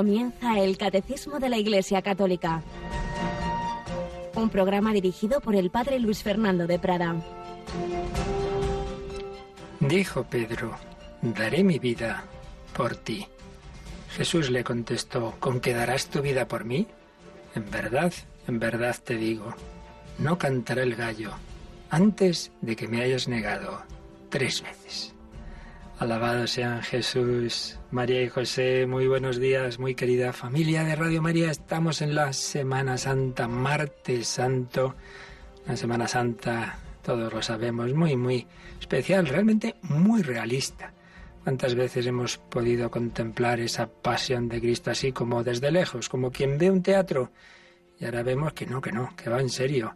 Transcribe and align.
Comienza 0.00 0.58
el 0.58 0.78
Catecismo 0.78 1.38
de 1.40 1.50
la 1.50 1.58
Iglesia 1.58 2.00
Católica. 2.00 2.62
Un 4.34 4.48
programa 4.48 4.94
dirigido 4.94 5.42
por 5.42 5.54
el 5.54 5.68
Padre 5.68 5.98
Luis 5.98 6.22
Fernando 6.22 6.66
de 6.66 6.78
Prada. 6.78 7.16
Dijo 9.78 10.24
Pedro, 10.24 10.74
daré 11.20 11.62
mi 11.62 11.78
vida 11.78 12.24
por 12.74 12.96
ti. 12.96 13.26
Jesús 14.16 14.48
le 14.48 14.64
contestó, 14.64 15.34
¿con 15.38 15.60
qué 15.60 15.74
darás 15.74 16.06
tu 16.06 16.22
vida 16.22 16.48
por 16.48 16.64
mí? 16.64 16.86
En 17.54 17.70
verdad, 17.70 18.10
en 18.48 18.58
verdad 18.58 18.96
te 19.04 19.18
digo, 19.18 19.54
no 20.16 20.38
cantará 20.38 20.82
el 20.82 20.96
gallo 20.96 21.32
antes 21.90 22.52
de 22.62 22.74
que 22.74 22.88
me 22.88 23.02
hayas 23.02 23.28
negado 23.28 23.82
tres 24.30 24.62
veces. 24.62 25.14
Alabado 26.00 26.46
sean 26.46 26.80
Jesús, 26.82 27.78
María 27.90 28.22
y 28.22 28.30
José, 28.30 28.86
muy 28.86 29.06
buenos 29.06 29.38
días, 29.38 29.78
muy 29.78 29.94
querida 29.94 30.32
familia 30.32 30.82
de 30.82 30.96
Radio 30.96 31.20
María. 31.20 31.50
Estamos 31.50 32.00
en 32.00 32.14
la 32.14 32.32
Semana 32.32 32.96
Santa, 32.96 33.46
martes 33.46 34.26
santo, 34.26 34.94
la 35.66 35.76
Semana 35.76 36.08
Santa, 36.08 36.78
todos 37.02 37.30
lo 37.30 37.42
sabemos, 37.42 37.92
muy, 37.92 38.16
muy 38.16 38.46
especial, 38.80 39.26
realmente 39.26 39.74
muy 39.82 40.22
realista. 40.22 40.94
¿Cuántas 41.44 41.74
veces 41.74 42.06
hemos 42.06 42.38
podido 42.38 42.90
contemplar 42.90 43.60
esa 43.60 43.86
pasión 43.86 44.48
de 44.48 44.58
Cristo 44.58 44.90
así 44.90 45.12
como 45.12 45.44
desde 45.44 45.70
lejos, 45.70 46.08
como 46.08 46.30
quien 46.32 46.56
ve 46.56 46.70
un 46.70 46.82
teatro? 46.82 47.30
Y 47.98 48.06
ahora 48.06 48.22
vemos 48.22 48.54
que 48.54 48.64
no, 48.64 48.80
que 48.80 48.90
no, 48.90 49.14
que 49.14 49.28
va 49.28 49.38
en 49.42 49.50
serio, 49.50 49.94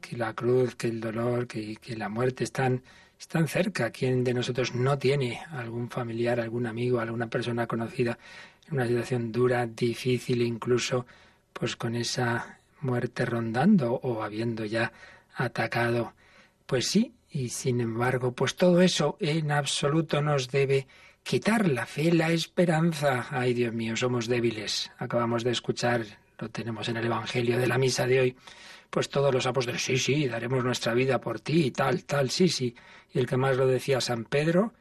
que 0.00 0.16
la 0.16 0.32
cruz, 0.32 0.76
que 0.76 0.86
el 0.86 0.98
dolor, 0.98 1.46
que, 1.46 1.76
que 1.76 1.94
la 1.94 2.08
muerte 2.08 2.42
están 2.42 2.82
están 3.22 3.46
cerca. 3.46 3.90
¿Quién 3.90 4.24
de 4.24 4.34
nosotros 4.34 4.74
no 4.74 4.98
tiene 4.98 5.40
algún 5.52 5.88
familiar, 5.88 6.40
algún 6.40 6.66
amigo, 6.66 6.98
alguna 6.98 7.28
persona 7.28 7.68
conocida 7.68 8.18
en 8.66 8.74
una 8.74 8.86
situación 8.86 9.30
dura, 9.30 9.64
difícil, 9.64 10.42
incluso 10.42 11.06
pues 11.52 11.76
con 11.76 11.94
esa 11.94 12.58
muerte 12.80 13.24
rondando 13.24 13.94
o 13.94 14.24
habiendo 14.24 14.64
ya 14.64 14.92
atacado? 15.36 16.14
Pues 16.66 16.88
sí, 16.88 17.12
y 17.30 17.50
sin 17.50 17.80
embargo, 17.80 18.32
pues 18.32 18.56
todo 18.56 18.82
eso 18.82 19.16
en 19.20 19.52
absoluto 19.52 20.20
nos 20.20 20.50
debe 20.50 20.88
quitar 21.22 21.68
la 21.68 21.86
fe, 21.86 22.12
la 22.12 22.32
esperanza. 22.32 23.28
Ay, 23.30 23.54
Dios 23.54 23.72
mío, 23.72 23.96
somos 23.96 24.26
débiles. 24.26 24.90
Acabamos 24.98 25.44
de 25.44 25.52
escuchar, 25.52 26.04
lo 26.40 26.48
tenemos 26.48 26.88
en 26.88 26.96
el 26.96 27.06
Evangelio 27.06 27.56
de 27.56 27.68
la 27.68 27.78
misa 27.78 28.04
de 28.04 28.20
hoy, 28.20 28.36
pues 28.92 29.08
todos 29.08 29.32
los 29.32 29.46
apóstoles, 29.46 29.82
sí, 29.82 29.96
sí, 29.96 30.28
daremos 30.28 30.62
nuestra 30.62 30.92
vida 30.92 31.18
por 31.18 31.40
ti 31.40 31.68
y 31.68 31.70
tal, 31.70 32.04
tal, 32.04 32.28
sí, 32.28 32.48
sí. 32.48 32.76
Y 33.14 33.20
el 33.20 33.26
que 33.26 33.38
más 33.38 33.56
lo 33.56 33.66
decía 33.66 34.02
San 34.02 34.26
Pedro, 34.26 34.74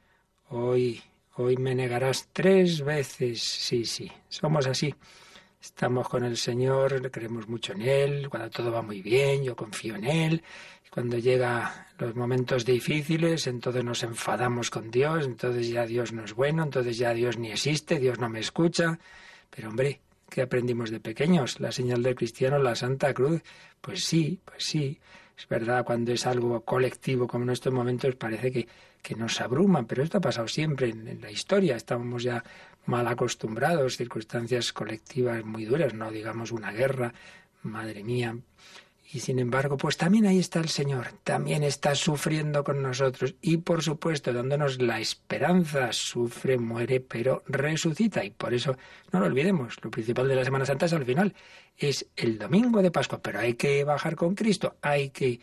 hoy, 0.49 1.01
hoy 1.37 1.55
me 1.55 1.73
negarás 1.73 2.27
tres 2.33 2.81
veces, 2.81 3.41
sí, 3.41 3.85
sí, 3.85 4.11
somos 4.27 4.67
así. 4.67 4.93
Estamos 5.61 6.09
con 6.09 6.25
el 6.25 6.35
Señor, 6.35 7.09
creemos 7.09 7.47
mucho 7.47 7.71
en 7.71 7.83
Él, 7.83 8.27
cuando 8.29 8.49
todo 8.49 8.69
va 8.69 8.81
muy 8.81 9.01
bien, 9.01 9.45
yo 9.45 9.55
confío 9.55 9.95
en 9.95 10.03
Él. 10.03 10.43
Cuando 10.89 11.17
llegan 11.17 11.69
los 11.97 12.13
momentos 12.13 12.65
difíciles, 12.65 13.47
entonces 13.47 13.85
nos 13.85 14.03
enfadamos 14.03 14.69
con 14.69 14.91
Dios, 14.91 15.25
entonces 15.25 15.69
ya 15.69 15.85
Dios 15.85 16.11
no 16.11 16.25
es 16.25 16.33
bueno, 16.33 16.63
entonces 16.63 16.97
ya 16.97 17.13
Dios 17.13 17.37
ni 17.37 17.51
existe, 17.51 17.97
Dios 17.97 18.19
no 18.19 18.27
me 18.27 18.41
escucha. 18.41 18.99
Pero 19.49 19.69
hombre, 19.69 20.01
¿qué 20.31 20.41
aprendimos 20.41 20.89
de 20.89 21.01
pequeños? 21.01 21.59
La 21.59 21.71
señal 21.73 22.01
del 22.01 22.15
cristiano, 22.15 22.57
la 22.57 22.73
Santa 22.73 23.13
Cruz. 23.13 23.43
Pues 23.81 24.05
sí, 24.05 24.39
pues 24.45 24.63
sí. 24.63 24.99
Es 25.37 25.47
verdad, 25.47 25.83
cuando 25.83 26.13
es 26.13 26.25
algo 26.25 26.61
colectivo 26.61 27.27
como 27.27 27.43
en 27.43 27.49
estos 27.49 27.73
momentos 27.73 28.15
parece 28.15 28.51
que, 28.51 28.67
que 29.01 29.15
nos 29.15 29.41
abruma, 29.41 29.85
pero 29.85 30.03
esto 30.03 30.19
ha 30.19 30.21
pasado 30.21 30.47
siempre 30.47 30.89
en, 30.89 31.07
en, 31.07 31.21
la 31.21 31.29
historia. 31.29 31.75
Estamos 31.75 32.23
ya 32.23 32.43
mal 32.85 33.07
acostumbrados, 33.07 33.97
circunstancias 33.97 34.71
colectivas 34.71 35.43
muy 35.43 35.65
duras, 35.65 35.93
no 35.93 36.09
digamos 36.11 36.51
una 36.51 36.71
guerra, 36.71 37.13
madre 37.63 38.03
mía. 38.03 38.37
Y 39.13 39.19
sin 39.19 39.39
embargo, 39.39 39.75
pues 39.75 39.97
también 39.97 40.25
ahí 40.25 40.39
está 40.39 40.59
el 40.59 40.69
Señor, 40.69 41.07
también 41.25 41.63
está 41.63 41.95
sufriendo 41.95 42.63
con 42.63 42.81
nosotros 42.81 43.35
y 43.41 43.57
por 43.57 43.83
supuesto 43.83 44.31
dándonos 44.31 44.81
la 44.81 45.01
esperanza, 45.01 45.91
sufre, 45.91 46.57
muere, 46.57 47.01
pero 47.01 47.43
resucita. 47.45 48.23
Y 48.23 48.29
por 48.29 48.53
eso 48.53 48.77
no 49.11 49.19
lo 49.19 49.25
olvidemos, 49.25 49.75
lo 49.83 49.91
principal 49.91 50.29
de 50.29 50.35
la 50.35 50.45
Semana 50.45 50.65
Santa 50.65 50.85
es 50.85 50.93
al 50.93 51.03
final, 51.03 51.33
es 51.77 52.07
el 52.15 52.39
domingo 52.39 52.81
de 52.81 52.89
Pascua, 52.89 53.19
pero 53.21 53.39
hay 53.39 53.55
que 53.55 53.83
bajar 53.83 54.15
con 54.15 54.33
Cristo, 54.33 54.77
hay 54.81 55.09
que 55.09 55.41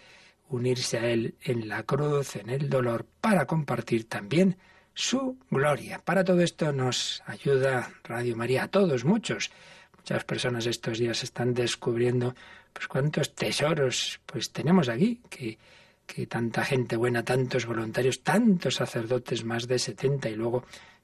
unirse 0.49 0.99
a 0.99 1.07
Él 1.07 1.35
en 1.43 1.69
la 1.69 1.83
cruz, 1.83 2.37
en 2.37 2.49
el 2.49 2.71
dolor, 2.71 3.05
para 3.21 3.47
compartir 3.47 4.09
también 4.09 4.57
su 4.95 5.37
gloria. 5.51 5.99
Para 5.99 6.25
todo 6.25 6.41
esto 6.41 6.73
nos 6.73 7.23
ayuda 7.27 7.91
Radio 8.03 8.35
María, 8.35 8.65
a 8.65 8.69
todos, 8.69 9.05
muchos. 9.05 9.51
Muchas 9.99 10.25
personas 10.25 10.65
estos 10.65 10.99
días 10.99 11.23
están 11.23 11.53
descubriendo 11.53 12.35
pues 12.79 12.87
cuántos 12.87 13.35
tesoros 13.35 14.21
pues 14.25 14.53
tenemos 14.53 14.89
aquí, 14.89 15.21
que, 15.29 15.59
que 16.07 16.29
tanta 16.29 16.65
gente 16.65 16.95
buena, 16.95 17.25
tantos 17.25 17.67
voluntarios, 17.67 18.23
tantos 18.23 18.77
sacerdotes, 18.77 19.45
más 19.45 19.67
de 19.67 19.81
70 19.81 20.29
y 20.29 20.37
luego 20.37 20.63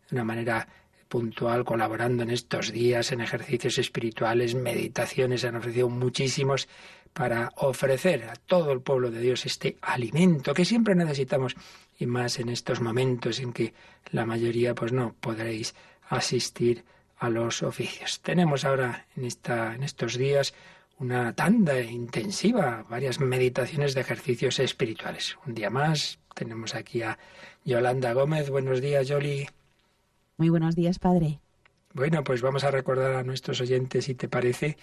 de 0.08 0.14
una 0.14 0.22
manera 0.22 0.68
puntual 1.08 1.64
colaborando 1.64 2.22
en 2.22 2.30
estos 2.30 2.70
días 2.70 3.10
en 3.10 3.22
ejercicios 3.22 3.78
espirituales, 3.78 4.54
meditaciones, 4.54 5.40
se 5.40 5.48
han 5.48 5.56
ofrecido 5.56 5.88
muchísimos 5.88 6.68
para 7.12 7.50
ofrecer 7.56 8.22
a 8.30 8.36
todo 8.36 8.70
el 8.70 8.80
pueblo 8.80 9.10
de 9.10 9.18
Dios 9.18 9.44
este 9.44 9.76
alimento 9.82 10.54
que 10.54 10.64
siempre 10.64 10.94
necesitamos 10.94 11.56
y 11.98 12.06
más 12.06 12.38
en 12.38 12.50
estos 12.50 12.80
momentos 12.80 13.40
en 13.40 13.52
que 13.52 13.74
la 14.12 14.24
mayoría 14.24 14.76
pues 14.76 14.92
no 14.92 15.16
podréis 15.18 15.74
asistir 16.08 16.84
a 17.18 17.30
los 17.30 17.64
oficios. 17.64 18.20
Tenemos 18.20 18.64
ahora 18.64 19.08
en 19.16 19.24
esta 19.24 19.74
en 19.74 19.82
estos 19.82 20.16
días 20.16 20.54
una 20.98 21.34
tanda 21.34 21.80
intensiva, 21.80 22.84
varias 22.88 23.20
meditaciones 23.20 23.94
de 23.94 24.00
ejercicios 24.00 24.58
espirituales. 24.58 25.36
Un 25.46 25.54
día 25.54 25.70
más 25.70 26.18
tenemos 26.34 26.74
aquí 26.74 27.02
a 27.02 27.18
Yolanda 27.64 28.12
Gómez. 28.12 28.50
Buenos 28.50 28.80
días, 28.80 29.08
Yoli. 29.08 29.48
Muy 30.36 30.48
buenos 30.48 30.74
días, 30.74 30.98
padre. 30.98 31.40
Bueno, 31.92 32.24
pues 32.24 32.42
vamos 32.42 32.64
a 32.64 32.70
recordar 32.70 33.14
a 33.14 33.22
nuestros 33.22 33.60
oyentes, 33.60 34.06
si 34.06 34.14
te 34.14 34.28
parece, 34.28 34.76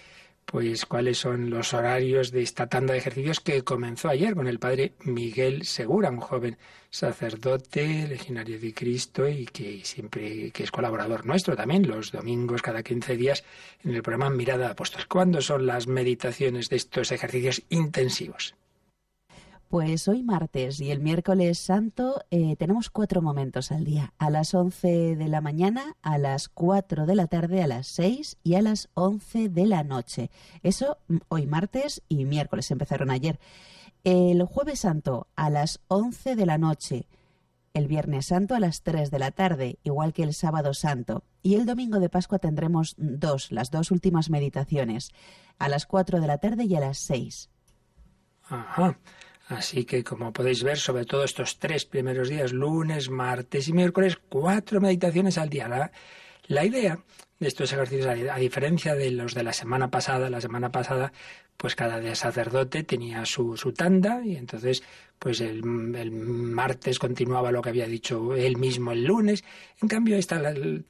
pues 0.46 0.84
cuáles 0.86 1.18
son 1.18 1.50
los 1.50 1.72
horarios 1.72 2.30
de 2.30 2.42
esta 2.42 2.66
tanda 2.66 2.92
de 2.92 2.98
ejercicios 2.98 3.40
que 3.40 3.62
comenzó 3.62 4.08
ayer 4.08 4.34
con 4.34 4.46
el 4.46 4.58
padre 4.58 4.92
Miguel 5.04 5.64
Segura, 5.64 6.10
un 6.10 6.20
joven 6.20 6.58
sacerdote, 6.90 8.06
legionario 8.06 8.60
de 8.60 8.74
Cristo 8.74 9.26
y 9.26 9.46
que 9.46 9.82
siempre 9.84 10.50
que 10.50 10.64
es 10.64 10.70
colaborador 10.70 11.24
nuestro 11.24 11.56
también, 11.56 11.88
los 11.88 12.12
domingos 12.12 12.60
cada 12.60 12.82
15 12.82 13.16
días 13.16 13.44
en 13.82 13.94
el 13.94 14.02
programa 14.02 14.30
Mirada 14.30 14.66
de 14.66 14.72
Apóstol. 14.72 15.06
¿Cuándo 15.08 15.40
son 15.40 15.66
las 15.66 15.86
meditaciones 15.86 16.68
de 16.68 16.76
estos 16.76 17.12
ejercicios 17.12 17.62
intensivos? 17.70 18.54
Pues 19.72 20.06
hoy 20.06 20.22
martes 20.22 20.82
y 20.82 20.90
el 20.90 21.00
miércoles 21.00 21.58
santo 21.58 22.22
eh, 22.30 22.56
tenemos 22.56 22.90
cuatro 22.90 23.22
momentos 23.22 23.72
al 23.72 23.84
día. 23.84 24.12
A 24.18 24.28
las 24.28 24.52
11 24.52 25.16
de 25.16 25.28
la 25.28 25.40
mañana, 25.40 25.96
a 26.02 26.18
las 26.18 26.50
4 26.50 27.06
de 27.06 27.14
la 27.14 27.26
tarde, 27.26 27.62
a 27.62 27.66
las 27.66 27.86
6 27.86 28.36
y 28.44 28.56
a 28.56 28.60
las 28.60 28.90
11 28.92 29.48
de 29.48 29.64
la 29.64 29.82
noche. 29.82 30.30
Eso 30.62 30.98
mm, 31.08 31.16
hoy 31.28 31.46
martes 31.46 32.02
y 32.10 32.26
miércoles 32.26 32.70
empezaron 32.70 33.10
ayer. 33.10 33.40
El 34.04 34.42
jueves 34.42 34.80
santo 34.80 35.28
a 35.36 35.48
las 35.48 35.80
11 35.88 36.36
de 36.36 36.44
la 36.44 36.58
noche. 36.58 37.08
El 37.72 37.86
viernes 37.88 38.26
santo 38.26 38.54
a 38.54 38.60
las 38.60 38.82
3 38.82 39.10
de 39.10 39.18
la 39.18 39.30
tarde, 39.30 39.78
igual 39.84 40.12
que 40.12 40.22
el 40.22 40.34
sábado 40.34 40.74
santo. 40.74 41.24
Y 41.42 41.54
el 41.54 41.64
domingo 41.64 41.98
de 41.98 42.10
Pascua 42.10 42.38
tendremos 42.38 42.94
dos, 42.98 43.50
las 43.50 43.70
dos 43.70 43.90
últimas 43.90 44.28
meditaciones, 44.28 45.12
a 45.58 45.70
las 45.70 45.86
4 45.86 46.20
de 46.20 46.26
la 46.26 46.36
tarde 46.36 46.64
y 46.64 46.76
a 46.76 46.80
las 46.80 46.98
6. 46.98 47.48
Ajá. 48.50 48.98
Así 49.56 49.84
que, 49.84 50.02
como 50.02 50.32
podéis 50.32 50.62
ver, 50.62 50.78
sobre 50.78 51.04
todo 51.04 51.24
estos 51.24 51.58
tres 51.58 51.84
primeros 51.84 52.28
días, 52.28 52.52
lunes, 52.52 53.10
martes 53.10 53.68
y 53.68 53.72
miércoles, 53.72 54.18
cuatro 54.28 54.80
meditaciones 54.80 55.36
al 55.38 55.50
día. 55.50 55.90
La, 56.48 56.64
idea 56.64 56.98
de 57.42 57.48
estos 57.48 57.72
ejercicios, 57.72 58.06
a 58.06 58.36
diferencia 58.36 58.94
de 58.94 59.10
los 59.10 59.34
de 59.34 59.42
la 59.42 59.52
semana 59.52 59.90
pasada, 59.90 60.30
la 60.30 60.40
semana 60.40 60.70
pasada, 60.70 61.12
pues 61.56 61.76
cada 61.76 62.14
sacerdote 62.14 62.82
tenía 62.82 63.24
su, 63.26 63.54
tanda 63.76 64.24
y 64.24 64.36
entonces 64.36 64.82
pues 65.18 65.40
el, 65.40 65.62
martes 65.62 66.98
continuaba 66.98 67.52
lo 67.52 67.62
que 67.62 67.68
había 67.68 67.86
dicho 67.86 68.34
él 68.34 68.56
mismo 68.56 68.92
el 68.92 69.04
lunes. 69.04 69.44
En 69.80 69.88
cambio, 69.88 70.16
esta 70.16 70.40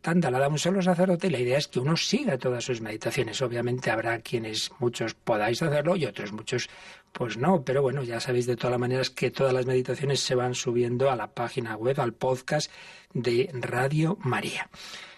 tanda 0.01 0.31
la 0.31 0.39
da 0.39 0.49
un 0.49 0.59
solo 0.59 0.81
sacerdote 0.81 1.27
y 1.27 1.31
la 1.31 1.41
idea 1.41 1.59
es 1.59 1.69
que 1.69 1.81
uno 1.81 1.97
siga 1.97 2.39
todas 2.39 2.65
sus 2.65 2.81
meditaciones. 2.81 3.43
Obviamente 3.43 3.91
habrá 3.91 4.21
quienes 4.21 4.71
muchos 4.79 5.15
podáis 5.15 5.63
hacerlo 5.63 5.97
y 5.97 6.07
otros 6.07 6.33
muchos 6.33 6.71
pues 7.13 7.37
no, 7.37 7.63
pero 7.63 7.83
bueno, 7.83 8.03
ya 8.03 8.21
sabéis 8.21 8.47
de 8.47 8.57
todas 8.57 8.73
las 8.73 8.81
maneras 8.81 9.11
que 9.11 9.31
todas 9.31 9.53
las 9.53 9.67
meditaciones 9.67 10.21
se 10.21 10.35
van 10.35 10.55
subiendo 10.55 11.11
a 11.11 11.17
la 11.17 11.29
página 11.29 11.77
web, 11.77 12.01
al 12.01 12.15
podcast 12.15 12.71
de 13.13 13.51
Radio 13.53 14.17
María. 14.23 14.71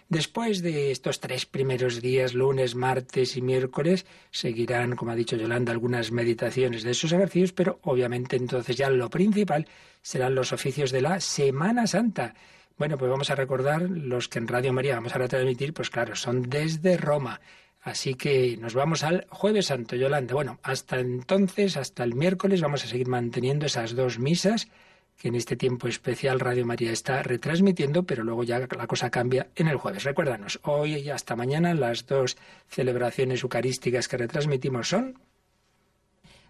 Después 0.09 0.63
de 0.63 0.91
estos 0.91 1.19
tres 1.19 1.47
primeros 1.47 2.03
días, 2.03 2.35
lunes, 2.35 2.75
martes 2.75 3.37
y 3.37 3.43
miércoles, 3.43 4.05
seguirán, 4.31 4.97
como 4.97 5.13
ha 5.13 5.17
dicho 5.17 5.37
Yolanda, 5.37 5.73
algunas 5.73 6.13
meditaciones 6.13 6.83
de 6.83 6.91
esos 6.91 7.13
ejercicios, 7.13 7.53
pero 7.53 7.79
obviamente 7.83 8.37
entonces 8.37 8.77
ya 8.77 8.91
lo 8.91 9.09
principal 9.09 9.67
serán 10.03 10.35
los 10.35 10.53
oficios 10.53 10.91
de 10.91 11.01
la 11.01 11.21
Semana 11.21 11.87
Santa. 11.87 12.35
Bueno, 12.77 12.99
pues 12.99 13.11
vamos 13.11 13.31
a 13.31 13.35
recordar 13.35 13.83
los 13.83 14.29
que 14.29 14.39
en 14.39 14.49
Radio 14.49 14.73
María 14.73 14.97
vamos 14.97 15.15
a 15.15 15.19
retransmitir, 15.19 15.73
pues 15.73 15.89
claro, 15.91 16.15
son 16.17 16.43
desde 16.43 16.97
Roma. 16.99 17.41
Así 17.81 18.15
que 18.15 18.57
nos 18.59 18.75
vamos 18.75 19.05
al 19.05 19.27
jueves 19.31 19.67
santo, 19.67 19.97
Yolanda. 19.97 20.35
Bueno, 20.35 20.59
hasta 20.63 21.01
entonces, 21.01 21.77
hasta 21.77 22.05
el 22.05 22.15
miércoles, 22.15 22.61
vamos 22.61 22.85
a 22.85 22.89
seguir 22.89 23.09
manteniendo 23.09 23.67
esas 23.67 23.95
dos 23.95 24.19
misas 24.19 24.69
que 25.17 25.29
en 25.29 25.35
este 25.35 25.57
tiempo 25.57 25.89
especial 25.89 26.41
Radio 26.41 26.67
María 26.67 26.93
está 26.93 27.23
retransmitiendo, 27.23 28.05
pero 28.05 28.25
luego 28.25 28.45
ya 28.45 28.59
la 28.59 28.87
cosa 28.87 29.11
cambia 29.11 29.49
en 29.55 29.69
el 29.69 29.77
jueves. 29.77 30.05
Recuérdanos, 30.05 30.61
hoy 30.65 30.97
y 30.97 31.11
hasta 31.11 31.37
mañana 31.37 31.75
las 31.75 32.07
dos 32.07 32.37
celebraciones 32.69 33.43
eucarísticas 33.43 34.09
que 34.09 34.17
retransmitimos 34.17 34.89
son. 34.89 35.19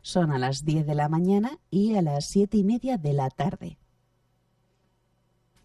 Son 0.02 0.32
a 0.32 0.38
las 0.38 0.64
10 0.64 0.86
de 0.86 0.94
la 0.94 1.08
mañana 1.08 1.58
y 1.70 1.96
a 1.96 2.02
las 2.02 2.26
siete 2.26 2.58
y 2.58 2.64
media 2.64 2.98
de 2.98 3.12
la 3.12 3.30
tarde. 3.30 3.78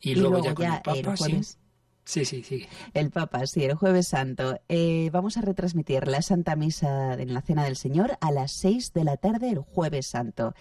Y, 0.02 0.16
luego, 0.16 0.42
ya, 0.44 0.56
con 0.56 0.66
el 0.66 0.82
Papa, 0.82 1.18
jueves, 1.18 1.48
sí. 1.48 2.26
Sí, 2.26 2.26
sí, 2.26 2.66
El 2.96 3.12
Papa, 3.12 3.46
sí, 3.46 3.64
el 3.64 3.76
Jueves 3.76 4.08
Santo. 4.08 4.60
Eh, 4.68 5.12
vamos 5.14 5.38
a 5.38 5.42
retransmitir 5.42 6.08
la 6.08 6.24
Santa 6.24 6.56
Misa 6.56 7.14
en 7.14 7.36
la 7.36 7.42
Cena 7.42 7.64
del 7.64 7.76
Señor 7.76 8.18
a 8.20 8.32
las 8.32 8.52
6 8.54 8.94
de 8.94 9.04
la 9.04 9.18
tarde 9.18 9.52
el 9.52 9.60
Jueves 9.60 10.08
Santo. 10.08 10.56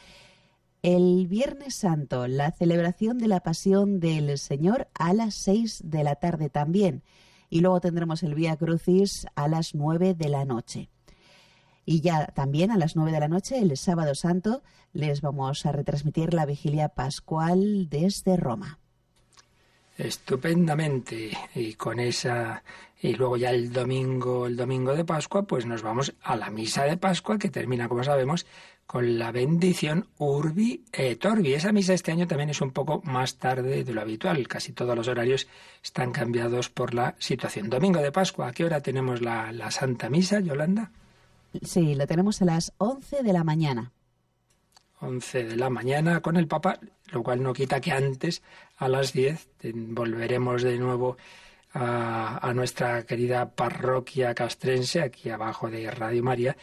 El 0.82 1.26
Viernes 1.26 1.74
Santo, 1.74 2.28
la 2.28 2.52
celebración 2.52 3.18
de 3.18 3.26
la 3.26 3.40
Pasión 3.40 3.98
del 3.98 4.38
Señor 4.38 4.88
a 4.94 5.12
las 5.12 5.34
seis 5.34 5.80
de 5.84 6.04
la 6.04 6.14
tarde 6.14 6.50
también. 6.50 7.02
Y 7.50 7.60
luego 7.60 7.80
tendremos 7.80 8.22
el 8.22 8.34
Vía 8.34 8.56
Crucis 8.56 9.26
a 9.34 9.48
las 9.48 9.74
nueve 9.74 10.14
de 10.14 10.28
la 10.28 10.44
noche. 10.44 10.88
Y 11.84 12.00
ya 12.00 12.26
también 12.26 12.70
a 12.70 12.76
las 12.76 12.94
nueve 12.94 13.10
de 13.10 13.20
la 13.20 13.28
noche, 13.28 13.58
el 13.58 13.76
Sábado 13.76 14.14
Santo, 14.14 14.62
les 14.92 15.20
vamos 15.20 15.66
a 15.66 15.72
retransmitir 15.72 16.32
la 16.32 16.46
vigilia 16.46 16.90
pascual 16.90 17.88
desde 17.88 18.36
Roma. 18.36 18.78
Estupendamente. 19.96 21.36
Y 21.56 21.74
con 21.74 21.98
esa 21.98 22.62
y 23.00 23.14
luego 23.14 23.36
ya 23.36 23.50
el 23.50 23.72
domingo, 23.72 24.46
el 24.46 24.56
domingo 24.56 24.94
de 24.94 25.04
Pascua, 25.04 25.42
pues 25.42 25.66
nos 25.66 25.82
vamos 25.82 26.14
a 26.22 26.36
la 26.36 26.50
misa 26.50 26.84
de 26.84 26.96
Pascua 26.96 27.38
que 27.38 27.48
termina, 27.48 27.88
como 27.88 28.02
sabemos, 28.02 28.44
con 28.88 29.18
la 29.18 29.32
bendición 29.32 30.08
Urbi 30.16 30.82
et 30.94 31.22
Orbi. 31.26 31.52
Esa 31.52 31.72
misa 31.72 31.92
este 31.92 32.10
año 32.10 32.26
también 32.26 32.48
es 32.48 32.62
un 32.62 32.70
poco 32.70 33.02
más 33.04 33.36
tarde 33.36 33.84
de 33.84 33.92
lo 33.92 34.00
habitual. 34.00 34.48
Casi 34.48 34.72
todos 34.72 34.96
los 34.96 35.08
horarios 35.08 35.46
están 35.84 36.10
cambiados 36.10 36.70
por 36.70 36.94
la 36.94 37.14
situación. 37.18 37.68
Domingo 37.68 38.00
de 38.00 38.10
Pascua, 38.10 38.48
¿a 38.48 38.52
qué 38.52 38.64
hora 38.64 38.80
tenemos 38.80 39.20
la, 39.20 39.52
la 39.52 39.70
Santa 39.70 40.08
Misa, 40.08 40.40
Yolanda? 40.40 40.90
Sí, 41.62 41.94
la 41.96 42.06
tenemos 42.06 42.40
a 42.40 42.46
las 42.46 42.72
11 42.78 43.22
de 43.22 43.32
la 43.34 43.44
mañana. 43.44 43.92
11 45.00 45.44
de 45.44 45.56
la 45.56 45.68
mañana 45.68 46.22
con 46.22 46.38
el 46.38 46.48
Papa, 46.48 46.80
lo 47.12 47.22
cual 47.22 47.42
no 47.42 47.52
quita 47.52 47.82
que 47.82 47.92
antes, 47.92 48.42
a 48.78 48.88
las 48.88 49.12
10, 49.12 49.48
volveremos 49.74 50.62
de 50.62 50.78
nuevo 50.78 51.18
a, 51.74 52.38
a, 52.38 52.54
nuestra 52.54 53.04
querida 53.04 53.50
parroquia 53.50 54.34
castrense, 54.34 55.02
aquí 55.02 55.28
abajo 55.28 55.70
de 55.70 55.90
Radio 55.90 56.22
María, 56.22 56.56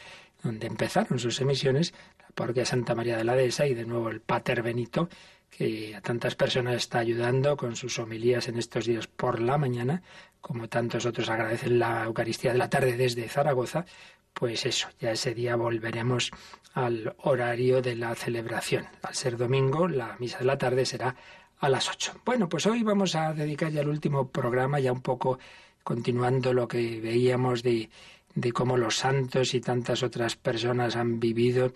donde 0.45 0.68
empezaron 0.68 1.19
sus 1.19 1.42
emisiones, 1.42 1.94
parroquia 2.36 2.66
Santa 2.66 2.94
María 2.94 3.18
de 3.18 3.24
la 3.24 3.36
Dehesa 3.36 3.66
y 3.66 3.74
de 3.74 3.86
nuevo 3.86 4.10
el 4.10 4.22
Pater 4.22 4.62
Benito, 4.62 5.10
que 5.50 5.96
a 5.96 6.02
tantas 6.02 6.36
personas 6.36 6.76
está 6.76 7.00
ayudando 7.00 7.56
con 7.56 7.76
sus 7.76 7.98
homilías 7.98 8.48
en 8.50 8.58
estos 8.58 8.86
días 8.86 9.08
por 9.08 9.42
la 9.42 9.58
mañana, 9.58 10.04
como 10.42 10.68
tantos 10.68 11.06
otros 11.06 11.30
agradecen 11.30 11.80
la 11.80 12.04
Eucaristía 12.04 12.52
de 12.52 12.58
la 12.58 12.70
tarde 12.70 12.98
desde 12.98 13.30
Zaragoza, 13.30 13.86
pues 14.34 14.66
eso, 14.66 14.90
ya 15.00 15.12
ese 15.12 15.34
día 15.34 15.56
volveremos 15.56 16.32
al 16.74 17.16
horario 17.20 17.82
de 17.82 17.96
la 17.96 18.14
celebración. 18.16 18.86
Al 19.02 19.16
ser 19.16 19.38
domingo, 19.38 19.88
la 19.88 20.18
misa 20.20 20.40
de 20.40 20.46
la 20.46 20.58
tarde 20.58 20.86
será 20.86 21.16
a 21.60 21.70
las 21.70 21.90
ocho. 21.90 22.20
Bueno, 22.26 22.50
pues 22.50 22.66
hoy 22.66 22.84
vamos 22.84 23.16
a 23.16 23.34
dedicar 23.34 23.72
ya 23.72 23.80
el 23.80 23.88
último 23.88 24.28
programa, 24.28 24.82
ya 24.82 24.92
un 24.92 25.02
poco 25.02 25.40
continuando 25.84 26.52
lo 26.52 26.68
que 26.68 27.00
veíamos 27.00 27.64
de, 27.64 27.90
de 28.36 28.52
cómo 28.52 28.76
los 28.76 28.98
santos 28.98 29.54
y 29.54 29.62
tantas 29.62 30.04
otras 30.04 30.36
personas 30.36 30.98
han 30.98 31.20
vivido 31.20 31.74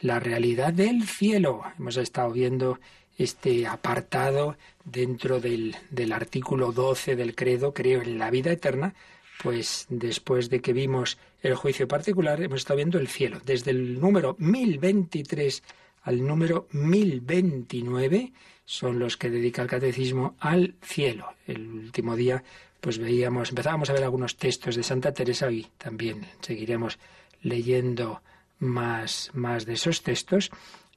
la 0.00 0.20
realidad 0.20 0.72
del 0.72 1.06
cielo. 1.06 1.62
Hemos 1.78 1.96
estado 1.96 2.32
viendo 2.32 2.78
este 3.18 3.66
apartado 3.66 4.56
dentro 4.84 5.40
del, 5.40 5.76
del 5.90 6.12
artículo 6.12 6.72
12 6.72 7.16
del 7.16 7.34
credo, 7.34 7.72
creo 7.72 8.02
en 8.02 8.18
la 8.18 8.30
vida 8.30 8.52
eterna, 8.52 8.94
pues 9.42 9.86
después 9.88 10.50
de 10.50 10.60
que 10.60 10.72
vimos 10.72 11.18
el 11.42 11.54
juicio 11.54 11.88
particular, 11.88 12.42
hemos 12.42 12.60
estado 12.60 12.76
viendo 12.76 12.98
el 12.98 13.08
cielo. 13.08 13.40
Desde 13.44 13.70
el 13.70 14.00
número 14.00 14.36
1023 14.38 15.62
al 16.02 16.26
número 16.26 16.68
1029 16.72 18.32
son 18.64 18.98
los 18.98 19.16
que 19.16 19.30
dedica 19.30 19.62
el 19.62 19.68
catecismo 19.68 20.36
al 20.40 20.74
cielo. 20.82 21.34
El 21.46 21.66
último 21.68 22.16
día, 22.16 22.42
pues 22.80 22.98
veíamos, 22.98 23.50
empezábamos 23.50 23.90
a 23.90 23.92
ver 23.92 24.04
algunos 24.04 24.36
textos 24.36 24.76
de 24.76 24.82
Santa 24.82 25.12
Teresa 25.12 25.50
y 25.50 25.66
también 25.78 26.26
seguiremos 26.40 26.98
leyendo 27.42 28.22
más, 28.58 29.30
más 29.34 29.66
de 29.66 29.74
esos 29.74 30.02
textos 30.02 30.50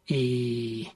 y, 0.05 0.91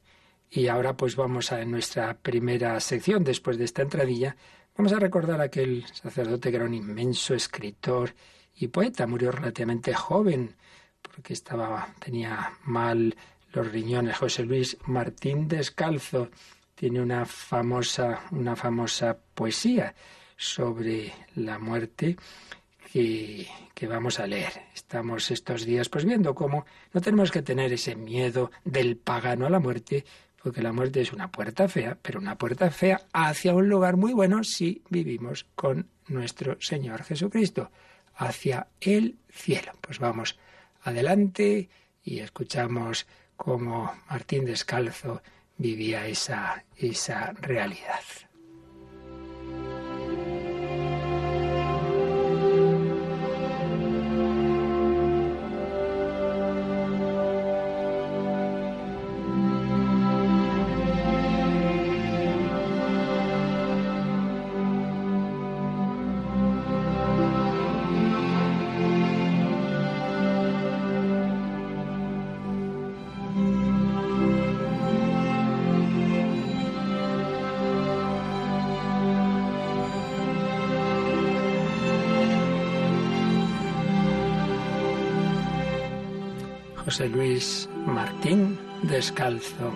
y 0.49 0.67
ahora 0.67 0.95
pues 0.95 1.15
vamos 1.15 1.51
a 1.51 1.63
nuestra 1.65 2.15
primera 2.15 2.79
sección 2.79 3.23
después 3.23 3.57
de 3.57 3.65
esta 3.65 3.81
entradilla. 3.81 4.35
Vamos 4.75 4.93
a 4.93 4.99
recordar 4.99 5.41
a 5.41 5.45
aquel 5.45 5.85
sacerdote 5.91 6.49
que 6.49 6.55
era 6.55 6.65
un 6.65 6.73
inmenso 6.73 7.33
escritor 7.33 8.15
y 8.55 8.67
poeta, 8.67 9.07
murió 9.07 9.31
relativamente 9.31 9.93
joven 9.93 10.55
porque 11.01 11.33
estaba, 11.33 11.93
tenía 11.99 12.53
mal 12.63 13.15
los 13.51 13.71
riñones. 13.71 14.17
José 14.17 14.43
Luis 14.43 14.77
Martín 14.85 15.47
Descalzo 15.47 16.29
tiene 16.75 17.01
una 17.01 17.25
famosa, 17.25 18.23
una 18.31 18.55
famosa 18.55 19.17
poesía 19.33 19.93
sobre 20.35 21.13
la 21.35 21.59
muerte 21.59 22.17
que, 22.93 23.87
vamos 23.87 24.19
a 24.19 24.27
leer. 24.27 24.53
Estamos 24.73 25.31
estos 25.31 25.65
días 25.65 25.89
pues 25.89 26.05
viendo 26.05 26.35
cómo 26.35 26.65
no 26.93 27.01
tenemos 27.01 27.31
que 27.31 27.41
tener 27.41 27.73
ese 27.73 27.95
miedo 27.95 28.51
del 28.63 28.97
pagano 28.97 29.45
a 29.45 29.49
la 29.49 29.59
muerte, 29.59 30.05
porque 30.41 30.61
la 30.61 30.71
muerte 30.71 31.01
es 31.01 31.11
una 31.11 31.31
puerta 31.31 31.67
fea, 31.67 31.97
pero 32.01 32.19
una 32.19 32.37
puerta 32.37 32.69
fea 32.69 33.01
hacia 33.11 33.53
un 33.55 33.67
lugar 33.67 33.97
muy 33.97 34.13
bueno 34.13 34.43
si 34.43 34.83
vivimos 34.89 35.45
con 35.55 35.89
nuestro 36.07 36.57
Señor 36.61 37.03
Jesucristo, 37.03 37.71
hacia 38.15 38.67
el 38.79 39.17
cielo. 39.29 39.71
Pues 39.81 39.99
vamos 39.99 40.37
adelante 40.83 41.69
y 42.03 42.19
escuchamos 42.19 43.07
cómo 43.35 43.91
Martín 44.09 44.45
Descalzo 44.45 45.23
vivía 45.57 46.07
esa, 46.07 46.63
esa 46.77 47.33
realidad. 47.33 48.03
José 86.93 87.09
Luis 87.09 87.69
Martín 87.87 88.55
Descalzo 88.83 89.73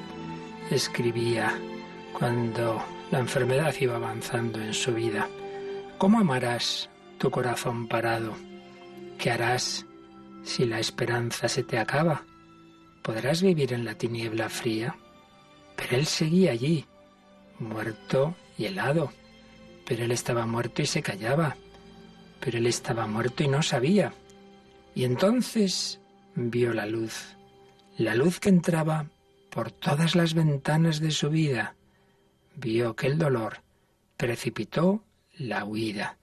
escribía 0.70 1.52
cuando 2.14 2.80
la 3.10 3.18
enfermedad 3.18 3.74
iba 3.80 3.96
avanzando 3.96 4.62
en 4.62 4.72
su 4.72 4.94
vida. 4.94 5.28
¿Cómo 5.98 6.20
amarás 6.20 6.92
tu 7.18 7.32
corazón 7.32 7.88
parado? 7.88 8.36
¿Qué 9.18 9.32
harás 9.32 9.88
si 10.44 10.68
la 10.68 10.80
esperanza 10.80 11.48
se 11.48 11.64
te 11.64 11.80
acaba? 11.80 12.24
¿Podrás 13.02 13.42
vivir 13.42 13.74
en 13.74 13.84
la 13.84 13.96
tiniebla 13.96 14.48
fría? 14.48 14.96
Pero 15.76 15.98
él 15.98 16.06
seguía 16.06 16.52
allí, 16.52 16.86
muerto 17.58 18.36
y 18.60 18.66
helado. 18.66 19.12
Pero 19.88 20.06
él 20.06 20.12
estaba 20.12 20.46
muerto 20.46 20.84
y 20.84 20.86
se 20.86 21.02
callaba. 21.02 21.58
Pero 22.42 22.60
él 22.60 22.68
estaba 22.68 23.08
muerto 23.08 23.44
y 23.44 23.48
no 23.48 23.64
sabía. 23.64 24.14
Y 24.94 25.04
entonces 25.04 26.00
vio 26.40 26.72
la 26.72 26.86
luz, 26.86 27.36
la 27.98 28.14
luz 28.14 28.40
que 28.40 28.50
entraba 28.50 29.08
por 29.50 29.72
todas 29.72 30.16
las 30.16 30.36
ventanas 30.36 31.00
de 31.00 31.10
su 31.10 31.32
vida. 31.32 31.76
Vio 32.56 32.96
que 32.96 33.08
el 33.08 33.18
dolor 33.18 33.62
precipitó 34.18 35.04
la 35.40 35.66
huida 35.66 36.18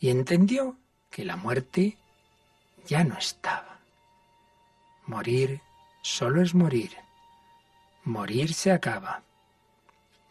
y 0.00 0.08
entendió 0.10 0.76
que 1.10 1.24
la 1.24 1.36
muerte 1.36 1.96
ya 2.88 3.04
no 3.04 3.16
estaba. 3.16 3.78
Morir 5.06 5.60
solo 6.02 6.42
es 6.42 6.54
morir. 6.54 6.90
Morir 8.02 8.54
se 8.54 8.72
acaba. 8.72 9.22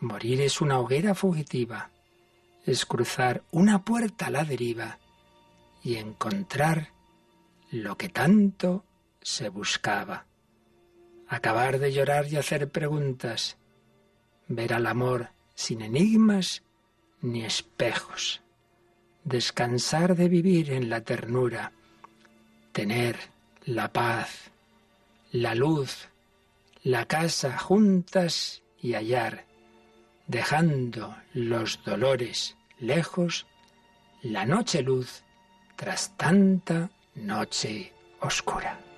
Morir 0.01 0.41
es 0.41 0.59
una 0.59 0.77
hoguera 0.79 1.15
fugitiva. 1.15 1.89
es 2.63 2.85
cruzar 2.85 3.43
una 3.49 3.83
puerta 3.83 4.27
a 4.27 4.29
la 4.29 4.43
deriva 4.43 4.99
y 5.81 5.95
encontrar 5.95 6.89
lo 7.71 7.97
que 7.97 8.07
tanto 8.07 8.85
se 9.21 9.49
buscaba. 9.49 10.25
Acabar 11.27 11.79
de 11.79 11.93
llorar 11.93 12.27
y 12.27 12.37
hacer 12.37 12.69
preguntas, 12.69 13.57
ver 14.47 14.73
al 14.73 14.87
amor 14.87 15.29
sin 15.55 15.81
enigmas 15.81 16.63
ni 17.21 17.45
espejos, 17.45 18.41
descansar 19.23 20.15
de 20.15 20.27
vivir 20.27 20.71
en 20.71 20.89
la 20.89 21.01
ternura, 21.01 21.71
tener 22.71 23.17
la 23.65 23.93
paz, 23.93 24.51
la 25.31 25.55
luz, 25.55 26.09
la 26.83 27.05
casa 27.05 27.57
juntas 27.57 28.63
y 28.81 28.93
hallar, 28.93 29.45
dejando 30.27 31.15
los 31.33 31.83
dolores 31.83 32.57
lejos, 32.79 33.45
la 34.21 34.45
noche 34.45 34.81
luz 34.81 35.23
tras 35.75 36.17
tanta 36.17 36.89
noche 37.15 37.93
oscura. 38.19 38.90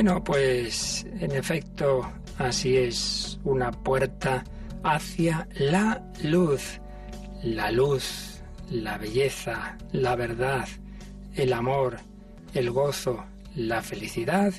Bueno, 0.00 0.22
pues 0.22 1.04
en 1.18 1.32
efecto, 1.32 2.08
así 2.38 2.76
es 2.76 3.40
una 3.42 3.72
puerta 3.72 4.44
hacia 4.84 5.48
la 5.56 6.00
luz. 6.22 6.80
La 7.42 7.72
luz, 7.72 8.40
la 8.70 8.96
belleza, 8.96 9.76
la 9.90 10.14
verdad, 10.14 10.68
el 11.34 11.52
amor, 11.52 11.96
el 12.54 12.70
gozo, 12.70 13.24
la 13.56 13.82
felicidad 13.82 14.54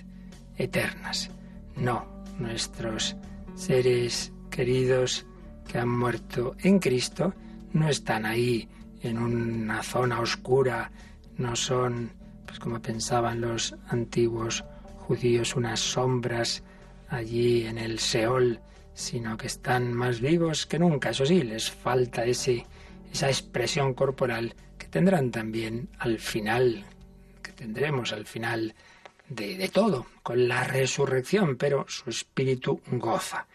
eternas. 0.58 1.32
No, 1.78 2.06
nuestros 2.38 3.16
seres 3.56 4.34
queridos 4.50 5.26
que 5.70 5.78
han 5.78 5.88
muerto 5.88 6.58
en 6.60 6.80
Cristo 6.80 7.34
no 7.72 7.88
están 7.88 8.26
ahí 8.26 8.68
en 9.04 9.18
una 9.18 9.84
zona 9.84 10.20
oscura, 10.20 10.92
no 11.38 11.56
son, 11.56 12.12
pues 12.46 12.60
como 12.60 12.82
pensaban 12.82 13.40
los 13.40 13.74
antiguos 13.88 14.66
judíos 15.10 15.56
unas 15.56 15.80
sombras 15.80 16.62
allí 17.08 17.66
en 17.66 17.80
el 17.80 17.98
Seol, 17.98 18.60
sino 18.94 19.36
que 19.38 19.48
están 19.48 19.92
más 19.92 20.22
vivos 20.22 20.68
que 20.68 20.78
nunca. 20.78 21.10
Eso 21.10 21.26
sí, 21.26 21.42
les 21.42 21.72
falta 21.72 22.26
ese, 22.26 22.68
esa 23.12 23.28
expresión 23.28 23.96
corporal 23.96 24.54
que 24.78 24.86
tendrán 24.86 25.32
también 25.32 25.90
al 25.98 26.20
final, 26.20 26.86
que 27.42 27.52
tendremos 27.54 28.14
al 28.14 28.28
final 28.28 28.76
de, 29.30 29.68
todo, 29.74 30.06
con 30.22 30.48
la 30.48 30.64
resurrección, 30.64 31.56
pero 31.58 31.86
su 31.88 32.12
espíritu 32.12 32.80
goza. 32.92 33.48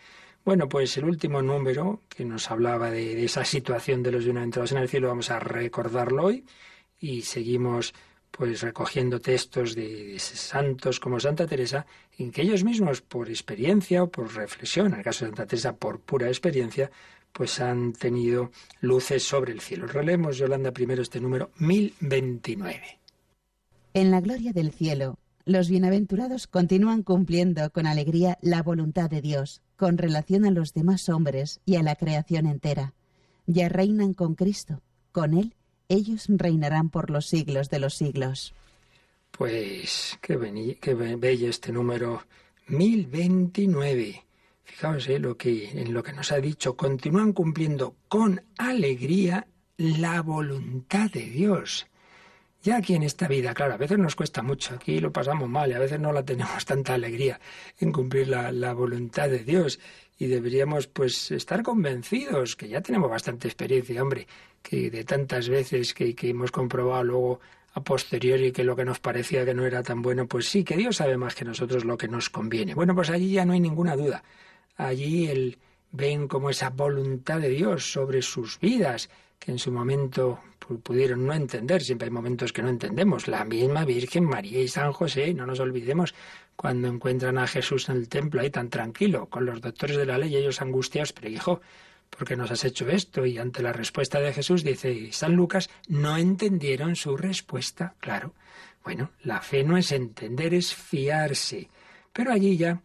Bueno, 0.45 0.69
pues 0.69 0.97
el 0.97 1.05
último 1.05 1.41
número 1.41 2.01
que 2.09 2.25
nos 2.25 2.51
hablaba 2.51 2.91
de, 2.91 3.25
esa 3.25 3.45
situación 3.45 4.03
de 4.03 4.11
los 4.11 4.25
bienaventurados 4.25 4.73
en 4.73 4.79
el 4.79 4.89
cielo, 4.89 5.07
vamos 5.07 5.31
a 5.31 5.39
recordarlo 5.39 6.25
hoy 6.25 6.45
y 6.99 7.23
seguimos 7.23 7.95
pues 8.37 8.63
recogiendo 8.63 9.21
textos 9.21 9.77
de, 9.77 10.19
santos 10.19 10.99
como 10.99 11.21
Santa 11.21 11.47
Teresa, 11.47 11.87
en 12.19 12.33
que 12.33 12.43
ellos 12.43 12.65
mismos, 12.65 13.01
por 13.01 13.29
experiencia 13.29 14.03
o 14.03 14.11
por 14.11 14.35
reflexión, 14.35 14.89
en 14.89 14.95
el 14.99 15.05
caso 15.05 15.25
de 15.25 15.31
Santa 15.31 15.47
Teresa 15.47 15.77
por 15.77 16.01
pura 16.01 16.27
experiencia, 16.27 16.91
pues 17.33 17.61
han 17.61 17.93
tenido 17.93 18.51
luces 18.81 19.23
sobre 19.23 19.53
el 19.53 19.61
cielo. 19.61 19.87
Relemos, 19.87 20.37
Yolanda, 20.37 20.73
primero 20.73 21.03
este 21.03 21.21
número 21.21 21.51
1029. 21.59 22.99
En 23.95 24.11
la 24.11 24.21
gloria 24.21 24.53
del 24.53 24.73
cielo, 24.73 25.19
los 25.45 25.69
bienaventurados 25.69 26.49
continúan 26.49 27.05
cumpliendo 27.05 27.71
con 27.71 27.87
alegría 27.87 28.39
la 28.43 28.65
voluntad 28.65 29.11
de 29.11 29.21
Dios 29.21 29.63
con 29.77 29.97
relación 29.97 30.45
a 30.45 30.51
los 30.51 30.75
demás 30.75 31.09
hombres 31.09 31.61
y 31.65 31.77
a 31.77 31.85
la 31.85 31.95
creación 31.95 32.47
entera. 32.47 32.95
Ya 33.47 33.69
reinan 33.69 34.13
con 34.13 34.35
Cristo, 34.35 34.83
con 35.13 35.35
Él 35.35 35.55
ellos 35.89 36.27
reinarán 36.29 36.91
por 36.91 37.11
los 37.11 37.27
siglos 37.27 37.71
de 37.71 37.79
los 37.79 37.95
siglos. 37.95 38.55
Pues 39.31 40.19
qué, 40.21 40.37
bello 40.37 41.49
este 41.49 41.73
número 41.73 42.23
1029. 42.69 44.25
Fijaos 44.63 45.09
eh, 45.09 45.19
lo 45.19 45.37
que, 45.37 45.71
en 45.71 45.93
lo 45.93 46.03
que 46.03 46.13
nos 46.13 46.31
ha 46.33 46.39
dicho. 46.39 46.77
Continúan 46.77 47.33
cumpliendo 47.33 47.97
con 48.09 48.43
alegría 48.57 49.47
la 49.77 50.23
voluntad 50.23 51.11
de 51.11 51.25
Dios. 51.27 51.87
Ya 52.63 52.77
aquí 52.77 52.95
en 52.95 53.03
esta 53.03 53.29
vida, 53.29 53.53
claro, 53.53 53.75
a 53.75 53.77
veces 53.77 53.99
nos 53.99 54.17
cuesta 54.17 54.43
mucho, 54.43 54.75
aquí 54.75 54.99
lo 54.99 55.13
pasamos 55.13 55.51
mal 55.51 55.71
y 55.71 55.75
a 55.75 55.79
veces 55.79 56.01
no 56.01 56.13
la 56.13 56.25
tenemos 56.25 56.65
tanta 56.67 56.95
alegría 56.95 57.39
en 57.79 57.93
cumplir 57.93 58.29
la, 58.29 58.53
la 58.53 58.73
voluntad 58.73 59.29
de 59.29 59.41
Dios 59.41 59.81
y 60.19 60.27
deberíamos 60.27 60.87
pues 60.87 61.31
estar 61.31 61.63
convencidos 61.63 62.57
que 62.57 62.69
ya 62.69 62.81
tenemos 62.81 63.11
bastante 63.11 63.49
experiencia, 63.49 64.03
hombre, 64.03 64.27
que 64.63 64.91
de 64.91 65.05
tantas 65.05 65.49
veces 65.49 65.93
que, 65.93 66.15
hemos 66.23 66.51
comprobado 66.51 67.05
luego 67.05 67.41
a 67.75 67.83
posteriori 67.83 68.53
que 68.53 68.63
lo 68.63 68.77
que 68.77 68.85
nos 68.85 69.01
parecía 69.01 69.45
que 69.45 69.55
no 69.55 69.67
era 69.67 69.83
tan 69.83 70.03
bueno, 70.03 70.27
pues 70.27 70.49
sí, 70.49 70.63
que 70.63 70.77
Dios 70.77 70.97
sabe 70.97 71.17
más 71.17 71.35
que 71.35 71.45
nosotros 71.45 71.85
lo 71.85 71.99
que 71.99 72.07
nos 72.07 72.31
conviene. 72.31 72.75
Bueno, 72.75 72.95
pues 72.95 73.11
allí 73.11 73.33
ya 73.33 73.45
no 73.45 73.53
hay 73.53 73.61
ninguna 73.61 73.97
duda. 73.97 74.23
Allí 74.77 75.27
el, 75.27 75.59
ven 75.91 76.29
como 76.29 76.51
esa 76.51 76.71
voluntad 76.71 77.41
de 77.41 77.49
Dios 77.49 77.93
sobre 77.93 78.23
sus 78.23 78.61
vidas, 78.61 79.11
que 79.41 79.51
en 79.51 79.59
su 79.59 79.73
momento 79.73 80.41
pudieron 80.83 81.27
no 81.27 81.33
entender, 81.35 81.83
siempre 81.83 82.07
hay 82.07 82.11
momentos 82.11 82.53
que 82.53 82.63
no 82.63 82.69
entendemos. 82.69 83.29
La 83.29 83.45
misma 83.45 83.85
Virgen 83.85 84.25
María 84.25 84.61
y 84.61 84.69
San 84.69 84.93
José, 84.93 85.35
no 85.35 85.47
nos 85.47 85.61
olvidemos, 85.61 86.15
cuando 86.57 86.89
encuentran 86.89 87.39
a 87.39 87.47
Jesús 87.47 87.89
en 87.89 87.97
el 87.97 88.09
templo 88.09 88.41
ahí 88.41 88.51
tan 88.51 88.71
tranquilo, 88.71 89.27
con 89.27 89.45
los 89.45 89.61
doctores 89.61 89.97
de 89.97 90.07
la 90.07 90.19
ley, 90.19 90.37
ellos 90.37 90.63
angustiados, 90.63 91.13
pero 91.13 91.29
hijo, 91.29 91.61
¿por 92.11 92.27
qué 92.27 92.37
nos 92.37 92.51
has 92.51 92.65
hecho 92.65 92.89
esto? 92.89 93.27
Y 93.27 93.39
ante 93.39 93.63
la 93.63 93.73
respuesta 93.73 94.21
de 94.21 94.33
Jesús 94.33 94.63
dice 94.63 95.13
San 95.13 95.35
Lucas, 95.35 95.69
no 95.89 96.17
entendieron 96.17 96.97
su 96.97 97.17
respuesta. 97.17 97.95
Claro, 98.01 98.35
bueno, 98.85 99.11
la 99.23 99.41
fe 99.41 99.65
no 99.65 99.77
es 99.77 99.93
entender, 99.93 100.55
es 100.55 100.75
fiarse. 100.75 101.69
Pero 102.13 102.33
allí 102.33 102.57
ya 102.57 102.81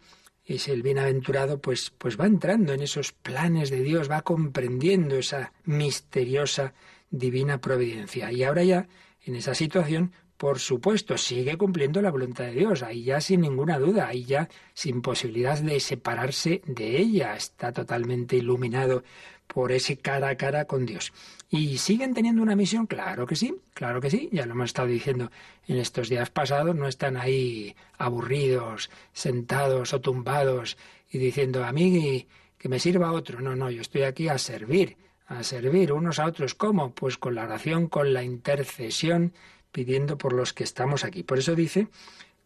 es 0.45 0.67
el 0.67 0.81
bienaventurado, 0.81 1.59
pues, 1.59 1.91
pues 1.95 2.19
va 2.19 2.25
entrando 2.25 2.73
en 2.73 2.81
esos 2.81 3.11
planes 3.11 3.69
de 3.69 3.83
Dios, 3.83 4.09
va 4.09 4.23
comprendiendo 4.23 5.15
esa 5.15 5.53
misteriosa 5.65 6.73
divina 7.09 7.59
providencia. 7.59 8.31
Y 8.31 8.43
ahora 8.43 8.63
ya, 8.63 8.87
en 9.25 9.35
esa 9.35 9.53
situación, 9.55 10.11
por 10.37 10.59
supuesto, 10.59 11.17
sigue 11.17 11.57
cumpliendo 11.57 12.01
la 12.01 12.11
voluntad 12.11 12.45
de 12.45 12.53
Dios, 12.53 12.81
ahí 12.81 13.03
ya 13.03 13.19
sin 13.19 13.41
ninguna 13.41 13.77
duda, 13.77 14.07
ahí 14.07 14.23
ya 14.23 14.47
sin 14.73 15.01
posibilidad 15.01 15.59
de 15.59 15.79
separarse 15.81 16.61
de 16.65 16.97
ella, 16.97 17.35
está 17.35 17.73
totalmente 17.73 18.37
iluminado 18.37 19.03
por 19.47 19.73
ese 19.73 19.97
cara 19.97 20.29
a 20.29 20.35
cara 20.37 20.63
con 20.63 20.85
Dios. 20.85 21.11
¿Y 21.49 21.79
siguen 21.79 22.13
teniendo 22.13 22.41
una 22.41 22.55
misión? 22.55 22.85
Claro 22.85 23.25
que 23.25 23.35
sí, 23.35 23.55
claro 23.73 23.99
que 23.99 24.09
sí, 24.09 24.29
ya 24.31 24.45
lo 24.45 24.53
hemos 24.53 24.67
estado 24.67 24.87
diciendo 24.87 25.31
en 25.67 25.77
estos 25.77 26.07
días 26.07 26.29
pasados, 26.29 26.75
no 26.75 26.87
están 26.87 27.17
ahí 27.17 27.75
aburridos, 27.97 28.89
sentados 29.11 29.93
o 29.93 29.99
tumbados 29.99 30.77
y 31.11 31.17
diciendo 31.17 31.65
a 31.65 31.71
mí 31.71 32.27
que 32.57 32.69
me 32.69 32.79
sirva 32.79 33.11
otro, 33.11 33.41
no, 33.41 33.55
no, 33.55 33.71
yo 33.71 33.81
estoy 33.81 34.03
aquí 34.03 34.29
a 34.29 34.37
servir, 34.37 34.95
a 35.29 35.43
servir 35.43 35.93
unos 35.93 36.19
a 36.19 36.25
otros. 36.25 36.55
¿Cómo? 36.55 36.93
Pues 36.93 37.17
con 37.17 37.35
la 37.35 37.43
oración, 37.43 37.87
con 37.87 38.13
la 38.13 38.23
intercesión 38.23 39.33
pidiendo 39.71 40.17
por 40.17 40.33
los 40.33 40.53
que 40.53 40.63
estamos 40.63 41.05
aquí. 41.05 41.21
Por 41.21 41.37
eso 41.37 41.55
dice, 41.55 41.87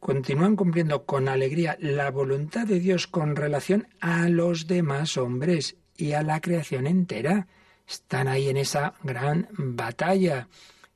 continúan 0.02 0.58
cumpliendo 0.58 1.06
con 1.06 1.30
alegría 1.30 1.78
la 1.80 2.12
voluntad 2.12 2.68
de 2.68 2.82
Dios 2.82 3.08
con 3.08 3.38
relación 3.38 3.88
a 4.02 4.28
los 4.28 4.68
demás 4.68 5.16
hombres 5.18 5.78
y 5.96 6.12
a 6.12 6.24
la 6.24 6.42
creación 6.42 6.86
entera. 6.86 7.48
Están 7.88 8.28
ahí 8.28 8.50
en 8.50 8.58
esa 8.58 8.96
gran 9.02 9.48
batalla 9.58 10.50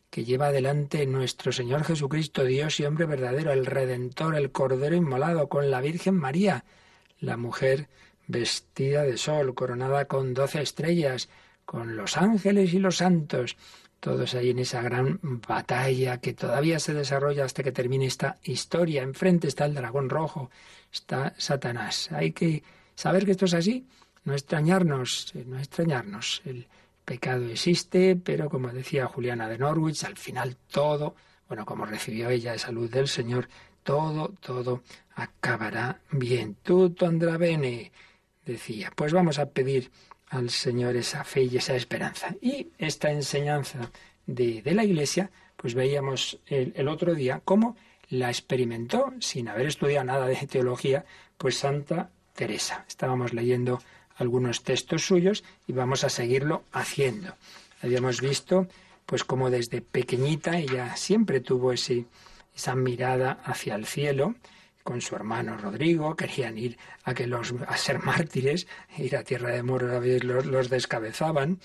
que 0.09 0.25
lleva 0.25 0.47
adelante 0.47 1.05
nuestro 1.05 1.53
Señor 1.53 1.85
Jesucristo, 1.85 2.43
Dios 2.43 2.81
y 2.81 2.85
hombre 2.85 3.05
verdadero, 3.05 3.53
el 3.53 3.65
Redentor, 3.65 4.35
el 4.35 4.51
Cordero 4.51 4.95
Inmolado, 4.95 5.47
con 5.47 5.71
la 5.71 5.79
Virgen 5.79 6.15
María, 6.15 6.65
la 7.19 7.37
mujer 7.37 7.87
vestida 8.27 9.03
de 9.03 9.17
sol, 9.17 9.55
coronada 9.55 10.05
con 10.05 10.33
doce 10.33 10.61
estrellas, 10.61 11.29
con 11.67 11.97
los 11.97 12.15
ángeles 12.15 12.73
y 12.73 12.79
los 12.79 12.95
santos, 12.95 13.57
todos 13.99 14.35
ahí 14.35 14.51
en 14.51 14.59
esa 14.59 14.81
gran 14.81 15.19
batalla 15.21 16.17
que 16.19 16.33
todavía 16.33 16.79
se 16.79 16.93
desarrolla 16.93 17.43
hasta 17.43 17.61
que 17.61 17.73
termine 17.73 18.05
esta 18.05 18.37
historia. 18.43 19.03
Enfrente 19.03 19.49
está 19.49 19.65
el 19.65 19.75
dragón 19.75 20.09
rojo, 20.09 20.49
está 20.93 21.33
Satanás. 21.37 22.09
Hay 22.13 22.31
que 22.31 22.63
saber 22.95 23.25
que 23.25 23.31
esto 23.31 23.45
es 23.45 23.53
así, 23.53 23.85
no 24.23 24.31
extrañarnos, 24.31 25.33
eh, 25.35 25.43
no 25.45 25.59
extrañarnos. 25.59 26.41
El 26.45 26.67
pecado 27.03 27.45
existe, 27.49 28.15
pero 28.15 28.49
como 28.49 28.69
decía 28.69 29.07
Juliana 29.07 29.49
de 29.49 29.57
Norwich, 29.57 30.05
al 30.05 30.15
final 30.15 30.55
todo, 30.71 31.15
bueno, 31.49 31.65
como 31.65 31.85
recibió 31.85 32.29
ella 32.29 32.53
esa 32.53 32.71
luz 32.71 32.89
del 32.91 33.09
Señor, 33.09 33.49
todo, 33.83 34.33
todo 34.39 34.83
acabará 35.15 35.99
bien. 36.11 36.55
Tutto 36.63 37.05
andrá 37.07 37.35
bene, 37.35 37.91
decía. 38.45 38.89
Pues 38.95 39.11
vamos 39.11 39.37
a 39.37 39.49
pedir 39.49 39.91
al 40.29 40.49
Señor 40.49 40.95
esa 40.95 41.23
fe 41.23 41.43
y 41.43 41.57
esa 41.57 41.75
esperanza. 41.75 42.35
Y 42.41 42.67
esta 42.77 43.11
enseñanza 43.11 43.91
de, 44.25 44.61
la 44.65 44.83
Iglesia, 44.83 45.31
pues 45.55 45.73
veíamos 45.73 46.39
el, 46.47 46.73
el 46.75 46.87
otro 46.87 47.15
día 47.15 47.41
cómo 47.43 47.75
la 48.09 48.29
experimentó 48.29 49.13
sin 49.19 49.47
haber 49.47 49.67
estudiado 49.67 50.05
nada 50.05 50.27
de 50.27 50.35
teología, 50.47 51.05
pues 51.37 51.57
Santa 51.57 52.09
Teresa. 52.33 52.85
Estábamos 52.87 53.33
leyendo 53.33 53.81
algunos 54.15 54.63
textos 54.63 55.05
suyos 55.05 55.43
y 55.67 55.73
vamos 55.73 56.03
a 56.03 56.09
seguirlo 56.09 56.63
haciendo. 56.71 57.35
Habíamos 57.81 58.21
visto 58.21 58.67
pues 59.07 59.23
como 59.23 59.49
desde 59.49 59.81
pequeñita 59.81 60.59
ella 60.59 60.95
siempre 60.97 61.39
tuvo 61.39 61.71
ese, 61.71 62.05
esa 62.53 62.75
mirada 62.75 63.39
hacia 63.45 63.75
el 63.75 63.85
cielo, 63.85 64.35
con 64.87 65.01
su 65.01 65.17
hermano 65.17 65.57
Rodrigo, 65.57 66.15
querían 66.15 66.57
ir 66.57 66.77
a 67.03 67.13
que 67.13 67.27
los 67.27 67.53
a 67.67 67.75
ser 67.75 67.99
mártires, 67.99 68.67
ir 68.97 69.17
a 69.17 69.23
tierra 69.25 69.49
de 69.51 69.61
moros 69.61 69.91
los, 70.23 70.45
los 70.45 70.69
descabezaban. 70.69 71.59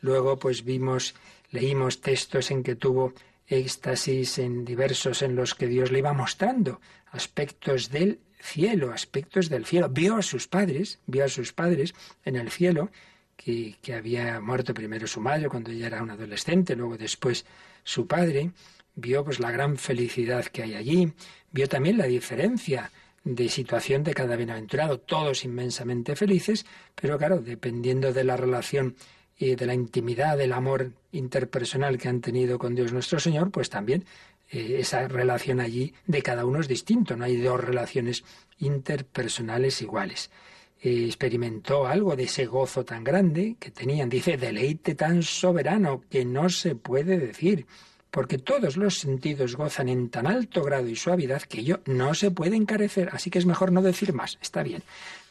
Luego 0.00 0.38
pues 0.38 0.62
vimos, 0.62 1.16
leímos 1.50 2.00
textos 2.00 2.52
en 2.52 2.62
que 2.62 2.76
tuvo 2.76 3.14
éxtasis 3.48 4.38
en 4.38 4.64
diversos 4.64 5.22
en 5.22 5.34
los 5.34 5.56
que 5.56 5.66
Dios 5.66 5.90
le 5.90 5.98
iba 5.98 6.12
mostrando 6.12 6.80
aspectos 7.10 7.90
del 7.90 8.20
cielo, 8.38 8.92
aspectos 8.92 9.48
del 9.48 9.66
cielo. 9.66 9.88
Vio 9.88 10.14
a 10.14 10.22
sus 10.22 10.46
padres, 10.46 11.00
vio 11.06 11.24
a 11.24 11.28
sus 11.28 11.52
padres 11.52 11.96
en 12.24 12.36
el 12.36 12.48
cielo, 12.48 12.92
que, 13.36 13.74
que 13.82 13.94
había 13.94 14.40
muerto 14.40 14.72
primero 14.72 15.08
su 15.08 15.20
madre 15.20 15.48
cuando 15.48 15.72
ella 15.72 15.88
era 15.88 16.00
un 16.00 16.10
adolescente, 16.10 16.76
luego 16.76 16.96
después 16.96 17.44
su 17.82 18.06
padre, 18.06 18.52
vio 18.98 19.24
pues 19.24 19.40
la 19.40 19.50
gran 19.50 19.76
felicidad 19.76 20.44
que 20.46 20.62
hay 20.62 20.74
allí, 20.74 21.12
vio 21.52 21.68
también 21.68 21.98
la 21.98 22.06
diferencia 22.06 22.90
de 23.24 23.48
situación 23.48 24.02
de 24.04 24.14
cada 24.14 24.36
bienaventurado, 24.36 24.98
todos 24.98 25.44
inmensamente 25.44 26.16
felices, 26.16 26.66
pero 26.94 27.18
claro, 27.18 27.40
dependiendo 27.40 28.12
de 28.12 28.24
la 28.24 28.36
relación 28.36 28.96
y 29.36 29.54
de 29.54 29.66
la 29.66 29.74
intimidad, 29.74 30.36
del 30.36 30.52
amor 30.52 30.92
interpersonal 31.12 31.98
que 31.98 32.08
han 32.08 32.20
tenido 32.20 32.58
con 32.58 32.74
Dios 32.74 32.92
nuestro 32.92 33.20
Señor, 33.20 33.50
pues 33.50 33.70
también 33.70 34.04
eh, 34.50 34.76
esa 34.80 35.06
relación 35.06 35.60
allí 35.60 35.94
de 36.06 36.22
cada 36.22 36.44
uno 36.44 36.60
es 36.60 36.68
distinto, 36.68 37.16
no 37.16 37.24
hay 37.24 37.36
dos 37.36 37.62
relaciones 37.62 38.24
interpersonales 38.58 39.80
iguales. 39.82 40.30
Eh, 40.80 41.04
experimentó 41.06 41.86
algo 41.86 42.16
de 42.16 42.24
ese 42.24 42.46
gozo 42.46 42.84
tan 42.84 43.04
grande 43.04 43.56
que 43.58 43.70
tenían, 43.70 44.08
dice, 44.08 44.36
deleite 44.36 44.94
tan 44.94 45.22
soberano 45.22 46.02
que 46.08 46.24
no 46.24 46.48
se 46.48 46.74
puede 46.74 47.18
decir 47.18 47.66
porque 48.10 48.38
todos 48.38 48.76
los 48.76 48.98
sentidos 48.98 49.56
gozan 49.56 49.88
en 49.88 50.08
tan 50.08 50.26
alto 50.26 50.62
grado 50.62 50.88
y 50.88 50.96
suavidad 50.96 51.42
que 51.42 51.64
yo 51.64 51.80
no 51.86 52.14
se 52.14 52.30
puede 52.30 52.56
encarecer, 52.56 53.10
así 53.12 53.30
que 53.30 53.38
es 53.38 53.46
mejor 53.46 53.72
no 53.72 53.82
decir 53.82 54.12
más, 54.12 54.38
está 54.40 54.62
bien. 54.62 54.82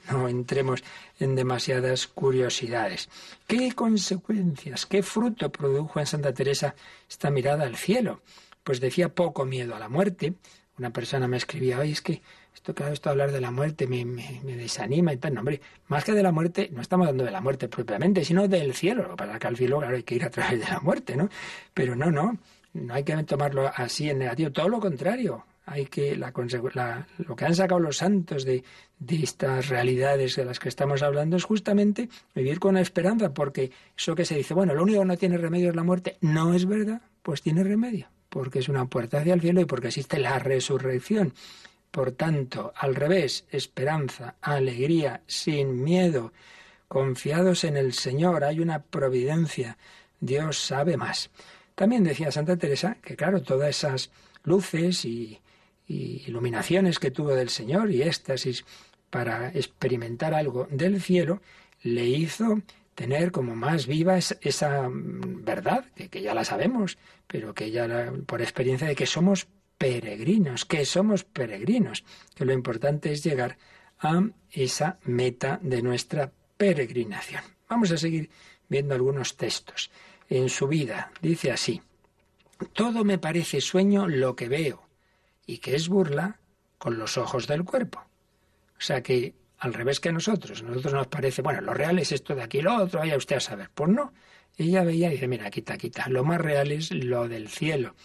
No 0.09 0.29
entremos 0.29 0.83
en 1.19 1.35
demasiadas 1.35 2.07
curiosidades. 2.07 3.09
¿Qué 3.45 3.73
consecuencias, 3.73 4.85
qué 4.85 5.03
fruto 5.03 5.51
produjo 5.51 5.99
en 5.99 6.05
Santa 6.05 6.33
Teresa 6.33 6.75
esta 7.09 7.29
mirada 7.29 7.65
al 7.65 7.75
cielo? 7.75 8.21
Pues 8.63 8.79
decía 8.79 9.09
poco 9.09 9.43
miedo 9.45 9.75
a 9.75 9.79
la 9.79 9.89
muerte. 9.89 10.35
Una 10.77 10.91
persona 10.91 11.27
me 11.27 11.35
escribía, 11.35 11.79
oye, 11.79 11.91
es 11.91 12.01
que 12.01 12.21
esto, 12.53 12.73
claro, 12.73 12.93
esto 12.93 13.09
de 13.09 13.11
hablar 13.11 13.31
de 13.31 13.41
la 13.41 13.51
muerte 13.51 13.85
me, 13.85 14.05
me, 14.05 14.55
desanima 14.55 15.11
y 15.11 15.17
tal. 15.17 15.33
No, 15.33 15.41
hombre, 15.41 15.59
más 15.87 16.05
que 16.05 16.13
de 16.13 16.23
la 16.23 16.31
muerte, 16.31 16.69
no 16.71 16.81
estamos 16.81 17.07
hablando 17.07 17.25
de 17.25 17.31
la 17.31 17.41
muerte 17.41 17.67
propiamente, 17.67 18.23
sino 18.23 18.47
del 18.47 18.73
cielo. 18.75 19.15
Para 19.17 19.39
que 19.39 19.47
al 19.47 19.57
cielo, 19.57 19.79
claro, 19.79 19.95
hay 19.95 20.03
que 20.03 20.15
ir 20.15 20.23
a 20.23 20.29
través 20.29 20.59
de 20.59 20.65
la 20.67 20.79
muerte, 20.79 21.17
¿no? 21.17 21.29
Pero 21.73 21.95
no, 21.95 22.11
no 22.11 22.37
no 22.77 22.93
hay 22.93 23.03
que 23.03 23.15
tomarlo 23.23 23.69
así 23.75 24.09
en 24.09 24.19
negativo, 24.19 24.51
todo 24.51 24.69
lo 24.69 24.79
contrario. 24.79 25.45
Hay 25.65 25.87
que 25.87 26.15
la, 26.15 26.31
lo 27.17 27.35
que 27.35 27.45
han 27.45 27.53
sacado 27.53 27.79
los 27.81 27.97
santos 27.97 28.45
de, 28.45 28.63
de 28.99 29.15
estas 29.17 29.67
realidades 29.67 30.37
de 30.37 30.45
las 30.45 30.59
que 30.59 30.69
estamos 30.69 31.03
hablando 31.03 31.35
es 31.35 31.43
justamente 31.43 32.07
vivir 32.33 32.59
con 32.59 32.75
la 32.75 32.81
esperanza, 32.81 33.33
porque 33.33 33.71
eso 33.97 34.15
que 34.15 34.23
se 34.23 34.35
dice, 34.35 34.53
bueno, 34.53 34.73
lo 34.73 34.83
único 34.83 35.01
que 35.01 35.05
no 35.05 35.17
tiene 35.17 35.37
remedio 35.37 35.69
es 35.69 35.75
la 35.75 35.83
muerte, 35.83 36.17
no 36.21 36.53
es 36.53 36.65
verdad, 36.65 37.01
pues 37.21 37.41
tiene 37.41 37.65
remedio, 37.65 38.07
porque 38.29 38.59
es 38.59 38.69
una 38.69 38.85
puerta 38.85 39.19
hacia 39.19 39.33
el 39.33 39.41
cielo 39.41 39.59
y 39.59 39.65
porque 39.65 39.87
existe 39.87 40.19
la 40.19 40.39
resurrección. 40.39 41.33
Por 41.91 42.11
tanto, 42.11 42.71
al 42.77 42.95
revés, 42.95 43.45
esperanza, 43.51 44.35
alegría, 44.41 45.21
sin 45.27 45.83
miedo, 45.83 46.31
confiados 46.87 47.65
en 47.65 47.75
el 47.75 47.91
Señor, 47.91 48.45
hay 48.45 48.61
una 48.61 48.83
providencia, 48.83 49.77
Dios 50.21 50.59
sabe 50.59 50.95
más. 50.95 51.29
También 51.77 52.03
decía 52.03 52.31
Santa 52.31 52.57
Teresa 52.57 52.97
que, 53.03 53.15
claro, 53.15 53.43
todas 53.43 53.69
esas 53.69 54.09
luces 54.41 55.05
y, 55.05 55.39
iluminaciones 55.87 56.97
que 56.97 57.11
tuvo 57.11 57.35
del 57.35 57.49
Señor 57.49 57.91
y 57.91 58.01
éxtasis 58.01 58.65
para 59.11 59.49
experimentar 59.49 60.33
algo 60.33 60.67
del 60.71 60.99
cielo, 60.99 61.39
le 61.83 62.07
hizo 62.07 62.63
tener 62.95 63.31
como 63.31 63.55
más 63.55 63.85
viva 63.85 64.17
esa, 64.17 64.89
verdad, 64.91 65.85
que, 65.95 66.09
que, 66.09 66.23
ya 66.23 66.33
la 66.33 66.45
sabemos, 66.45 66.97
pero 67.27 67.53
que 67.53 67.69
ya 67.69 68.11
por 68.25 68.41
experiencia 68.41 68.87
de 68.87 68.95
que 68.95 69.05
somos 69.05 69.47
peregrinos, 69.77 70.65
que 70.65 70.83
somos 70.83 71.25
peregrinos, 71.25 72.03
que 72.33 72.43
lo 72.43 72.53
importante 72.53 73.11
es 73.11 73.23
llegar 73.23 73.59
a 73.99 74.23
esa 74.49 74.97
meta 75.03 75.59
de 75.61 75.83
nuestra 75.83 76.31
peregrinación. 76.57 77.43
Vamos 77.69 77.91
a 77.91 77.97
seguir 77.97 78.31
viendo 78.67 78.95
algunos 78.95 79.37
textos 79.37 79.91
en 80.29 80.49
su 80.49 80.67
vida. 80.67 81.11
Dice 81.21 81.51
así, 81.51 81.81
todo 82.73 83.03
me 83.03 83.17
parece 83.17 83.61
sueño 83.61 84.07
lo 84.07 84.35
que 84.35 84.49
veo, 84.49 84.83
y 85.45 85.59
que 85.59 85.75
es 85.75 85.89
burla 85.89 86.39
con 86.77 86.97
los 86.97 87.17
ojos 87.17 87.47
del 87.47 87.63
cuerpo. 87.63 87.99
O 88.77 88.81
sea 88.81 89.01
que, 89.01 89.33
al 89.59 89.73
revés 89.73 89.99
que 89.99 90.09
a 90.09 90.11
nosotros, 90.11 90.61
a 90.61 90.65
nosotros 90.65 90.93
nos 90.93 91.07
parece, 91.07 91.41
bueno, 91.41 91.61
lo 91.61 91.73
real 91.73 91.97
es 91.99 92.11
esto 92.11 92.35
de 92.35 92.43
aquí, 92.43 92.61
lo 92.61 92.75
otro, 92.75 92.99
vaya 92.99 93.17
usted 93.17 93.37
a 93.37 93.39
saber. 93.39 93.69
Pues 93.73 93.89
no, 93.89 94.13
ella 94.57 94.83
veía 94.83 95.09
y 95.09 95.13
dice, 95.13 95.27
mira, 95.27 95.49
quita, 95.49 95.77
quita, 95.77 96.09
lo 96.09 96.23
más 96.23 96.39
real 96.39 96.71
es 96.71 96.91
lo 96.91 97.27
del 97.27 97.47
cielo. 97.47 97.95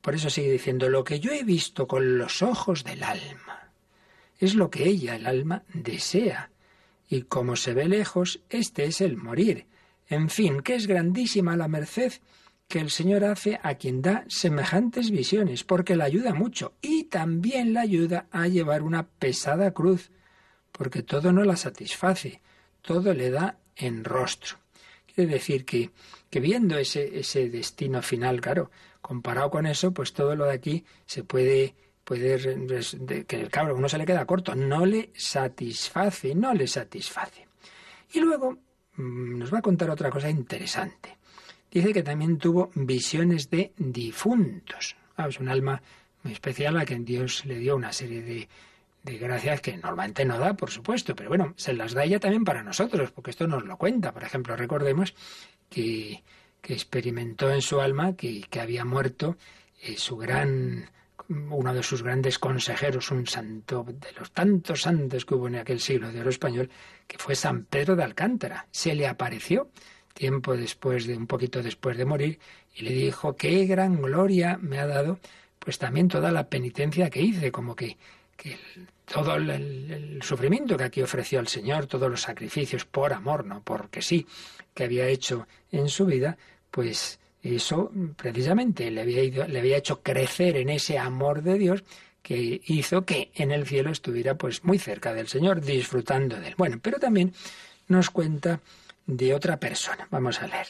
Por 0.00 0.14
eso 0.14 0.28
sigue 0.28 0.50
diciendo, 0.50 0.90
lo 0.90 1.04
que 1.04 1.20
yo 1.20 1.32
he 1.32 1.44
visto 1.44 1.86
con 1.86 2.18
los 2.18 2.42
ojos 2.42 2.84
del 2.84 3.02
alma 3.02 3.70
es 4.38 4.54
lo 4.54 4.70
que 4.70 4.84
ella, 4.84 5.16
el 5.16 5.26
alma, 5.26 5.62
desea. 5.72 6.50
Y 7.08 7.22
como 7.22 7.56
se 7.56 7.74
ve 7.74 7.88
lejos, 7.88 8.40
este 8.50 8.84
es 8.84 9.00
el 9.00 9.16
morir, 9.16 9.66
en 10.08 10.28
fin, 10.28 10.60
que 10.60 10.74
es 10.74 10.86
grandísima 10.86 11.56
la 11.56 11.68
merced 11.68 12.12
que 12.68 12.80
el 12.80 12.90
Señor 12.90 13.24
hace 13.24 13.60
a 13.62 13.74
quien 13.74 14.02
da 14.02 14.24
semejantes 14.28 15.10
visiones, 15.10 15.64
porque 15.64 15.96
la 15.96 16.04
ayuda 16.04 16.34
mucho 16.34 16.74
y 16.80 17.04
también 17.04 17.74
la 17.74 17.82
ayuda 17.82 18.26
a 18.30 18.48
llevar 18.48 18.82
una 18.82 19.06
pesada 19.06 19.72
cruz, 19.72 20.10
porque 20.72 21.02
todo 21.02 21.32
no 21.32 21.44
la 21.44 21.56
satisface, 21.56 22.40
todo 22.82 23.14
le 23.14 23.30
da 23.30 23.58
en 23.76 24.04
rostro. 24.04 24.58
Quiere 25.14 25.34
decir 25.34 25.64
que, 25.64 25.90
que 26.30 26.40
viendo 26.40 26.76
ese, 26.76 27.18
ese 27.18 27.48
destino 27.48 28.02
final, 28.02 28.40
claro, 28.40 28.70
comparado 29.00 29.50
con 29.50 29.66
eso, 29.66 29.92
pues 29.92 30.12
todo 30.12 30.34
lo 30.34 30.46
de 30.46 30.54
aquí 30.54 30.84
se 31.06 31.22
puede, 31.22 31.74
puede 32.02 33.24
que 33.26 33.40
el 33.40 33.50
cabro 33.50 33.76
uno 33.76 33.88
se 33.88 33.98
le 33.98 34.06
queda 34.06 34.26
corto, 34.26 34.54
no 34.54 34.86
le 34.86 35.10
satisface, 35.14 36.34
no 36.34 36.54
le 36.54 36.66
satisface. 36.66 37.46
Y 38.12 38.20
luego 38.20 38.58
nos 38.96 39.52
va 39.52 39.58
a 39.58 39.62
contar 39.62 39.90
otra 39.90 40.10
cosa 40.10 40.30
interesante. 40.30 41.16
Dice 41.70 41.92
que 41.92 42.02
también 42.02 42.38
tuvo 42.38 42.70
visiones 42.74 43.50
de 43.50 43.72
difuntos. 43.76 44.96
Ah, 45.16 45.28
es 45.28 45.40
un 45.40 45.48
alma 45.48 45.82
muy 46.22 46.32
especial 46.32 46.76
a 46.78 46.84
quien 46.84 47.04
Dios 47.04 47.44
le 47.44 47.58
dio 47.58 47.76
una 47.76 47.92
serie 47.92 48.22
de, 48.22 48.48
de 49.02 49.18
gracias 49.18 49.60
que 49.60 49.76
normalmente 49.76 50.24
no 50.24 50.38
da, 50.38 50.54
por 50.54 50.70
supuesto, 50.70 51.14
pero 51.14 51.28
bueno, 51.28 51.52
se 51.56 51.74
las 51.74 51.92
da 51.92 52.04
ella 52.04 52.20
también 52.20 52.44
para 52.44 52.62
nosotros, 52.62 53.10
porque 53.10 53.30
esto 53.30 53.46
nos 53.46 53.64
lo 53.64 53.76
cuenta. 53.76 54.12
Por 54.12 54.24
ejemplo, 54.24 54.56
recordemos 54.56 55.14
que, 55.68 56.22
que 56.60 56.72
experimentó 56.72 57.50
en 57.50 57.60
su 57.60 57.80
alma 57.80 58.14
que, 58.16 58.42
que 58.48 58.60
había 58.60 58.84
muerto 58.84 59.36
eh, 59.82 59.96
su 59.98 60.16
gran 60.16 60.90
uno 61.28 61.74
de 61.74 61.82
sus 61.82 62.02
grandes 62.02 62.38
consejeros, 62.38 63.10
un 63.10 63.26
santo 63.26 63.84
de 63.86 64.12
los 64.18 64.30
tantos 64.32 64.82
santos 64.82 65.24
que 65.24 65.34
hubo 65.34 65.48
en 65.48 65.56
aquel 65.56 65.80
siglo 65.80 66.12
de 66.12 66.20
oro 66.20 66.30
español, 66.30 66.70
que 67.06 67.18
fue 67.18 67.34
San 67.34 67.64
Pedro 67.64 67.96
de 67.96 68.04
Alcántara. 68.04 68.66
Se 68.70 68.94
le 68.94 69.06
apareció 69.06 69.70
tiempo 70.14 70.56
después 70.56 71.06
de 71.06 71.16
un 71.16 71.26
poquito 71.26 71.62
después 71.62 71.96
de 71.98 72.04
morir 72.04 72.38
y 72.74 72.82
le 72.82 72.92
dijo 72.92 73.36
qué 73.36 73.66
gran 73.66 74.00
gloria 74.00 74.58
me 74.62 74.78
ha 74.78 74.86
dado 74.86 75.18
pues 75.58 75.78
también 75.78 76.08
toda 76.08 76.30
la 76.30 76.48
penitencia 76.48 77.10
que 77.10 77.20
hice 77.20 77.50
como 77.50 77.74
que, 77.74 77.98
que 78.36 78.56
todo 79.04 79.34
el, 79.34 79.50
el, 79.50 80.22
sufrimiento 80.22 80.76
que 80.76 80.84
aquí 80.84 81.02
ofreció 81.02 81.40
al 81.40 81.48
Señor 81.48 81.86
todos 81.86 82.10
los 82.10 82.22
sacrificios 82.22 82.84
por 82.84 83.12
amor 83.12 83.44
no 83.44 83.62
porque 83.62 84.02
sí 84.02 84.26
que 84.72 84.84
había 84.84 85.08
hecho 85.08 85.48
en 85.72 85.88
su 85.88 86.06
vida 86.06 86.38
pues 86.70 87.18
Eso 87.44 87.92
precisamente 88.16 88.90
le 88.90 89.02
había, 89.02 89.76
hecho 89.76 90.02
crecer 90.02 90.56
en 90.56 90.70
ese 90.70 90.98
amor 90.98 91.42
de 91.42 91.58
Dios 91.58 91.84
que 92.22 92.62
hizo 92.64 93.04
que 93.04 93.30
en 93.34 93.52
el 93.52 93.66
cielo 93.66 93.90
estuviera 93.90 94.34
pues 94.38 94.64
muy 94.64 94.78
cerca 94.78 95.12
del 95.12 95.28
Señor, 95.28 95.60
disfrutando 95.60 96.40
de 96.40 96.48
él. 96.48 96.54
Bueno, 96.56 96.78
pero 96.80 96.98
también 96.98 97.34
nos 97.86 98.08
cuenta 98.08 98.60
de 99.06 99.34
otra 99.34 99.60
persona. 99.60 100.08
Vamos 100.10 100.40
a 100.40 100.46
leer. 100.46 100.68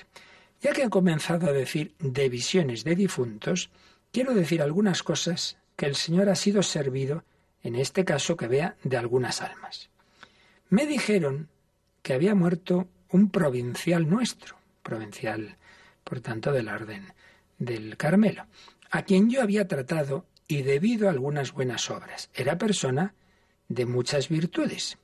Ya 0.62 0.72
que 0.72 0.82
ha 0.82 0.90
comenzado 0.90 1.46
a 1.46 1.52
decir 1.52 1.94
de 2.00 2.28
visiones 2.28 2.82
de 2.82 2.96
difuntos, 2.96 3.70
quiero 4.10 4.34
decir 4.34 4.60
algunas 4.60 5.04
cosas 5.04 5.58
que 5.76 5.86
el 5.86 5.94
Señor 5.94 6.28
ha 6.28 6.34
sido 6.34 6.64
servido, 6.64 7.22
en 7.62 7.76
este 7.76 8.04
caso 8.04 8.36
que 8.36 8.48
vea 8.48 8.74
de 8.82 8.96
algunas 8.96 9.42
almas. 9.42 9.90
Me 10.70 10.86
dijeron 10.86 11.48
que 12.02 12.14
había 12.14 12.34
muerto 12.34 12.88
un 13.10 13.30
provincial 13.30 14.10
nuestro, 14.10 14.56
provincial, 14.82 15.56
por 16.04 16.20
tanto, 16.20 16.52
del 16.52 16.68
orden 16.68 17.12
del 17.58 17.96
Carmelo, 17.96 18.46
a 18.90 19.02
quien 19.02 19.30
yo 19.30 19.42
había 19.42 19.66
tratado 19.66 20.26
y 20.46 20.62
debido 20.62 21.08
a 21.08 21.10
algunas 21.10 21.52
buenas 21.52 21.90
obras. 21.90 22.30
Era 22.34 22.58
persona 22.58 23.14
de 23.68 23.86
muchas 23.86 24.28
virtudes. 24.28 24.98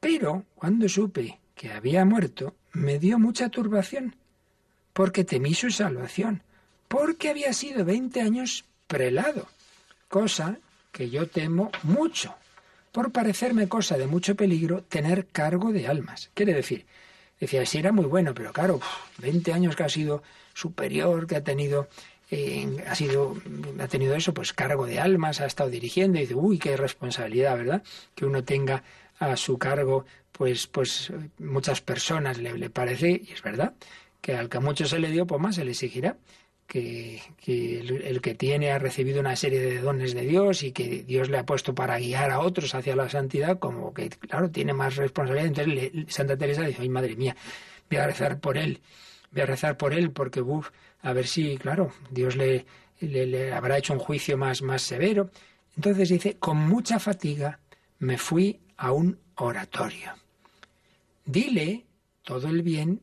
Pero 0.00 0.44
cuando 0.54 0.88
supe 0.88 1.38
que 1.54 1.72
había 1.72 2.04
muerto, 2.04 2.56
me 2.72 2.98
dio 2.98 3.18
mucha 3.18 3.50
turbación, 3.50 4.16
porque 4.92 5.24
temí 5.24 5.54
su 5.54 5.70
salvación, 5.70 6.42
porque 6.88 7.28
había 7.28 7.52
sido 7.52 7.84
veinte 7.84 8.20
años 8.22 8.64
prelado, 8.86 9.46
cosa 10.08 10.58
que 10.90 11.10
yo 11.10 11.28
temo 11.28 11.70
mucho, 11.82 12.34
por 12.92 13.12
parecerme 13.12 13.68
cosa 13.68 13.98
de 13.98 14.06
mucho 14.06 14.34
peligro 14.34 14.82
tener 14.82 15.26
cargo 15.26 15.72
de 15.72 15.86
almas. 15.86 16.30
Quiere 16.34 16.54
decir, 16.54 16.86
decía, 17.40 17.64
sí 17.66 17.78
era 17.78 17.92
muy 17.92 18.06
bueno, 18.06 18.34
pero 18.34 18.52
claro, 18.52 18.80
veinte 19.18 19.52
años 19.52 19.76
que 19.76 19.82
ha 19.84 19.88
sido 19.88 20.22
superior, 20.54 21.26
que 21.26 21.36
ha 21.36 21.44
tenido 21.44 21.88
ha 22.86 22.94
sido, 22.94 23.36
ha 23.80 23.88
tenido 23.88 24.14
eso, 24.14 24.32
pues 24.32 24.52
cargo 24.52 24.86
de 24.86 25.00
almas, 25.00 25.40
ha 25.40 25.46
estado 25.46 25.68
dirigiendo 25.68 26.18
y 26.18 26.22
dice, 26.22 26.34
uy, 26.34 26.58
qué 26.58 26.76
responsabilidad, 26.76 27.56
¿verdad? 27.56 27.82
Que 28.14 28.24
uno 28.24 28.44
tenga 28.44 28.84
a 29.18 29.36
su 29.36 29.58
cargo, 29.58 30.04
pues, 30.30 30.66
pues 30.68 31.12
muchas 31.38 31.80
personas 31.80 32.38
le, 32.38 32.56
le 32.56 32.70
parece, 32.70 33.10
y 33.10 33.32
es 33.32 33.42
verdad, 33.42 33.74
que 34.20 34.34
al 34.36 34.48
que 34.48 34.60
mucho 34.60 34.86
se 34.86 35.00
le 35.00 35.10
dio, 35.10 35.26
pues 35.26 35.40
más 35.40 35.56
se 35.56 35.64
le 35.64 35.72
exigirá. 35.72 36.16
Que, 36.70 37.20
el, 37.46 38.20
que 38.20 38.36
tiene 38.36 38.70
ha 38.70 38.78
recibido 38.78 39.18
una 39.18 39.34
serie 39.34 39.58
de 39.58 39.80
dones 39.80 40.14
de 40.14 40.22
Dios 40.22 40.62
y 40.62 40.70
que 40.70 41.02
Dios 41.02 41.28
le 41.28 41.38
ha 41.38 41.44
puesto 41.44 41.74
para 41.74 41.98
guiar 41.98 42.30
a 42.30 42.38
otros 42.38 42.76
hacia 42.76 42.94
la 42.94 43.08
santidad, 43.08 43.58
como 43.58 43.92
que, 43.92 44.08
claro, 44.08 44.52
tiene 44.52 44.72
más 44.72 44.94
responsabilidad. 44.94 45.48
Entonces 45.48 45.74
le, 45.74 46.06
Santa 46.08 46.36
Teresa 46.36 46.62
dice, 46.62 46.82
ay, 46.82 46.88
madre 46.88 47.16
mía, 47.16 47.34
voy 47.90 47.98
a 47.98 48.06
rezar 48.06 48.38
por 48.38 48.56
él 48.56 48.80
voy 49.30 49.42
a 49.42 49.46
rezar 49.46 49.76
por 49.76 49.92
él 49.92 50.10
porque, 50.10 50.42
uff, 50.42 50.70
a 51.02 51.12
ver 51.12 51.26
si, 51.26 51.56
claro, 51.56 51.92
Dios 52.10 52.36
le, 52.36 52.66
le, 53.00 53.52
habrá 53.52 53.78
hecho 53.78 53.92
un 53.92 53.98
juicio 53.98 54.36
más, 54.36 54.62
más 54.62 54.82
severo. 54.82 55.30
Entonces 55.76 56.08
dice, 56.08 56.36
con 56.38 56.58
mucha 56.58 56.98
fatiga 56.98 57.60
me 57.98 58.18
fui 58.18 58.60
a 58.76 58.92
un 58.92 59.18
oratorio. 59.36 60.14
Dile 61.24 61.86
todo 62.22 62.48
el 62.48 62.62
bien 62.62 63.00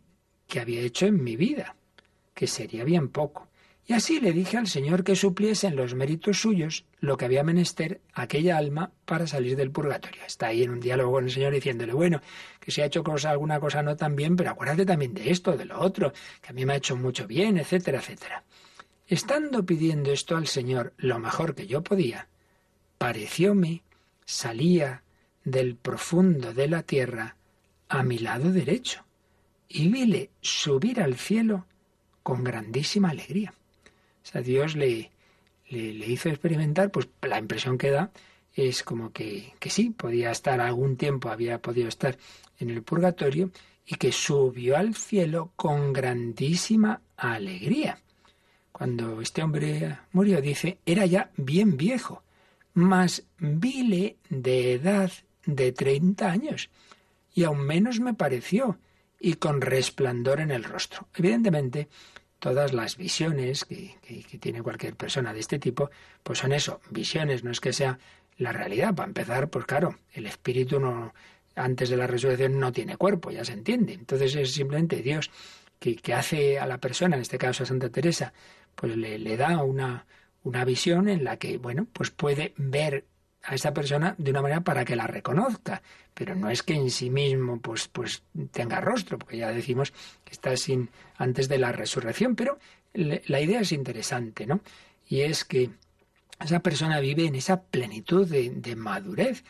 que 0.47 0.59
había 0.59 0.81
hecho 0.81 1.05
en 1.05 1.23
mi 1.23 1.35
vida, 1.35 1.75
que 2.33 2.47
sería 2.47 2.83
bien 2.83 3.09
poco. 3.09 3.47
Y 3.89 3.93
así 3.93 4.19
le 4.19 4.33
dije 4.33 4.57
al 4.57 4.67
Señor 4.67 5.05
que 5.05 5.15
supliese 5.15 5.67
en 5.67 5.77
los 5.77 5.95
méritos 5.95 6.41
suyos 6.41 6.83
lo 6.99 7.15
que 7.15 7.23
había 7.23 7.45
menester 7.45 8.01
aquella 8.13 8.57
alma 8.57 8.91
para 9.05 9.27
salir 9.27 9.55
del 9.55 9.71
purgatorio. 9.71 10.23
Está 10.27 10.47
ahí 10.47 10.61
en 10.63 10.71
un 10.71 10.81
diálogo 10.81 11.13
con 11.13 11.23
el 11.23 11.31
Señor 11.31 11.53
diciéndole, 11.53 11.93
bueno, 11.93 12.21
que 12.59 12.69
si 12.69 12.81
ha 12.81 12.85
hecho 12.85 13.01
cosa, 13.01 13.29
alguna 13.29 13.61
cosa 13.61 13.81
no 13.81 13.95
tan 13.95 14.17
bien, 14.17 14.35
pero 14.35 14.49
acuérdate 14.49 14.85
también 14.85 15.13
de 15.13 15.31
esto, 15.31 15.55
de 15.55 15.63
lo 15.63 15.79
otro, 15.79 16.11
que 16.41 16.49
a 16.49 16.53
mí 16.53 16.65
me 16.65 16.73
ha 16.73 16.77
hecho 16.77 16.97
mucho 16.97 17.27
bien, 17.27 17.57
etcétera, 17.57 17.99
etcétera. 17.99 18.43
Estando 19.07 19.65
pidiendo 19.65 20.11
esto 20.11 20.35
al 20.35 20.47
Señor 20.47 20.93
lo 20.97 21.17
mejor 21.19 21.55
que 21.55 21.65
yo 21.65 21.81
podía, 21.81 22.27
parecióme 22.97 23.83
salía 24.25 25.03
del 25.45 25.77
profundo 25.77 26.53
de 26.53 26.67
la 26.67 26.83
tierra 26.83 27.37
a 27.87 28.03
mi 28.03 28.19
lado 28.19 28.51
derecho 28.51 29.05
y 29.69 29.87
vile 29.87 30.29
subir 30.41 30.99
al 30.99 31.15
cielo 31.15 31.67
con 32.21 32.43
grandísima 32.43 33.11
alegría. 33.11 33.53
O 34.27 34.31
sea, 34.31 34.41
Dios 34.41 34.75
le, 34.75 35.09
le, 35.69 36.05
hizo 36.05 36.27
experimentar, 36.27 36.91
pues 36.91 37.07
la 37.21 37.39
impresión 37.39 37.77
que 37.77 37.91
da 37.91 38.11
es 38.53 38.83
como 38.83 39.13
que, 39.13 39.53
que 39.59 39.69
sí, 39.69 39.91
podía 39.91 40.31
estar 40.31 40.59
algún 40.59 40.97
tiempo, 40.97 41.29
había 41.29 41.61
podido 41.61 41.87
estar 41.87 42.17
en 42.59 42.69
el 42.69 42.83
purgatorio 42.83 43.51
y 43.85 43.95
que 43.95 44.11
subió 44.11 44.75
al 44.75 44.95
cielo 44.95 45.53
con 45.55 45.93
grandísima 45.93 47.01
alegría. 47.15 47.99
Cuando 48.73 49.21
este 49.21 49.43
hombre 49.43 49.97
murió, 50.11 50.41
dice, 50.41 50.79
era 50.85 51.05
ya 51.05 51.31
bien 51.37 51.77
viejo, 51.77 52.23
mas 52.73 53.23
vile 53.39 54.17
de 54.29 54.73
edad 54.73 55.09
de 55.45 55.71
treinta 55.71 56.29
años, 56.29 56.69
y 57.33 57.45
aún 57.45 57.59
menos 57.59 58.01
me 58.01 58.13
pareció, 58.13 58.77
y 59.19 59.35
con 59.35 59.61
resplandor 59.61 60.41
en 60.41 60.51
el 60.51 60.65
rostro. 60.65 61.07
Evidentemente, 61.15 61.87
todas 62.39 62.73
las 62.73 62.97
visiones 62.97 63.65
que, 63.65 63.95
tiene 64.39 64.61
cualquier 64.61 64.95
persona 64.95 65.33
de 65.33 65.39
este 65.39 65.59
tipo, 65.59 65.89
pues 66.23 66.39
son 66.39 66.53
eso, 66.53 66.81
visiones, 66.89 67.43
no 67.43 67.51
es 67.51 67.59
que 67.59 67.73
sea 67.73 67.99
la 68.37 68.51
realidad. 68.51 68.93
Para 68.95 69.07
empezar, 69.07 69.49
pues 69.49 69.65
claro, 69.65 69.97
el 70.13 70.25
espíritu 70.25 70.79
no, 70.79 71.13
antes 71.55 71.89
de 71.89 71.97
la 71.97 72.07
resurrección 72.07 72.59
no 72.59 72.71
tiene 72.71 72.97
cuerpo, 72.97 73.31
ya 73.31 73.43
se 73.43 73.53
entiende. 73.53 73.93
Entonces 73.93 74.35
es 74.35 74.53
simplemente 74.53 75.01
Dios 75.01 75.31
que, 75.79 75.95
que 75.95 76.13
hace 76.13 76.59
a 76.59 76.67
la 76.67 76.77
persona, 76.77 77.15
en 77.15 77.21
este 77.21 77.37
caso 77.37 77.63
a 77.63 77.65
Santa 77.65 77.89
Teresa, 77.89 78.33
pues 78.75 78.95
le, 78.95 79.17
le 79.17 79.37
da 79.37 79.63
una, 79.63 80.05
una 80.43 80.65
visión 80.65 81.09
en 81.09 81.23
la 81.23 81.37
que, 81.37 81.57
bueno, 81.57 81.87
pues 81.91 82.11
puede 82.11 82.53
ver 82.57 83.05
a 83.47 83.55
esa 83.55 83.73
persona 83.73 84.13
de 84.17 84.31
una 84.31 84.41
manera 84.41 84.61
para 84.61 84.83
que 84.83 84.97
la 84.97 85.07
reconozca, 85.07 85.81
pero 86.13 86.35
no 86.35 86.49
es 86.49 86.63
que 86.63 86.73
en 86.73 86.91
sí 86.91 87.09
mismo 87.09 87.61
pues, 87.61 87.87
pues 87.87 88.21
tenga 88.51 88.81
rostro, 88.81 89.17
porque 89.17 89.37
ya 89.37 89.53
decimos 89.53 89.93
que 90.25 90.33
está 90.33 90.55
sin 90.57 90.89
antes 91.15 91.47
de 91.47 91.57
la 91.57 91.71
resurrección, 91.71 92.35
pero 92.35 92.59
la 92.93 93.39
idea 93.39 93.61
es 93.61 93.71
interesante, 93.71 94.45
¿no? 94.45 94.59
Y 95.07 95.21
es 95.21 95.45
que 95.45 95.69
esa 96.43 96.59
persona 96.59 96.99
vive 96.99 97.25
en 97.25 97.35
esa 97.35 97.61
plenitud 97.61 98.27
de, 98.27 98.75
madurez. 98.75 99.45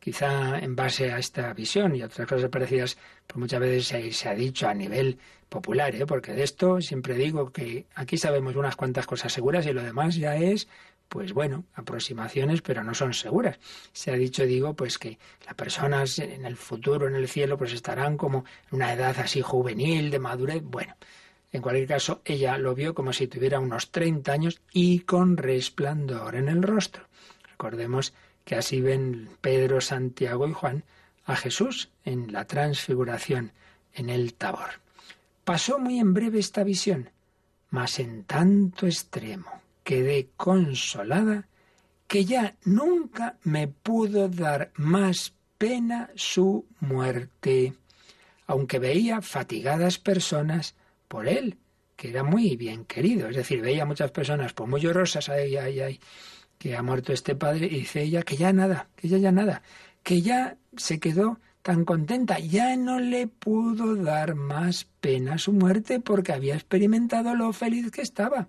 Quizá 0.00 0.58
en 0.58 0.74
base 0.74 1.12
a 1.12 1.18
esta 1.18 1.52
visión 1.52 1.94
y 1.94 2.02
otras 2.02 2.26
cosas 2.26 2.50
parecidas, 2.50 2.96
pues 3.26 3.38
muchas 3.38 3.60
veces 3.60 3.86
se, 3.86 4.12
se 4.12 4.28
ha 4.28 4.34
dicho 4.34 4.66
a 4.66 4.74
nivel 4.74 5.18
popular, 5.48 5.94
¿eh? 5.94 6.06
porque 6.06 6.32
de 6.32 6.42
esto 6.42 6.80
siempre 6.80 7.14
digo 7.14 7.52
que 7.52 7.86
aquí 7.94 8.16
sabemos 8.16 8.56
unas 8.56 8.74
cuantas 8.74 9.06
cosas 9.06 9.32
seguras 9.32 9.66
y 9.66 9.72
lo 9.72 9.82
demás 9.82 10.16
ya 10.16 10.36
es 10.36 10.66
pues 11.12 11.34
bueno, 11.34 11.66
aproximaciones, 11.74 12.62
pero 12.62 12.82
no 12.82 12.94
son 12.94 13.12
seguras. 13.12 13.58
Se 13.92 14.10
ha 14.10 14.14
dicho, 14.14 14.46
digo, 14.46 14.74
pues 14.74 14.96
que 14.96 15.18
las 15.44 15.54
personas 15.54 16.18
en 16.18 16.46
el 16.46 16.56
futuro, 16.56 17.06
en 17.06 17.14
el 17.14 17.28
cielo, 17.28 17.58
pues 17.58 17.74
estarán 17.74 18.16
como 18.16 18.46
en 18.70 18.76
una 18.76 18.94
edad 18.94 19.14
así 19.18 19.42
juvenil, 19.42 20.10
de 20.10 20.18
madurez. 20.18 20.62
Bueno, 20.64 20.96
en 21.52 21.60
cualquier 21.60 21.86
caso, 21.86 22.22
ella 22.24 22.56
lo 22.56 22.74
vio 22.74 22.94
como 22.94 23.12
si 23.12 23.26
tuviera 23.26 23.60
unos 23.60 23.90
30 23.90 24.32
años 24.32 24.62
y 24.72 25.00
con 25.00 25.36
resplandor 25.36 26.34
en 26.34 26.48
el 26.48 26.62
rostro. 26.62 27.04
Recordemos 27.46 28.14
que 28.46 28.54
así 28.54 28.80
ven 28.80 29.28
Pedro, 29.42 29.82
Santiago 29.82 30.48
y 30.48 30.54
Juan 30.54 30.82
a 31.26 31.36
Jesús 31.36 31.90
en 32.06 32.32
la 32.32 32.46
transfiguración 32.46 33.52
en 33.92 34.08
el 34.08 34.32
Tabor. 34.32 34.80
Pasó 35.44 35.78
muy 35.78 35.98
en 35.98 36.14
breve 36.14 36.38
esta 36.38 36.64
visión, 36.64 37.10
mas 37.68 37.98
en 37.98 38.24
tanto 38.24 38.86
extremo 38.86 39.62
quedé 39.84 40.28
consolada 40.36 41.48
que 42.06 42.24
ya 42.24 42.56
nunca 42.64 43.38
me 43.42 43.68
pudo 43.68 44.28
dar 44.28 44.70
más 44.76 45.32
pena 45.56 46.10
su 46.14 46.66
muerte, 46.80 47.74
aunque 48.46 48.78
veía 48.78 49.22
fatigadas 49.22 49.98
personas 49.98 50.74
por 51.08 51.26
él, 51.26 51.56
que 51.96 52.10
era 52.10 52.22
muy 52.22 52.56
bien 52.56 52.84
querido, 52.84 53.28
es 53.28 53.36
decir, 53.36 53.60
veía 53.60 53.86
muchas 53.86 54.10
personas 54.10 54.52
pues 54.52 54.68
muy 54.68 54.80
llorosas, 54.80 55.28
ay, 55.28 55.56
ay, 55.56 55.80
ay, 55.80 56.00
que 56.58 56.76
ha 56.76 56.82
muerto 56.82 57.12
este 57.12 57.34
padre, 57.34 57.66
y 57.66 57.80
dice 57.80 58.02
ella 58.02 58.22
que 58.22 58.36
ya 58.36 58.52
nada, 58.52 58.88
que 58.96 59.08
ya 59.08 59.18
ya 59.18 59.32
nada, 59.32 59.62
que 60.02 60.20
ya 60.20 60.56
se 60.76 61.00
quedó 61.00 61.38
tan 61.62 61.84
contenta, 61.84 62.38
ya 62.40 62.76
no 62.76 62.98
le 62.98 63.26
pudo 63.28 63.94
dar 63.96 64.34
más 64.34 64.86
pena 65.00 65.38
su 65.38 65.52
muerte 65.52 66.00
porque 66.00 66.32
había 66.32 66.54
experimentado 66.54 67.34
lo 67.34 67.52
feliz 67.52 67.90
que 67.90 68.02
estaba. 68.02 68.48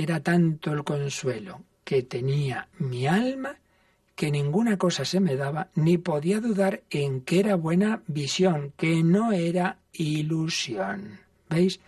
Era 0.00 0.18
tanto 0.20 0.72
el 0.72 0.82
consuelo 0.82 1.62
que 1.84 2.02
tenía 2.04 2.68
mi 2.78 3.06
alma 3.06 3.54
que 4.14 4.30
ninguna 4.30 4.78
cosa 4.78 5.04
se 5.04 5.20
me 5.20 5.36
daba, 5.36 5.68
ni 5.74 5.98
podía 5.98 6.40
dudar 6.40 6.82
en 6.88 7.20
que 7.20 7.40
era 7.40 7.54
buena 7.54 8.02
visión, 8.06 8.72
que 8.78 9.02
no 9.02 9.30
era 9.32 9.76
ilusión. 9.92 11.20
¿Veis? 11.50 11.80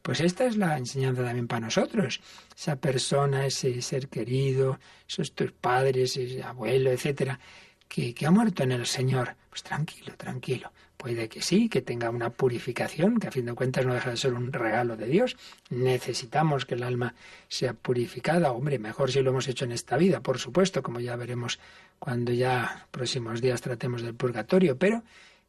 Pues 0.00 0.20
esta 0.20 0.46
es 0.46 0.56
la 0.56 0.78
enseñanza 0.78 1.22
también 1.22 1.46
para 1.46 1.66
nosotros. 1.66 2.22
Esa 2.56 2.76
persona, 2.76 3.44
ese 3.44 3.82
ser 3.82 4.08
querido, 4.08 4.80
esos 5.06 5.32
tus 5.32 5.52
padres, 5.52 6.16
ese 6.16 6.42
abuelo, 6.42 6.90
etcétera, 6.90 7.38
que, 7.86 8.14
que 8.14 8.24
ha 8.24 8.30
muerto 8.30 8.62
en 8.62 8.72
el 8.72 8.86
Señor. 8.86 9.36
Pues 9.50 9.62
tranquilo, 9.62 10.14
tranquilo. 10.16 10.72
Puede 10.98 11.28
que 11.28 11.40
sí, 11.40 11.68
que 11.68 11.80
tenga 11.80 12.10
una 12.10 12.30
purificación, 12.30 13.20
que 13.20 13.28
a 13.28 13.30
fin 13.30 13.46
de 13.46 13.54
cuentas 13.54 13.86
no 13.86 13.94
deja 13.94 14.10
de 14.10 14.16
ser 14.16 14.34
un 14.34 14.52
regalo 14.52 14.96
de 14.96 15.06
Dios. 15.06 15.36
Necesitamos 15.70 16.66
que 16.66 16.74
el 16.74 16.82
alma 16.82 17.14
sea 17.46 17.72
purificada. 17.72 18.50
Hombre, 18.50 18.80
mejor 18.80 19.12
si 19.12 19.22
lo 19.22 19.30
hemos 19.30 19.46
hecho 19.46 19.64
en 19.64 19.70
esta 19.70 19.96
vida, 19.96 20.20
por 20.20 20.38
supuesto, 20.38 20.82
como 20.82 20.98
ya 20.98 21.14
veremos 21.14 21.60
cuando 22.00 22.32
ya 22.32 22.88
próximos 22.90 23.40
días 23.40 23.60
tratemos 23.60 24.02
del 24.02 24.16
purgatorio. 24.16 24.76
Pero, 24.76 25.04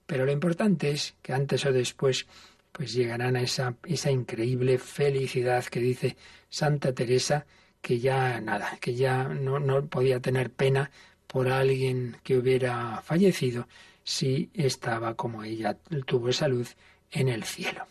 pero 0.06 0.24
lo 0.24 0.32
importante 0.32 0.92
es 0.92 1.16
que 1.24 1.34
antes 1.34 1.66
o 1.66 1.74
después 1.74 2.28
pues 2.72 2.94
llegarán 2.94 3.36
a 3.36 3.42
esa, 3.42 3.76
esa 3.88 4.12
increíble 4.12 4.78
felicidad 4.78 5.66
que 5.66 5.80
dice 5.80 6.16
Santa 6.48 6.94
Teresa, 6.94 7.48
que 7.82 8.00
ya 8.00 8.40
nada, 8.40 8.78
que 8.80 8.94
ya 8.94 9.24
no, 9.24 9.60
no 9.60 9.88
podía 9.88 10.20
tener 10.20 10.52
pena 10.52 10.92
por 11.26 11.50
alguien 11.50 12.18
que 12.24 12.38
hubiera 12.38 13.02
fallecido, 13.02 13.68
si 14.10 14.50
estaba 14.56 15.13
como 15.13 15.43
ella 15.43 15.78
tuvo 16.08 16.30
esa 16.30 16.48
luz 16.48 16.76
en 17.12 17.30
el 17.30 17.43
cielo. 17.43 17.86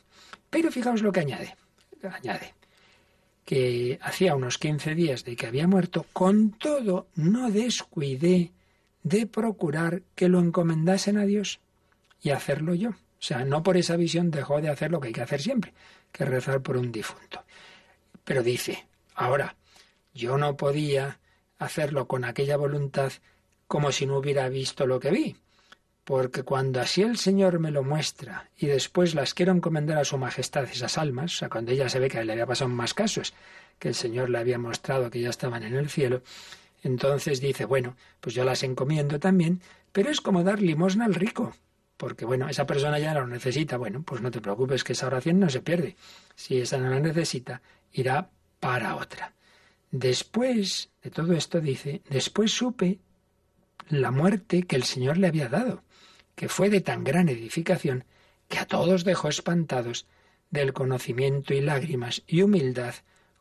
Pero 0.50 0.72
fijaos 0.72 1.00
lo 1.00 1.12
que 1.12 1.20
añade. 1.20 1.56
Añade 2.02 2.54
que 3.44 3.98
hacía 4.02 4.34
unos 4.34 4.58
15 4.58 4.94
días 4.94 5.24
de 5.24 5.34
que 5.36 5.46
había 5.46 5.66
muerto, 5.66 6.04
con 6.12 6.50
todo 6.50 7.06
no 7.14 7.50
descuidé 7.50 8.52
de 9.04 9.26
procurar 9.26 10.02
que 10.14 10.28
lo 10.28 10.40
encomendasen 10.40 11.16
a 11.16 11.24
Dios 11.24 11.60
y 12.20 12.28
hacerlo 12.30 12.74
yo. 12.74 12.90
O 12.90 13.20
sea, 13.20 13.46
no 13.46 13.62
por 13.62 13.78
esa 13.78 13.96
visión 13.96 14.30
dejó 14.30 14.60
de 14.60 14.68
hacer 14.68 14.90
lo 14.90 15.00
que 15.00 15.08
hay 15.08 15.14
que 15.14 15.22
hacer 15.22 15.40
siempre, 15.40 15.72
que 16.12 16.26
rezar 16.26 16.60
por 16.60 16.76
un 16.76 16.92
difunto. 16.92 17.42
Pero 18.22 18.42
dice, 18.42 18.86
ahora, 19.14 19.56
yo 20.12 20.36
no 20.36 20.56
podía 20.56 21.18
hacerlo 21.58 22.06
con 22.06 22.24
aquella 22.24 22.58
voluntad 22.58 23.12
como 23.66 23.92
si 23.92 24.04
no 24.04 24.18
hubiera 24.18 24.48
visto 24.50 24.86
lo 24.86 25.00
que 25.00 25.10
vi, 25.10 25.36
porque 26.08 26.42
cuando 26.42 26.80
así 26.80 27.02
el 27.02 27.18
Señor 27.18 27.58
me 27.58 27.70
lo 27.70 27.84
muestra 27.84 28.48
y 28.56 28.64
después 28.64 29.14
las 29.14 29.34
quiero 29.34 29.52
encomendar 29.52 29.98
a 29.98 30.06
Su 30.06 30.16
Majestad 30.16 30.64
esas 30.64 30.96
almas, 30.96 31.34
o 31.34 31.36
sea, 31.36 31.50
cuando 31.50 31.70
ella 31.70 31.90
se 31.90 31.98
ve 31.98 32.08
que 32.08 32.24
le 32.24 32.32
había 32.32 32.46
pasado 32.46 32.70
más 32.70 32.94
casos, 32.94 33.34
que 33.78 33.88
el 33.88 33.94
Señor 33.94 34.30
le 34.30 34.38
había 34.38 34.58
mostrado 34.58 35.10
que 35.10 35.20
ya 35.20 35.28
estaban 35.28 35.64
en 35.64 35.74
el 35.74 35.90
cielo, 35.90 36.22
entonces 36.82 37.42
dice, 37.42 37.66
bueno, 37.66 37.94
pues 38.22 38.34
yo 38.34 38.42
las 38.44 38.62
encomiendo 38.62 39.20
también, 39.20 39.60
pero 39.92 40.08
es 40.08 40.22
como 40.22 40.42
dar 40.44 40.62
limosna 40.62 41.04
al 41.04 41.14
rico, 41.14 41.54
porque 41.98 42.24
bueno, 42.24 42.48
esa 42.48 42.64
persona 42.64 42.98
ya 42.98 43.12
no 43.12 43.20
lo 43.20 43.26
necesita, 43.26 43.76
bueno, 43.76 44.02
pues 44.02 44.22
no 44.22 44.30
te 44.30 44.40
preocupes 44.40 44.84
que 44.84 44.94
esa 44.94 45.08
oración 45.08 45.38
no 45.38 45.50
se 45.50 45.60
pierde. 45.60 45.94
Si 46.34 46.58
esa 46.58 46.78
no 46.78 46.88
la 46.88 47.00
necesita, 47.00 47.60
irá 47.92 48.30
para 48.60 48.96
otra. 48.96 49.34
Después 49.90 50.88
de 51.02 51.10
todo 51.10 51.34
esto 51.34 51.60
dice, 51.60 52.00
después 52.08 52.50
supe 52.50 52.98
la 53.90 54.10
muerte 54.10 54.62
que 54.62 54.76
el 54.76 54.84
Señor 54.84 55.18
le 55.18 55.26
había 55.26 55.50
dado 55.50 55.82
que 56.38 56.48
fue 56.48 56.70
de 56.70 56.80
tan 56.80 57.02
gran 57.02 57.28
edificación 57.28 58.04
que 58.46 58.60
a 58.60 58.64
todos 58.64 59.02
dejó 59.02 59.28
espantados 59.28 60.06
del 60.50 60.72
conocimiento 60.72 61.52
y 61.52 61.60
lágrimas 61.60 62.22
y 62.28 62.42
humildad 62.42 62.94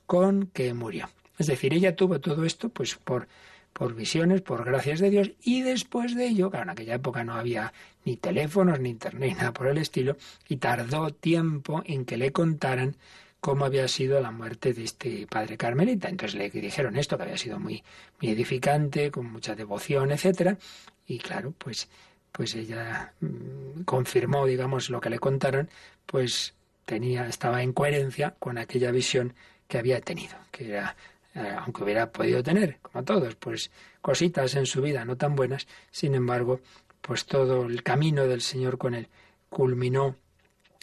con 0.07 0.47
que 0.47 0.73
murió. 0.73 1.07
Es 1.37 1.45
decir, 1.45 1.75
ella 1.75 1.95
tuvo 1.95 2.19
todo 2.19 2.43
esto 2.43 2.69
pues 2.69 2.95
por 2.95 3.27
por 3.71 3.93
visiones, 3.93 4.41
por 4.41 4.65
gracias 4.65 4.99
de 4.99 5.11
Dios, 5.11 5.31
y 5.43 5.61
después 5.61 6.15
de 6.15 6.25
ello, 6.25 6.49
claro, 6.49 6.63
en 6.63 6.69
aquella 6.71 6.95
época 6.95 7.23
no 7.23 7.35
había 7.35 7.73
ni 8.05 8.17
teléfonos, 8.17 8.79
ni 8.79 8.89
internet, 8.89 9.35
nada 9.37 9.53
por 9.53 9.67
el 9.67 9.77
estilo, 9.77 10.17
y 10.49 10.57
tardó 10.57 11.11
tiempo 11.11 11.83
en 11.85 12.03
que 12.03 12.17
le 12.17 12.31
contaran 12.31 12.95
cómo 13.39 13.65
había 13.65 13.87
sido 13.87 14.19
la 14.19 14.31
muerte 14.31 14.73
de 14.73 14.83
este 14.83 15.27
padre 15.27 15.57
carmelita. 15.57 16.09
Entonces 16.09 16.39
le 16.39 16.49
dijeron 16.49 16.97
esto, 16.97 17.17
que 17.17 17.23
había 17.25 17.37
sido 17.37 17.59
muy, 17.59 17.83
muy 18.19 18.31
edificante, 18.31 19.11
con 19.11 19.31
mucha 19.31 19.53
devoción, 19.53 20.11
etcétera, 20.11 20.57
y 21.05 21.19
claro, 21.19 21.53
pues 21.55 21.87
pues 22.37 22.53
ella 22.53 23.13
mm, 23.19 23.81
confirmó, 23.81 24.45
digamos, 24.45 24.91
lo 24.91 25.01
que 25.01 25.09
le 25.09 25.17
contaron, 25.17 25.71
pues 26.05 26.53
tenía, 26.85 27.27
estaba 27.27 27.63
en 27.63 27.73
coherencia 27.73 28.35
con 28.37 28.59
aquella 28.59 28.91
visión 28.91 29.33
que 29.67 29.79
había 29.79 29.99
tenido, 30.01 30.37
que 30.51 30.69
era, 30.69 30.95
eh, 31.33 31.55
aunque 31.57 31.83
hubiera 31.83 32.11
podido 32.11 32.43
tener, 32.43 32.77
como 32.83 33.03
todos, 33.03 33.33
pues 33.35 33.71
cositas 34.01 34.53
en 34.53 34.67
su 34.67 34.83
vida 34.83 35.03
no 35.03 35.17
tan 35.17 35.35
buenas, 35.35 35.67
sin 35.89 36.13
embargo, 36.13 36.61
pues 37.01 37.25
todo 37.25 37.65
el 37.65 37.81
camino 37.81 38.27
del 38.27 38.41
Señor 38.41 38.77
con 38.77 38.93
él 38.93 39.09
culminó 39.49 40.15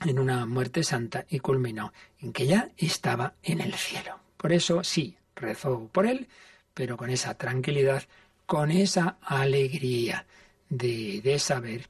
en 0.05 0.19
una 0.19 0.47
muerte 0.47 0.83
santa 0.83 1.25
y 1.29 1.39
culminó 1.39 1.93
en 2.19 2.33
que 2.33 2.47
ya 2.49 2.71
estaba 2.77 3.35
en 3.45 3.61
el 3.61 3.75
cielo. 3.75 4.19
Por 4.37 4.53
eso 4.53 4.83
sí, 4.83 5.17
rezó 5.37 5.89
por 5.93 6.07
él, 6.07 6.27
pero 6.75 6.97
con 6.97 7.11
esa 7.11 7.35
tranquilidad, 7.35 8.03
con 8.45 8.73
esa 8.73 9.19
alegría 9.23 10.27
de, 10.69 11.39
saber 11.39 11.89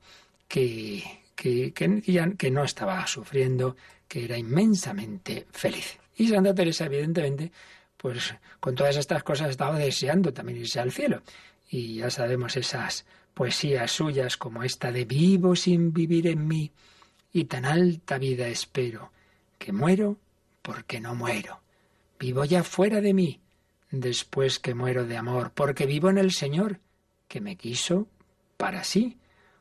que, 0.49 1.03
que, 1.35 1.73
que, 1.73 2.51
no 2.51 2.65
estaba 2.65 3.07
sufriendo, 3.07 3.77
que 4.09 4.25
era 4.25 4.37
inmensamente 4.37 5.47
feliz. 5.53 5.99
Y 6.17 6.29
Santa 6.29 6.55
Teresa, 6.55 6.87
evidentemente, 6.87 7.51
pues 7.97 8.35
con 8.61 8.75
todas 8.75 8.97
estas 8.97 9.23
cosas 9.23 9.51
estaba 9.51 9.79
deseando 9.79 10.33
también 10.33 10.59
irse 10.59 10.81
al 10.81 10.93
cielo. 10.93 11.23
Y 11.69 11.97
ya 11.97 12.11
sabemos 12.11 12.57
esas 12.57 13.05
poesías 13.33 13.91
suyas 13.91 14.37
como 14.37 14.63
esta 14.63 14.93
de 14.93 15.05
vivo 15.05 15.57
sin 15.57 15.93
vivir 15.93 16.29
en 16.29 16.47
mí 16.47 16.71
y 17.33 17.45
tan 17.45 17.65
alta 17.65 18.17
vida 18.17 18.47
espero, 18.47 19.11
que 19.59 19.73
muero 19.73 20.19
porque 20.63 21.01
no 21.01 21.15
muero. 21.17 21.61
Vivo 22.19 22.45
ya 22.45 22.63
fuera 22.63 23.01
de 23.01 23.13
mí, 23.13 23.41
después 23.91 24.61
que 24.61 24.75
muero 24.75 25.05
de 25.05 25.17
amor, 25.17 25.51
porque 25.53 25.85
vivo 25.85 26.09
en 26.09 26.19
el 26.19 26.33
Señor, 26.33 26.79
que 27.27 27.41
me 27.41 27.57
quiso 27.57 28.07
para 28.57 28.85
sí. 28.85 29.19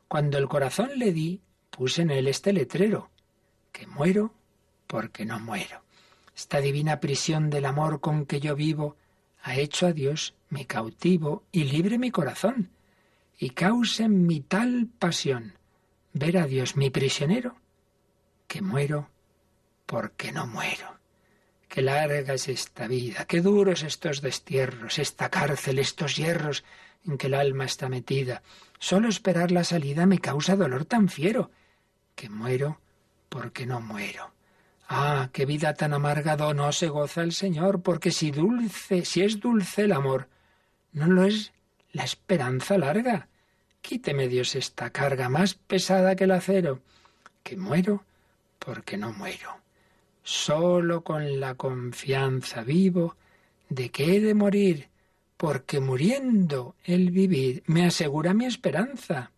Cuando 0.07 0.37
el 0.37 0.47
corazón 0.47 0.91
le 0.95 1.11
di, 1.11 1.41
puse 1.69 2.03
en 2.03 2.11
él 2.11 2.27
este 2.27 2.53
letrero, 2.53 3.09
que 3.71 3.87
muero 3.87 4.33
porque 4.87 5.25
no 5.25 5.39
muero. 5.39 5.81
Esta 6.35 6.59
divina 6.59 6.99
prisión 6.99 7.49
del 7.49 7.65
amor 7.65 7.99
con 7.99 8.25
que 8.25 8.39
yo 8.39 8.55
vivo 8.55 8.95
ha 9.43 9.55
hecho 9.55 9.87
a 9.87 9.93
Dios 9.93 10.35
mi 10.49 10.65
cautivo 10.65 11.43
y 11.51 11.65
libre 11.65 11.97
mi 11.97 12.11
corazón, 12.11 12.69
y 13.37 13.49
causa 13.51 14.05
en 14.05 14.25
mi 14.25 14.39
tal 14.39 14.87
pasión 14.99 15.57
ver 16.13 16.37
a 16.37 16.45
Dios 16.45 16.77
mi 16.77 16.89
prisionero, 16.89 17.55
que 18.47 18.61
muero 18.61 19.09
porque 19.85 20.31
no 20.31 20.47
muero. 20.47 20.99
Qué 21.67 21.81
larga 21.81 22.35
es 22.35 22.47
esta 22.47 22.87
vida, 22.87 23.25
qué 23.25 23.41
duros 23.41 23.81
estos 23.81 24.21
destierros, 24.21 24.99
esta 24.99 25.29
cárcel, 25.29 25.79
estos 25.79 26.15
hierros 26.15 26.63
en 27.05 27.17
que 27.17 27.27
el 27.27 27.33
alma 27.33 27.65
está 27.65 27.89
metida. 27.89 28.41
Solo 28.79 29.07
esperar 29.07 29.51
la 29.51 29.63
salida 29.63 30.05
me 30.05 30.19
causa 30.19 30.55
dolor 30.55 30.85
tan 30.85 31.09
fiero, 31.09 31.51
que 32.15 32.29
muero 32.29 32.79
porque 33.29 33.65
no 33.65 33.81
muero. 33.81 34.31
Ah, 34.87 35.29
qué 35.33 35.45
vida 35.45 35.73
tan 35.73 35.93
amarga 35.93 36.35
no 36.35 36.71
se 36.71 36.87
goza 36.87 37.23
el 37.23 37.33
Señor, 37.33 37.81
porque 37.81 38.11
si 38.11 38.31
dulce, 38.31 39.05
si 39.05 39.21
es 39.21 39.39
dulce 39.39 39.83
el 39.83 39.91
amor, 39.91 40.27
no 40.91 41.07
lo 41.07 41.23
es 41.23 41.53
la 41.93 42.03
esperanza 42.03 42.77
larga. 42.77 43.27
Quíteme 43.81 44.27
Dios 44.27 44.55
esta 44.55 44.91
carga 44.91 45.29
más 45.29 45.55
pesada 45.55 46.15
que 46.15 46.25
el 46.25 46.31
acero, 46.31 46.79
que 47.43 47.57
muero 47.57 48.03
porque 48.59 48.97
no 48.97 49.11
muero. 49.13 49.57
Solo 50.23 51.03
con 51.03 51.39
la 51.39 51.55
confianza 51.55 52.63
vivo 52.63 53.15
de 53.69 53.89
que 53.89 54.15
he 54.15 54.19
de 54.21 54.33
morir 54.33 54.89
porque 55.43 55.81
muriendo 55.81 56.77
el 56.85 57.11
vivir 57.11 57.63
me 57.65 57.85
asegura 57.85 58.33
mi 58.33 58.45
esperanza. 58.45 59.33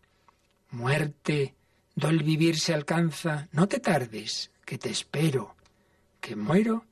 Muerte, 0.70 1.56
do 1.96 2.10
el 2.10 2.22
vivir 2.22 2.60
se 2.60 2.72
alcanza, 2.72 3.48
no 3.50 3.66
te 3.66 3.80
tardes, 3.80 4.52
que 4.64 4.78
te 4.78 4.88
espero, 4.88 5.56
que 6.20 6.36
muero 6.36 6.84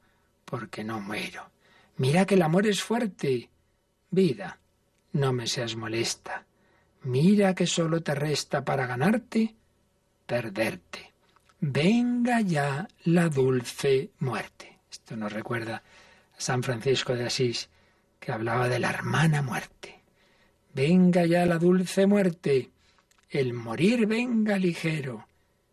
porque 0.45 0.83
no 0.83 0.99
muero. 0.99 1.49
Mira 1.97 2.27
que 2.27 2.35
el 2.35 2.43
amor 2.43 2.67
es 2.67 2.83
fuerte. 2.83 3.51
Vida, 4.11 4.59
no 5.13 5.33
me 5.33 5.47
seas 5.47 5.77
molesta. 5.77 6.45
Mira 7.05 7.55
que 7.55 7.69
solo 7.69 8.03
te 8.03 8.17
resta 8.17 8.65
para 8.65 8.85
ganarte, 8.85 9.55
perderte. 10.27 11.13
Venga 11.61 12.41
ya 12.41 12.89
la 13.05 13.29
dulce 13.29 14.11
muerte. 14.19 14.81
Esto 14.91 15.15
nos 15.15 15.33
recuerda 15.33 15.85
a 16.37 16.41
San 16.41 16.65
Francisco 16.65 17.15
de 17.15 17.27
Asís, 17.27 17.69
que 18.25 18.33
hablaba 18.33 18.71
de 18.71 18.79
la 18.79 18.89
hermana 18.89 19.43
muerte. 19.43 20.01
Venga 20.73 21.27
ya 21.27 21.45
la 21.45 21.59
dulce 21.59 22.07
muerte, 22.07 22.71
el 23.29 23.53
morir 23.53 24.07
venga 24.07 24.57
ligero, 24.57 25.29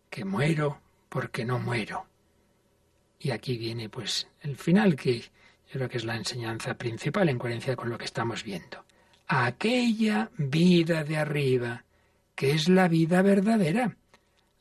que 0.10 0.26
muero 0.26 0.82
porque 1.08 1.46
no 1.46 1.60
muero. 1.60 2.08
Y 3.20 3.32
aquí 3.32 3.58
viene 3.58 3.88
pues 3.88 4.28
el 4.42 4.58
final 4.58 4.98
que 4.98 5.20
yo 5.22 5.30
creo 5.72 5.88
que 5.88 5.98
es 5.98 6.04
la 6.04 6.18
enseñanza 6.18 6.74
principal 6.74 7.30
en 7.30 7.40
coherencia 7.40 7.78
con 7.78 7.90
lo 7.90 7.98
que 7.98 8.04
estamos 8.04 8.44
viendo. 8.44 8.84
Aquella 9.28 10.30
vida 10.38 11.06
de 11.06 11.18
arriba, 11.18 11.86
que 12.36 12.52
es 12.52 12.68
la 12.68 12.90
vida 12.90 13.22
verdadera, 13.22 13.96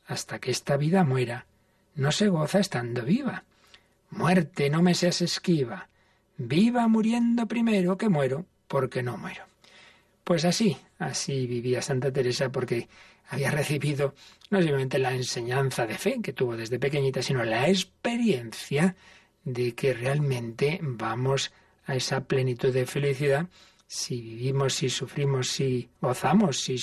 hasta 0.05 0.39
que 0.39 0.51
esta 0.51 0.77
vida 0.77 1.03
muera, 1.03 1.45
no 1.95 2.13
se 2.13 2.29
goza 2.29 2.59
estando 2.59 3.03
viva. 3.03 3.43
Muerte, 4.11 4.69
no 4.69 4.81
me 4.81 4.95
seas 4.95 5.21
esquiva, 5.21 5.89
viva 6.37 6.87
muriendo 6.87 7.47
primero 7.47 7.97
que 7.97 8.09
muero 8.09 8.45
porque 8.67 9.03
no 9.03 9.17
muero. 9.17 9.43
Pues 10.23 10.45
así, 10.45 10.77
así 10.99 11.47
vivía 11.47 11.81
Santa 11.81 12.11
Teresa 12.11 12.51
porque 12.51 12.87
había 13.29 13.51
recibido 13.51 14.13
no 14.49 14.61
solamente 14.61 14.99
la 14.99 15.13
enseñanza 15.13 15.87
de 15.87 15.97
fe 15.97 16.19
que 16.21 16.33
tuvo 16.33 16.55
desde 16.55 16.79
pequeñita, 16.79 17.21
sino 17.21 17.43
la 17.43 17.69
experiencia 17.69 18.95
de 19.43 19.73
que 19.73 19.93
realmente 19.93 20.79
vamos 20.81 21.51
a 21.85 21.95
esa 21.95 22.25
plenitud 22.25 22.73
de 22.73 22.85
felicidad 22.85 23.47
si 23.87 24.21
vivimos, 24.21 24.75
si 24.75 24.89
sufrimos, 24.89 25.49
si 25.49 25.89
gozamos, 25.99 26.61
si 26.61 26.77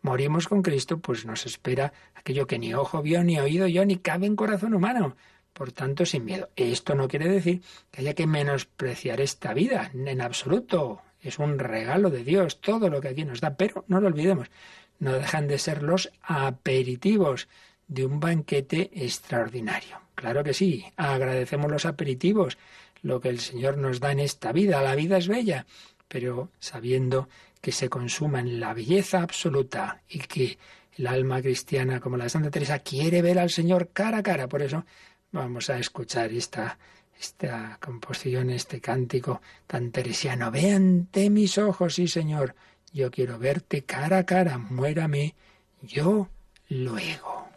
morimos 0.00 0.46
con 0.46 0.62
Cristo, 0.62 0.98
pues 0.98 1.26
nos 1.26 1.44
espera 1.44 1.92
aquello 2.14 2.46
que 2.46 2.56
ni 2.56 2.72
ojo 2.72 3.02
vio, 3.02 3.24
ni 3.24 3.40
oído 3.40 3.66
yo, 3.66 3.84
ni 3.84 3.96
cabe 3.96 4.26
en 4.26 4.36
corazón 4.36 4.72
humano. 4.72 5.16
Por 5.52 5.72
tanto, 5.72 6.06
sin 6.06 6.24
miedo. 6.24 6.48
Esto 6.56 6.94
no 6.94 7.08
quiere 7.08 7.28
decir 7.28 7.62
que 7.90 8.00
haya 8.00 8.14
que 8.14 8.26
menospreciar 8.26 9.20
esta 9.20 9.52
vida, 9.52 9.90
en 9.94 10.20
absoluto. 10.20 11.02
Es 11.20 11.38
un 11.38 11.58
regalo 11.58 12.10
de 12.10 12.24
Dios, 12.24 12.60
todo 12.60 12.88
lo 12.88 13.00
que 13.00 13.08
aquí 13.08 13.24
nos 13.24 13.40
da, 13.40 13.56
pero 13.56 13.84
no 13.86 14.00
lo 14.00 14.08
olvidemos, 14.08 14.48
no 14.98 15.12
dejan 15.12 15.46
de 15.46 15.58
ser 15.58 15.82
los 15.82 16.10
aperitivos 16.22 17.48
de 17.86 18.06
un 18.06 18.18
banquete 18.18 18.90
extraordinario. 18.94 20.00
Claro 20.14 20.42
que 20.42 20.54
sí, 20.54 20.84
agradecemos 20.96 21.70
los 21.70 21.86
aperitivos, 21.86 22.58
lo 23.02 23.20
que 23.20 23.28
el 23.28 23.40
Señor 23.40 23.76
nos 23.78 24.00
da 24.00 24.12
en 24.12 24.20
esta 24.20 24.52
vida. 24.52 24.82
La 24.82 24.94
vida 24.94 25.18
es 25.18 25.28
bella, 25.28 25.66
pero 26.08 26.50
sabiendo 26.58 27.28
que 27.60 27.72
se 27.72 27.88
consuma 27.88 28.40
en 28.40 28.60
la 28.60 28.74
belleza 28.74 29.22
absoluta 29.22 30.02
y 30.08 30.18
que 30.20 30.58
el 30.96 31.06
alma 31.06 31.40
cristiana 31.40 32.00
como 32.00 32.16
la 32.16 32.24
de 32.24 32.30
Santa 32.30 32.50
Teresa 32.50 32.80
quiere 32.80 33.22
ver 33.22 33.38
al 33.38 33.50
Señor 33.50 33.90
cara 33.92 34.18
a 34.18 34.22
cara. 34.22 34.48
Por 34.48 34.62
eso 34.62 34.84
vamos 35.32 35.70
a 35.70 35.78
escuchar 35.78 36.32
esta, 36.32 36.78
esta 37.18 37.78
composición, 37.80 38.50
este 38.50 38.80
cántico 38.80 39.40
tan 39.66 39.90
teresiano. 39.90 40.50
Ve 40.50 40.72
ante 40.72 41.30
mis 41.30 41.58
ojos, 41.58 41.94
sí 41.94 42.06
Señor, 42.06 42.54
yo 42.92 43.10
quiero 43.10 43.38
verte 43.38 43.82
cara 43.82 44.18
a 44.18 44.26
cara, 44.26 44.58
muérame 44.58 45.34
yo 45.82 46.28
luego. 46.68 47.51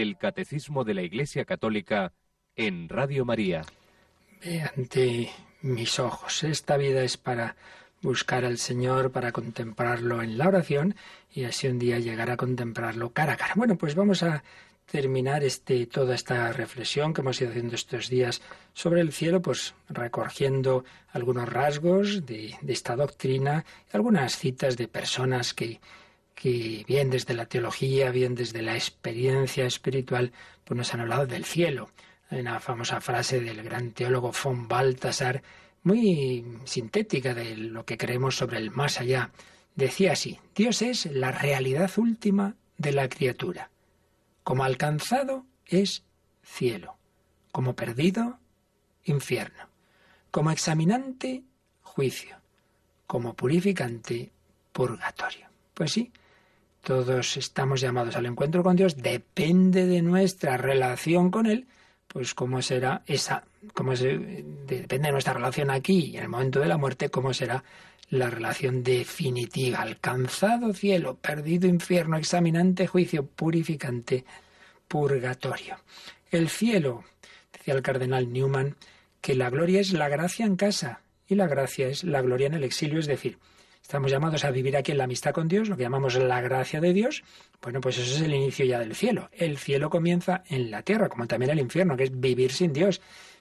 El 0.00 0.16
Catecismo 0.16 0.84
de 0.84 0.94
la 0.94 1.02
Iglesia 1.02 1.44
Católica 1.44 2.14
en 2.56 2.88
Radio 2.88 3.26
María. 3.26 3.62
Ve 4.42 4.62
ante 4.74 5.30
mis 5.60 5.98
ojos. 5.98 6.42
Esta 6.42 6.78
vida 6.78 7.02
es 7.02 7.18
para 7.18 7.56
buscar 8.00 8.46
al 8.46 8.56
Señor, 8.56 9.12
para 9.12 9.30
contemplarlo 9.32 10.22
en 10.22 10.38
la 10.38 10.48
oración 10.48 10.94
y 11.34 11.44
así 11.44 11.68
un 11.68 11.78
día 11.78 11.98
llegar 11.98 12.30
a 12.30 12.38
contemplarlo 12.38 13.12
cara 13.12 13.34
a 13.34 13.36
cara. 13.36 13.52
Bueno, 13.56 13.76
pues 13.76 13.94
vamos 13.94 14.22
a 14.22 14.42
terminar 14.90 15.44
este, 15.44 15.86
toda 15.86 16.14
esta 16.14 16.50
reflexión 16.52 17.12
que 17.12 17.20
hemos 17.20 17.38
ido 17.40 17.50
haciendo 17.50 17.74
estos 17.74 18.08
días 18.08 18.40
sobre 18.72 19.02
el 19.02 19.12
cielo, 19.12 19.42
pues 19.42 19.74
recogiendo 19.90 20.84
algunos 21.12 21.46
rasgos 21.46 22.24
de, 22.24 22.56
de 22.62 22.72
esta 22.72 22.96
doctrina, 22.96 23.66
algunas 23.92 24.36
citas 24.36 24.78
de 24.78 24.88
personas 24.88 25.52
que, 25.52 25.78
que 26.40 26.84
bien 26.86 27.10
desde 27.10 27.34
la 27.34 27.46
teología, 27.46 28.10
bien 28.10 28.34
desde 28.34 28.62
la 28.62 28.74
experiencia 28.74 29.66
espiritual, 29.66 30.32
pues 30.64 30.78
nos 30.78 30.94
han 30.94 31.00
hablado 31.00 31.26
del 31.26 31.44
cielo. 31.44 31.90
Hay 32.30 32.40
una 32.40 32.60
famosa 32.60 33.00
frase 33.00 33.40
del 33.40 33.62
gran 33.62 33.90
teólogo 33.90 34.32
von 34.44 34.68
Baltasar, 34.68 35.42
muy 35.82 36.44
sintética 36.64 37.34
de 37.34 37.56
lo 37.56 37.84
que 37.84 37.98
creemos 37.98 38.36
sobre 38.36 38.58
el 38.58 38.70
más 38.70 39.00
allá. 39.00 39.30
Decía 39.74 40.12
así, 40.12 40.38
Dios 40.54 40.82
es 40.82 41.06
la 41.06 41.32
realidad 41.32 41.90
última 41.96 42.54
de 42.78 42.92
la 42.92 43.08
criatura 43.08 43.70
como 44.50 44.64
alcanzado 44.64 45.46
es 45.66 46.02
cielo, 46.42 46.96
como 47.52 47.76
perdido, 47.76 48.40
infierno, 49.04 49.68
como 50.30 50.50
examinante, 50.50 51.44
juicio, 51.82 52.36
como 53.06 53.34
purificante, 53.34 54.32
purgatorio. 54.72 55.46
Pues 55.74 55.92
sí, 55.92 56.12
todos 56.82 57.36
estamos 57.36 57.80
llamados 57.80 58.16
al 58.16 58.26
encuentro 58.26 58.62
con 58.62 58.76
Dios, 58.76 58.96
depende 58.96 59.86
de 59.86 60.02
nuestra 60.02 60.56
relación 60.56 61.30
con 61.30 61.46
Él, 61.46 61.66
pues 62.08 62.34
cómo 62.34 62.62
será 62.62 63.02
esa, 63.06 63.44
cómo 63.74 63.94
depende 63.94 65.08
de 65.08 65.12
nuestra 65.12 65.34
relación 65.34 65.70
aquí 65.70 66.06
y 66.06 66.16
en 66.16 66.24
el 66.24 66.28
momento 66.28 66.60
de 66.60 66.68
la 66.68 66.78
muerte, 66.78 67.10
cómo 67.10 67.32
será 67.32 67.62
la 68.08 68.28
relación 68.28 68.82
definitiva, 68.82 69.80
alcanzado 69.80 70.74
cielo, 70.74 71.16
perdido 71.16 71.68
infierno, 71.68 72.16
examinante 72.16 72.88
juicio, 72.88 73.24
purificante 73.24 74.24
purgatorio. 74.88 75.76
El 76.30 76.48
cielo, 76.48 77.04
decía 77.52 77.74
el 77.74 77.82
cardenal 77.82 78.32
Newman, 78.32 78.74
que 79.20 79.36
la 79.36 79.50
gloria 79.50 79.80
es 79.80 79.92
la 79.92 80.08
gracia 80.08 80.46
en 80.46 80.56
casa 80.56 81.02
y 81.28 81.36
la 81.36 81.46
gracia 81.46 81.86
es 81.86 82.02
la 82.02 82.22
gloria 82.22 82.48
en 82.48 82.54
el 82.54 82.64
exilio, 82.64 82.98
es 82.98 83.06
decir, 83.06 83.38
estamos 83.90 84.12
llamados 84.12 84.44
a 84.44 84.52
vivir 84.52 84.76
aquí 84.76 84.92
en 84.92 84.98
la 84.98 85.04
amistad 85.04 85.32
con 85.32 85.48
Dios, 85.48 85.68
lo 85.68 85.76
que 85.76 85.82
llamamos 85.82 86.14
la 86.14 86.40
gracia 86.40 86.80
de 86.80 86.92
Dios, 86.92 87.24
bueno, 87.60 87.80
pues 87.80 87.98
eso 87.98 88.14
es 88.14 88.20
el 88.20 88.32
inicio 88.32 88.64
ya 88.64 88.78
del 88.78 88.94
cielo. 88.94 89.28
El 89.32 89.58
cielo 89.58 89.90
comienza 89.90 90.44
en 90.46 90.70
la 90.70 90.82
tierra, 90.82 91.08
como 91.08 91.26
también 91.26 91.50
el 91.50 91.58
infierno, 91.58 91.96
que 91.96 92.04
es 92.04 92.20
vivir 92.20 92.52
sin 92.52 92.72
Dios 92.72 93.00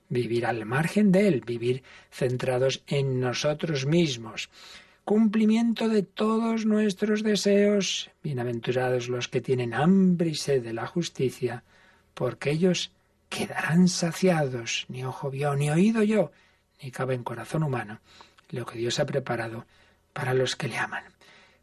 vivir 0.09 0.47
al 0.47 0.65
margen 0.65 1.11
de 1.11 1.27
Él, 1.27 1.43
vivir 1.45 1.83
centrados 2.09 2.81
en 2.87 3.19
nosotros 3.19 3.85
mismos. 3.85 4.49
Cumplimiento 5.05 5.87
de 5.87 6.01
todos 6.01 6.65
nuestros 6.65 7.21
deseos. 7.21 8.09
Bienaventurados 8.23 9.07
los 9.07 9.27
que 9.27 9.41
tienen 9.41 9.75
hambre 9.75 10.29
y 10.29 10.35
sed 10.35 10.63
de 10.63 10.73
la 10.73 10.87
justicia, 10.87 11.63
porque 12.15 12.49
ellos 12.49 12.91
quedarán 13.29 13.87
saciados. 13.87 14.87
Ni 14.89 15.05
ojo 15.05 15.29
vio, 15.29 15.55
ni 15.55 15.69
oído 15.69 16.01
yo, 16.01 16.31
ni 16.81 16.89
cabe 16.89 17.13
en 17.13 17.23
corazón 17.23 17.61
humano 17.61 17.99
lo 18.49 18.65
que 18.65 18.79
Dios 18.79 18.99
ha 18.99 19.05
preparado 19.05 19.67
para 20.19 20.33
los 20.33 20.57
que 20.57 20.67
le 20.67 20.77
aman. 20.77 21.05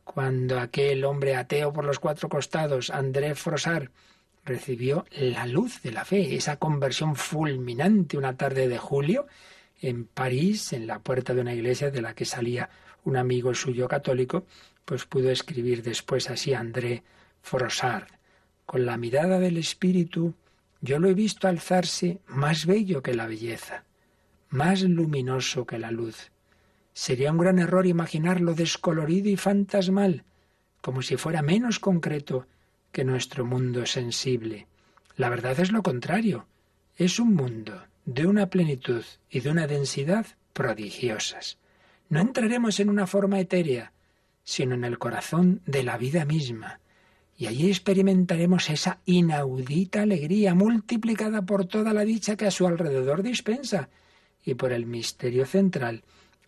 Cuando 0.02 0.58
aquel 0.58 1.04
hombre 1.04 1.36
ateo 1.36 1.74
por 1.74 1.84
los 1.84 1.98
cuatro 1.98 2.30
costados, 2.30 2.88
André 2.88 3.34
Frosar, 3.34 3.90
recibió 4.46 5.04
la 5.10 5.46
luz 5.46 5.82
de 5.82 5.92
la 5.92 6.06
fe, 6.06 6.34
esa 6.36 6.56
conversión 6.56 7.16
fulminante 7.16 8.16
una 8.16 8.34
tarde 8.34 8.66
de 8.66 8.78
julio 8.78 9.26
en 9.82 10.06
París, 10.06 10.72
en 10.72 10.86
la 10.86 11.00
puerta 11.00 11.34
de 11.34 11.42
una 11.42 11.52
iglesia 11.52 11.90
de 11.90 12.00
la 12.00 12.14
que 12.14 12.24
salía 12.24 12.70
un 13.04 13.18
amigo 13.18 13.52
suyo 13.52 13.88
católico, 13.88 14.46
pues 14.86 15.04
pudo 15.04 15.30
escribir 15.30 15.82
después 15.82 16.30
así 16.30 16.54
André 16.54 17.02
Frossard. 17.42 18.08
Con 18.64 18.86
la 18.86 18.96
mirada 18.96 19.38
del 19.38 19.58
espíritu 19.58 20.34
yo 20.80 20.98
lo 20.98 21.10
he 21.10 21.14
visto 21.14 21.46
alzarse 21.46 22.20
más 22.26 22.64
bello 22.64 23.02
que 23.02 23.12
la 23.12 23.26
belleza, 23.26 23.84
más 24.48 24.80
luminoso 24.80 25.66
que 25.66 25.78
la 25.78 25.90
luz. 25.90 26.30
Sería 26.96 27.30
un 27.30 27.36
gran 27.36 27.58
error 27.58 27.86
imaginarlo 27.86 28.54
descolorido 28.54 29.28
y 29.28 29.36
fantasmal, 29.36 30.24
como 30.80 31.02
si 31.02 31.18
fuera 31.18 31.42
menos 31.42 31.78
concreto 31.78 32.46
que 32.90 33.04
nuestro 33.04 33.44
mundo 33.44 33.84
sensible. 33.84 34.66
La 35.18 35.28
verdad 35.28 35.60
es 35.60 35.72
lo 35.72 35.82
contrario. 35.82 36.46
Es 36.96 37.20
un 37.20 37.34
mundo 37.34 37.82
de 38.06 38.26
una 38.26 38.46
plenitud 38.48 39.04
y 39.28 39.40
de 39.40 39.50
una 39.50 39.66
densidad 39.66 40.24
prodigiosas. 40.54 41.58
No 42.08 42.18
entraremos 42.18 42.80
en 42.80 42.88
una 42.88 43.06
forma 43.06 43.40
etérea, 43.40 43.92
sino 44.42 44.74
en 44.74 44.84
el 44.84 44.98
corazón 44.98 45.60
de 45.66 45.82
la 45.82 45.98
vida 45.98 46.24
misma. 46.24 46.80
Y 47.36 47.46
allí 47.46 47.68
experimentaremos 47.68 48.70
esa 48.70 49.00
inaudita 49.04 50.00
alegría 50.00 50.54
multiplicada 50.54 51.42
por 51.42 51.66
toda 51.66 51.92
la 51.92 52.06
dicha 52.06 52.36
que 52.36 52.46
a 52.46 52.50
su 52.50 52.66
alrededor 52.66 53.22
dispensa 53.22 53.90
y 54.42 54.54
por 54.54 54.72
el 54.72 54.86
misterio 54.86 55.44
central 55.44 56.02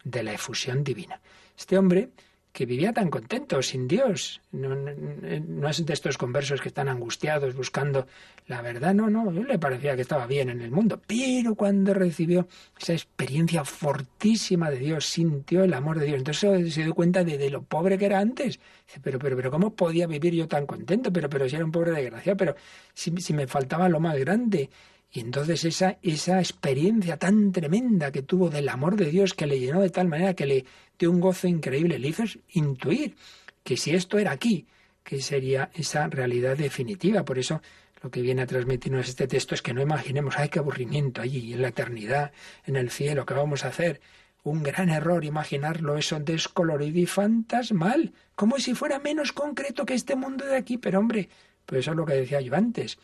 de 0.04 0.22
la 0.22 0.32
efusión 0.32 0.84
divina. 0.84 1.20
Este 1.56 1.76
hombre 1.76 2.10
que 2.52 2.66
vivía 2.66 2.92
tan 2.92 3.08
contento, 3.08 3.62
sin 3.62 3.86
Dios. 3.86 4.40
No, 4.50 5.68
es 5.68 5.86
de 5.86 5.92
estos 5.92 6.18
conversos 6.18 6.60
que 6.60 6.68
están 6.68 6.88
angustiados 6.88 7.54
buscando 7.54 8.06
la 8.48 8.62
verdad, 8.62 8.94
no, 8.94 9.08
no, 9.08 9.30
le 9.30 9.58
parecía 9.60 9.94
que 9.94 10.02
estaba 10.02 10.26
bien 10.26 10.48
en 10.48 10.62
el 10.62 10.70
mundo, 10.70 11.00
pero 11.06 11.54
cuando 11.54 11.94
recibió 11.94 12.48
esa 12.80 12.94
experiencia 12.94 13.64
fortísima 13.64 14.70
de 14.70 14.78
Dios, 14.78 15.06
sintió 15.06 15.62
el 15.62 15.74
amor 15.74 16.00
de 16.00 16.06
Dios, 16.06 16.18
entonces 16.18 16.74
se 16.74 16.82
dio 16.82 16.94
cuenta 16.94 17.22
de, 17.22 17.50
lo 17.50 17.62
pobre 17.62 17.96
que 17.96 18.06
era 18.06 18.18
antes. 18.18 18.58
Pero, 19.04 19.18
pero, 19.18 19.36
pero, 19.36 19.50
¿cómo 19.50 19.76
podía 19.76 20.06
vivir 20.08 20.34
yo 20.34 20.48
tan 20.48 20.66
contento? 20.66 21.12
Pero, 21.12 21.28
pero 21.28 21.48
si 21.48 21.54
era 21.54 21.64
un 21.64 21.70
pobre 21.70 21.92
desgraciado, 21.92 22.36
pero 22.36 22.56
si, 22.94 23.14
si 23.18 23.34
me 23.34 23.46
faltaba 23.46 23.88
lo 23.88 24.00
más 24.00 24.18
grande. 24.18 24.70
Y 25.10 25.20
entonces 25.20 25.64
esa, 25.64 25.98
esa 26.02 26.38
experiencia 26.38 27.16
tan 27.16 27.50
tremenda 27.50 28.12
que 28.12 28.22
tuvo 28.22 28.50
del 28.50 28.68
amor 28.68 28.96
de 28.96 29.06
Dios 29.06 29.34
que 29.34 29.46
le 29.46 29.58
llenó 29.58 29.80
de 29.80 29.90
tal 29.90 30.08
manera 30.08 30.34
que 30.34 30.46
le 30.46 30.64
dio 30.98 31.10
un 31.10 31.20
gozo 31.20 31.48
increíble, 31.48 31.98
le 31.98 32.08
hizo 32.08 32.24
intuir 32.50 33.16
que 33.64 33.76
si 33.76 33.94
esto 33.94 34.18
era 34.18 34.32
aquí, 34.32 34.66
que 35.02 35.22
sería 35.22 35.70
esa 35.74 36.08
realidad 36.08 36.56
definitiva. 36.56 37.24
Por 37.24 37.38
eso 37.38 37.62
lo 38.02 38.10
que 38.10 38.20
viene 38.20 38.42
a 38.42 38.46
transmitirnos 38.46 39.08
este 39.08 39.26
texto 39.26 39.54
es 39.54 39.62
que 39.62 39.72
no 39.72 39.80
imaginemos, 39.80 40.38
ay, 40.38 40.50
qué 40.50 40.58
aburrimiento 40.58 41.22
allí, 41.22 41.52
en 41.54 41.62
la 41.62 41.68
eternidad, 41.68 42.32
en 42.66 42.76
el 42.76 42.90
cielo, 42.90 43.24
¿qué 43.24 43.34
vamos 43.34 43.64
a 43.64 43.68
hacer? 43.68 44.00
Un 44.44 44.62
gran 44.62 44.88
error 44.88 45.24
imaginarlo 45.24 45.96
eso 45.96 46.20
descolorido 46.20 46.98
y 46.98 47.06
fantasmal, 47.06 48.12
como 48.34 48.58
si 48.58 48.74
fuera 48.74 48.98
menos 48.98 49.32
concreto 49.32 49.84
que 49.84 49.94
este 49.94 50.14
mundo 50.14 50.44
de 50.46 50.56
aquí. 50.56 50.78
Pero 50.78 51.00
hombre, 51.00 51.28
pues 51.66 51.80
eso 51.80 51.90
es 51.90 51.96
lo 51.96 52.06
que 52.06 52.14
decía 52.14 52.40
yo 52.40 52.54
antes. 52.54 52.98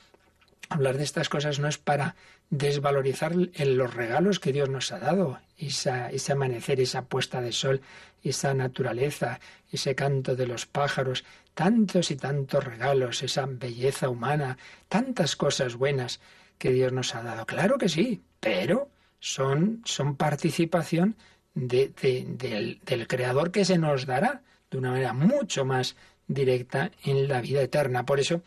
Hablar 0.69 0.97
de 0.97 1.05
estas 1.05 1.29
cosas 1.29 1.59
no 1.59 1.69
es 1.69 1.79
para 1.79 2.17
desvalorizar 2.51 3.35
los 3.35 3.95
regalos 3.95 4.41
que 4.41 4.53
Dios 4.53 4.69
nos 4.69 4.93
ha 4.93 4.99
dado, 4.99 5.41
ese 5.59 6.33
amanecer, 6.33 6.81
esa 6.81 7.07
puesta 7.07 7.41
de 7.41 7.53
sol, 7.53 7.81
esa 8.23 8.55
naturaleza, 8.55 9.41
ese 9.71 9.95
canto 9.95 10.37
de 10.37 10.47
los 10.47 10.67
pájaros, 10.67 11.25
tantos 11.55 12.11
y 12.11 12.17
tantos 12.17 12.65
regalos, 12.65 13.23
esa 13.23 13.47
belleza 13.47 14.09
humana, 14.09 14.59
tantas 14.89 15.37
cosas 15.37 15.77
buenas 15.77 16.21
que 16.59 16.71
Dios 16.71 16.93
nos 16.93 17.15
ha 17.15 17.23
dado. 17.23 17.47
Claro 17.47 17.79
que 17.79 17.89
sí, 17.89 18.23
pero 18.41 18.91
son, 19.21 19.83
participación 20.17 21.17
del 21.55 23.07
Creador 23.09 23.51
que 23.51 23.65
se 23.65 23.79
nos 23.79 24.07
dará 24.07 24.43
de 24.71 24.79
una 24.79 24.91
manera 24.91 25.13
mucho 25.13 25.65
más 25.65 25.97
directa 26.27 26.91
en 27.05 27.29
la 27.29 27.41
vida 27.41 27.63
eterna. 27.63 28.05
Por 28.05 28.21
eso, 28.21 28.43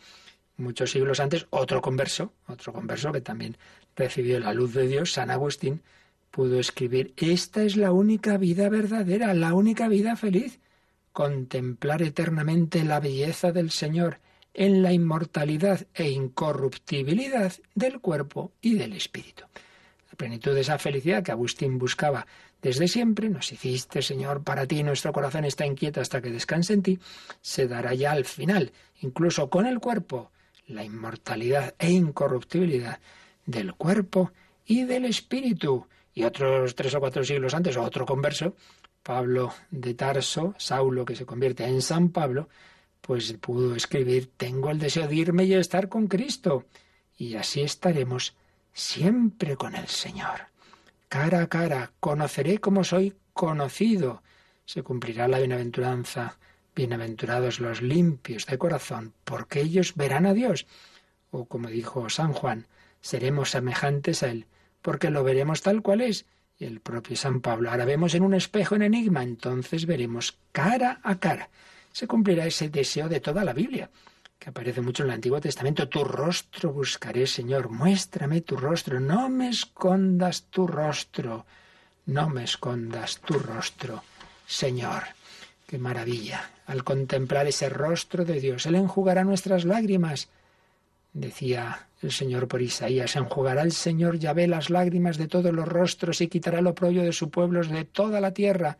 muchos 0.58 0.90
siglos 0.90 1.20
antes, 1.20 1.46
otro 1.50 1.80
converso, 1.80 2.32
otro 2.46 2.72
converso 2.72 3.12
que 3.12 3.20
también 3.20 3.56
recibió 3.96 4.38
la 4.40 4.52
luz 4.52 4.74
de 4.74 4.86
Dios, 4.86 5.12
San 5.12 5.30
Agustín, 5.30 5.82
pudo 6.30 6.60
escribir, 6.60 7.14
esta 7.16 7.62
es 7.62 7.76
la 7.76 7.92
única 7.92 8.36
vida 8.36 8.68
verdadera, 8.68 9.32
la 9.34 9.54
única 9.54 9.88
vida 9.88 10.16
feliz, 10.16 10.60
contemplar 11.12 12.02
eternamente 12.02 12.84
la 12.84 13.00
belleza 13.00 13.50
del 13.52 13.70
Señor 13.70 14.20
en 14.54 14.82
la 14.82 14.92
inmortalidad 14.92 15.86
e 15.94 16.10
incorruptibilidad 16.10 17.52
del 17.74 18.00
cuerpo 18.00 18.52
y 18.60 18.74
del 18.74 18.92
espíritu. 18.92 19.44
La 20.10 20.16
plenitud 20.16 20.54
de 20.54 20.60
esa 20.60 20.78
felicidad 20.78 21.22
que 21.22 21.32
Agustín 21.32 21.78
buscaba 21.78 22.26
desde 22.60 22.88
siempre, 22.88 23.28
nos 23.28 23.52
hiciste, 23.52 24.02
Señor, 24.02 24.42
para 24.42 24.66
ti 24.66 24.82
nuestro 24.82 25.12
corazón 25.12 25.44
está 25.44 25.64
inquieto 25.64 26.00
hasta 26.00 26.20
que 26.20 26.30
descanse 26.30 26.72
en 26.72 26.82
ti, 26.82 26.98
se 27.40 27.68
dará 27.68 27.94
ya 27.94 28.12
al 28.12 28.24
final, 28.24 28.72
incluso 29.00 29.48
con 29.48 29.64
el 29.64 29.78
cuerpo, 29.78 30.32
la 30.68 30.84
inmortalidad 30.84 31.74
e 31.78 31.90
incorruptibilidad 31.90 33.00
del 33.44 33.74
cuerpo 33.74 34.32
y 34.64 34.84
del 34.84 35.06
espíritu. 35.06 35.86
Y 36.14 36.24
otros 36.24 36.74
tres 36.74 36.94
o 36.94 37.00
cuatro 37.00 37.24
siglos 37.24 37.54
antes, 37.54 37.76
otro 37.76 38.06
converso, 38.06 38.54
Pablo 39.02 39.52
de 39.70 39.94
Tarso, 39.94 40.54
Saulo, 40.58 41.04
que 41.04 41.16
se 41.16 41.26
convierte 41.26 41.64
en 41.64 41.80
San 41.80 42.10
Pablo, 42.10 42.48
pues 43.00 43.32
pudo 43.34 43.74
escribir, 43.74 44.30
tengo 44.36 44.70
el 44.70 44.78
deseo 44.78 45.08
de 45.08 45.14
irme 45.14 45.44
y 45.44 45.54
estar 45.54 45.88
con 45.88 46.08
Cristo. 46.08 46.66
Y 47.16 47.36
así 47.36 47.62
estaremos 47.62 48.36
siempre 48.72 49.56
con 49.56 49.74
el 49.74 49.88
Señor. 49.88 50.48
Cara 51.08 51.42
a 51.42 51.46
cara, 51.48 51.92
conoceré 52.00 52.58
como 52.58 52.84
soy 52.84 53.14
conocido. 53.32 54.22
Se 54.66 54.82
cumplirá 54.82 55.26
la 55.26 55.38
bienaventuranza. 55.38 56.38
Bienaventurados 56.78 57.58
los 57.58 57.82
limpios 57.82 58.46
de 58.46 58.56
corazón, 58.56 59.12
porque 59.24 59.60
ellos 59.60 59.96
verán 59.96 60.26
a 60.26 60.32
Dios. 60.32 60.64
O 61.32 61.46
como 61.46 61.66
dijo 61.66 62.08
San 62.08 62.32
Juan, 62.32 62.68
seremos 63.00 63.50
semejantes 63.50 64.22
a 64.22 64.30
Él, 64.30 64.46
porque 64.80 65.10
lo 65.10 65.24
veremos 65.24 65.62
tal 65.62 65.82
cual 65.82 66.02
es. 66.02 66.24
Y 66.56 66.66
el 66.66 66.78
propio 66.78 67.16
San 67.16 67.40
Pablo, 67.40 67.68
ahora 67.72 67.84
vemos 67.84 68.14
en 68.14 68.22
un 68.22 68.32
espejo 68.32 68.76
en 68.76 68.82
enigma, 68.82 69.24
entonces 69.24 69.86
veremos 69.86 70.38
cara 70.52 71.00
a 71.02 71.18
cara. 71.18 71.50
Se 71.90 72.06
cumplirá 72.06 72.46
ese 72.46 72.68
deseo 72.68 73.08
de 73.08 73.18
toda 73.18 73.42
la 73.42 73.54
Biblia, 73.54 73.90
que 74.38 74.50
aparece 74.50 74.80
mucho 74.80 75.02
en 75.02 75.08
el 75.08 75.16
Antiguo 75.16 75.40
Testamento. 75.40 75.88
Tu 75.88 76.04
rostro 76.04 76.72
buscaré, 76.72 77.26
Señor, 77.26 77.70
muéstrame 77.70 78.40
tu 78.42 78.56
rostro, 78.56 79.00
no 79.00 79.28
me 79.28 79.48
escondas 79.48 80.44
tu 80.44 80.68
rostro, 80.68 81.44
no 82.06 82.28
me 82.28 82.44
escondas 82.44 83.18
tu 83.18 83.36
rostro, 83.36 84.04
Señor. 84.46 85.17
Qué 85.68 85.78
maravilla. 85.78 86.50
Al 86.64 86.82
contemplar 86.82 87.46
ese 87.46 87.68
rostro 87.68 88.24
de 88.24 88.40
Dios, 88.40 88.64
Él 88.64 88.74
enjugará 88.74 89.22
nuestras 89.22 89.66
lágrimas. 89.66 90.30
Decía 91.12 91.88
el 92.00 92.10
Señor 92.10 92.48
por 92.48 92.62
Isaías, 92.62 93.16
enjugará 93.16 93.60
el 93.60 93.72
Señor 93.72 94.18
Yahvé 94.18 94.46
las 94.48 94.70
lágrimas 94.70 95.18
de 95.18 95.28
todos 95.28 95.52
los 95.52 95.68
rostros 95.68 96.22
y 96.22 96.28
quitará 96.28 96.60
el 96.60 96.68
oprobio 96.68 97.02
de 97.02 97.12
su 97.12 97.28
pueblo 97.28 97.62
de 97.62 97.84
toda 97.84 98.18
la 98.22 98.32
tierra, 98.32 98.78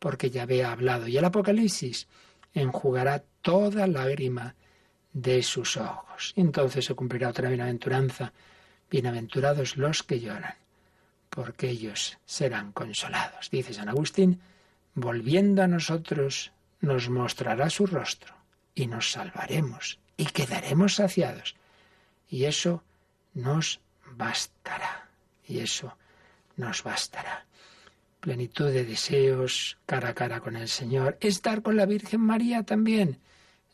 porque 0.00 0.30
Yahvé 0.30 0.64
ha 0.64 0.72
hablado. 0.72 1.06
Y 1.06 1.16
el 1.16 1.24
Apocalipsis 1.24 2.08
enjugará 2.52 3.22
toda 3.40 3.86
lágrima 3.86 4.56
de 5.12 5.40
sus 5.40 5.76
ojos. 5.76 6.32
Y 6.34 6.40
entonces 6.40 6.84
se 6.84 6.96
cumplirá 6.96 7.28
otra 7.28 7.48
bienaventuranza. 7.48 8.32
Bienaventurados 8.90 9.76
los 9.76 10.02
que 10.02 10.18
lloran, 10.18 10.56
porque 11.30 11.70
ellos 11.70 12.18
serán 12.24 12.72
consolados. 12.72 13.50
Dice 13.52 13.72
San 13.72 13.88
Agustín, 13.88 14.40
volviendo 14.94 15.62
a 15.62 15.66
nosotros, 15.66 16.52
nos 16.80 17.08
mostrará 17.08 17.70
su 17.70 17.86
rostro 17.86 18.34
y 18.74 18.86
nos 18.86 19.12
salvaremos 19.12 19.98
y 20.16 20.26
quedaremos 20.26 20.96
saciados. 20.96 21.56
Y 22.28 22.44
eso 22.44 22.82
nos 23.34 23.80
bastará. 24.16 25.08
Y 25.46 25.58
eso 25.58 25.96
nos 26.56 26.82
bastará. 26.82 27.44
Plenitud 28.20 28.70
de 28.70 28.84
deseos, 28.84 29.76
cara 29.86 30.10
a 30.10 30.14
cara 30.14 30.40
con 30.40 30.56
el 30.56 30.68
Señor. 30.68 31.18
Estar 31.20 31.62
con 31.62 31.76
la 31.76 31.86
Virgen 31.86 32.20
María 32.20 32.62
también. 32.62 33.18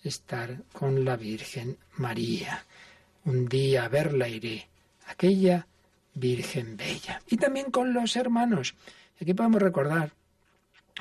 Estar 0.02 0.62
con 0.72 1.04
la 1.04 1.16
Virgen 1.16 1.78
María. 1.96 2.64
Un 3.24 3.48
día 3.48 3.88
verla 3.88 4.28
iré. 4.28 4.68
Aquella 5.06 5.66
Virgen 6.14 6.76
Bella. 6.76 7.22
Y 7.28 7.36
también 7.36 7.70
con 7.70 7.92
los 7.92 8.16
hermanos. 8.16 8.74
Aquí 9.20 9.34
podemos 9.34 9.62
recordar 9.62 10.12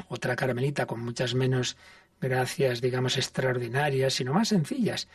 otra 0.07 0.35
Carmelita 0.35 0.85
con 0.85 1.01
muchas 1.01 1.35
menos 1.35 1.77
gracias, 2.21 2.81
digamos, 2.81 3.17
extraordinarias, 3.17 4.13
sino 4.13 4.33
más 4.33 4.49
sencillas, 4.49 5.07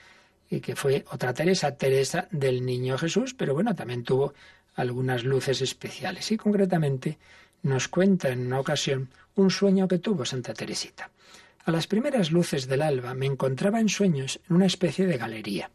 y 0.51 0.61
que 0.61 0.77
fue 0.77 1.05
otra 1.11 1.35
Teresa, 1.35 1.77
Teresa 1.77 2.29
del 2.31 2.65
Niño 2.65 2.99
Jesús, 2.99 3.35
pero 3.35 3.55
bueno, 3.55 3.75
también 3.75 4.05
tuvo 4.05 4.35
algunas 4.75 5.25
luces 5.25 5.63
especiales. 5.63 6.31
Y 6.31 6.37
concretamente 6.37 7.19
nos 7.63 7.89
cuenta 7.89 8.29
en 8.29 8.47
una 8.47 8.61
ocasión 8.61 9.09
un 9.37 9.51
sueño 9.51 9.89
que 9.89 9.99
tuvo 9.99 10.25
Santa 10.25 10.55
Teresita. 10.55 11.11
A 11.65 11.71
las 11.71 11.87
primeras 11.87 12.31
luces 12.31 12.67
del 12.69 12.83
alba 12.83 13.15
me 13.15 13.27
encontraba 13.27 13.81
en 13.81 13.89
sueños 13.89 14.39
en 14.49 14.57
una 14.57 14.67
especie 14.67 15.07
de 15.07 15.17
galería. 15.17 15.71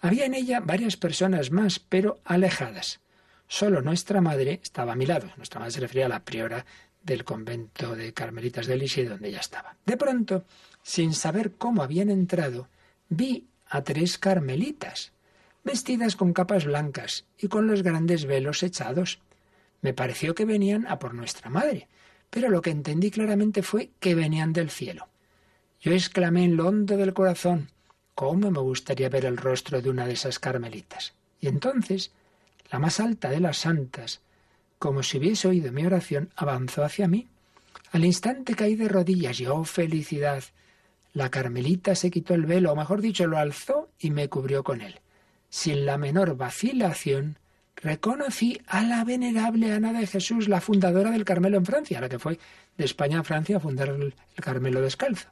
Había 0.00 0.26
en 0.26 0.34
ella 0.34 0.60
varias 0.60 0.96
personas 0.96 1.50
más, 1.50 1.78
pero 1.78 2.18
alejadas. 2.24 3.00
Solo 3.46 3.80
nuestra 3.80 4.20
madre 4.20 4.60
estaba 4.62 4.92
a 4.92 4.96
mi 4.96 5.06
lado. 5.06 5.30
Nuestra 5.36 5.60
madre 5.60 5.72
se 5.72 5.80
refería 5.80 6.06
a 6.06 6.10
la 6.10 6.24
priora 6.24 6.66
del 7.08 7.24
convento 7.24 7.96
de 7.96 8.12
Carmelitas 8.12 8.66
de 8.66 8.76
Lisieux 8.76 9.08
donde 9.08 9.28
ella 9.28 9.40
estaba. 9.40 9.76
De 9.86 9.96
pronto, 9.96 10.44
sin 10.82 11.14
saber 11.14 11.52
cómo 11.52 11.82
habían 11.82 12.10
entrado, 12.10 12.68
vi 13.08 13.48
a 13.66 13.82
tres 13.82 14.18
carmelitas, 14.18 15.12
vestidas 15.64 16.16
con 16.16 16.32
capas 16.32 16.66
blancas 16.66 17.24
y 17.38 17.48
con 17.48 17.66
los 17.66 17.82
grandes 17.82 18.26
velos 18.26 18.62
echados. 18.62 19.20
Me 19.80 19.94
pareció 19.94 20.34
que 20.34 20.44
venían 20.44 20.86
a 20.86 20.98
por 20.98 21.14
nuestra 21.14 21.50
madre, 21.50 21.88
pero 22.30 22.50
lo 22.50 22.60
que 22.60 22.70
entendí 22.70 23.10
claramente 23.10 23.62
fue 23.62 23.90
que 24.00 24.14
venían 24.14 24.52
del 24.52 24.70
cielo. 24.70 25.08
Yo 25.80 25.92
exclamé 25.92 26.44
en 26.44 26.56
lo 26.56 26.68
hondo 26.68 26.96
del 26.96 27.14
corazón, 27.14 27.70
¿cómo 28.14 28.50
me 28.50 28.60
gustaría 28.60 29.08
ver 29.08 29.24
el 29.24 29.36
rostro 29.36 29.80
de 29.80 29.88
una 29.88 30.06
de 30.06 30.12
esas 30.12 30.38
carmelitas? 30.38 31.14
Y 31.40 31.48
entonces, 31.48 32.12
la 32.70 32.78
más 32.78 33.00
alta 33.00 33.30
de 33.30 33.40
las 33.40 33.58
santas, 33.58 34.20
como 34.78 35.02
si 35.02 35.18
hubiese 35.18 35.48
oído 35.48 35.72
mi 35.72 35.84
oración, 35.84 36.30
avanzó 36.36 36.84
hacia 36.84 37.08
mí. 37.08 37.28
Al 37.92 38.04
instante 38.04 38.54
caí 38.54 38.76
de 38.76 38.88
rodillas 38.88 39.40
y, 39.40 39.46
oh 39.46 39.64
felicidad, 39.64 40.44
la 41.12 41.30
carmelita 41.30 41.94
se 41.94 42.10
quitó 42.10 42.34
el 42.34 42.46
velo, 42.46 42.72
o 42.72 42.76
mejor 42.76 43.00
dicho, 43.00 43.26
lo 43.26 43.38
alzó 43.38 43.88
y 43.98 44.10
me 44.10 44.28
cubrió 44.28 44.62
con 44.62 44.80
él. 44.80 45.00
Sin 45.48 45.86
la 45.86 45.98
menor 45.98 46.36
vacilación, 46.36 47.38
reconocí 47.76 48.60
a 48.66 48.82
la 48.82 49.04
venerable 49.04 49.72
Ana 49.72 49.92
de 49.92 50.06
Jesús, 50.06 50.48
la 50.48 50.60
fundadora 50.60 51.10
del 51.10 51.24
Carmelo 51.24 51.56
en 51.56 51.66
Francia, 51.66 52.00
la 52.00 52.08
que 52.08 52.18
fue 52.18 52.38
de 52.76 52.84
España 52.84 53.20
a 53.20 53.24
Francia 53.24 53.56
a 53.56 53.60
fundar 53.60 53.88
el 53.88 54.14
Carmelo 54.36 54.80
descalzo. 54.80 55.28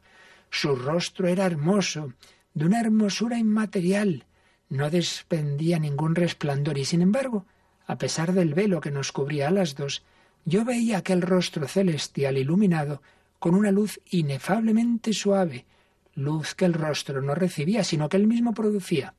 Su 0.51 0.75
rostro 0.75 1.29
era 1.29 1.45
hermoso, 1.45 2.13
de 2.55 2.65
una 2.65 2.81
hermosura 2.81 3.39
inmaterial, 3.39 4.25
no 4.69 4.91
despendía 4.91 5.79
ningún 5.79 6.15
resplandor 6.15 6.79
y, 6.79 6.85
sin 6.85 7.03
embargo, 7.03 7.45
a 7.87 7.99
pesar 7.99 8.33
del 8.33 8.55
velo 8.55 8.81
que 8.81 8.91
nos 8.91 9.13
cubría 9.13 9.49
a 9.49 9.53
las 9.53 9.75
dos, 9.75 10.03
yo 10.45 10.65
veía 10.65 10.99
aquel 10.99 11.23
rostro 11.23 11.67
celestial 11.67 12.39
iluminado 12.39 13.03
con 13.39 13.55
una 13.55 13.71
luz 13.71 14.01
inefablemente 14.11 15.13
suave, 15.13 15.67
luz 16.15 16.55
que 16.55 16.65
el 16.65 16.73
rostro 16.73 17.23
no 17.23 17.35
recibía, 17.35 17.85
sino 17.85 18.09
que 18.09 18.17
él 18.17 18.27
mismo 18.27 18.55
producía. 18.55 19.15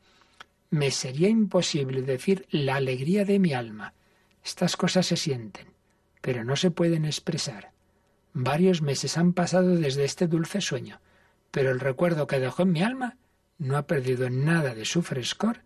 Me 0.69 0.91
sería 0.91 1.29
imposible 1.29 2.01
decir 2.01 2.45
la 2.49 2.75
alegría 2.75 3.23
de 3.23 3.39
mi 3.39 3.53
alma. 3.53 3.93
Estas 4.43 4.75
cosas 4.75 5.05
se 5.05 5.17
sienten, 5.17 5.67
pero 6.21 6.43
no 6.43 6.55
se 6.55 6.71
pueden 6.71 7.05
expresar. 7.05 7.71
Varios 8.33 8.81
meses 8.81 9.17
han 9.17 9.33
pasado 9.33 9.75
desde 9.75 10.03
este 10.03 10.27
dulce 10.27 10.61
sueño, 10.61 10.99
pero 11.51 11.71
el 11.71 11.79
recuerdo 11.79 12.27
que 12.27 12.39
dejó 12.39 12.63
en 12.63 12.71
mi 12.71 12.83
alma 12.83 13.17
no 13.57 13.77
ha 13.77 13.87
perdido 13.87 14.29
nada 14.29 14.75
de 14.75 14.85
su 14.85 15.01
frescor 15.01 15.61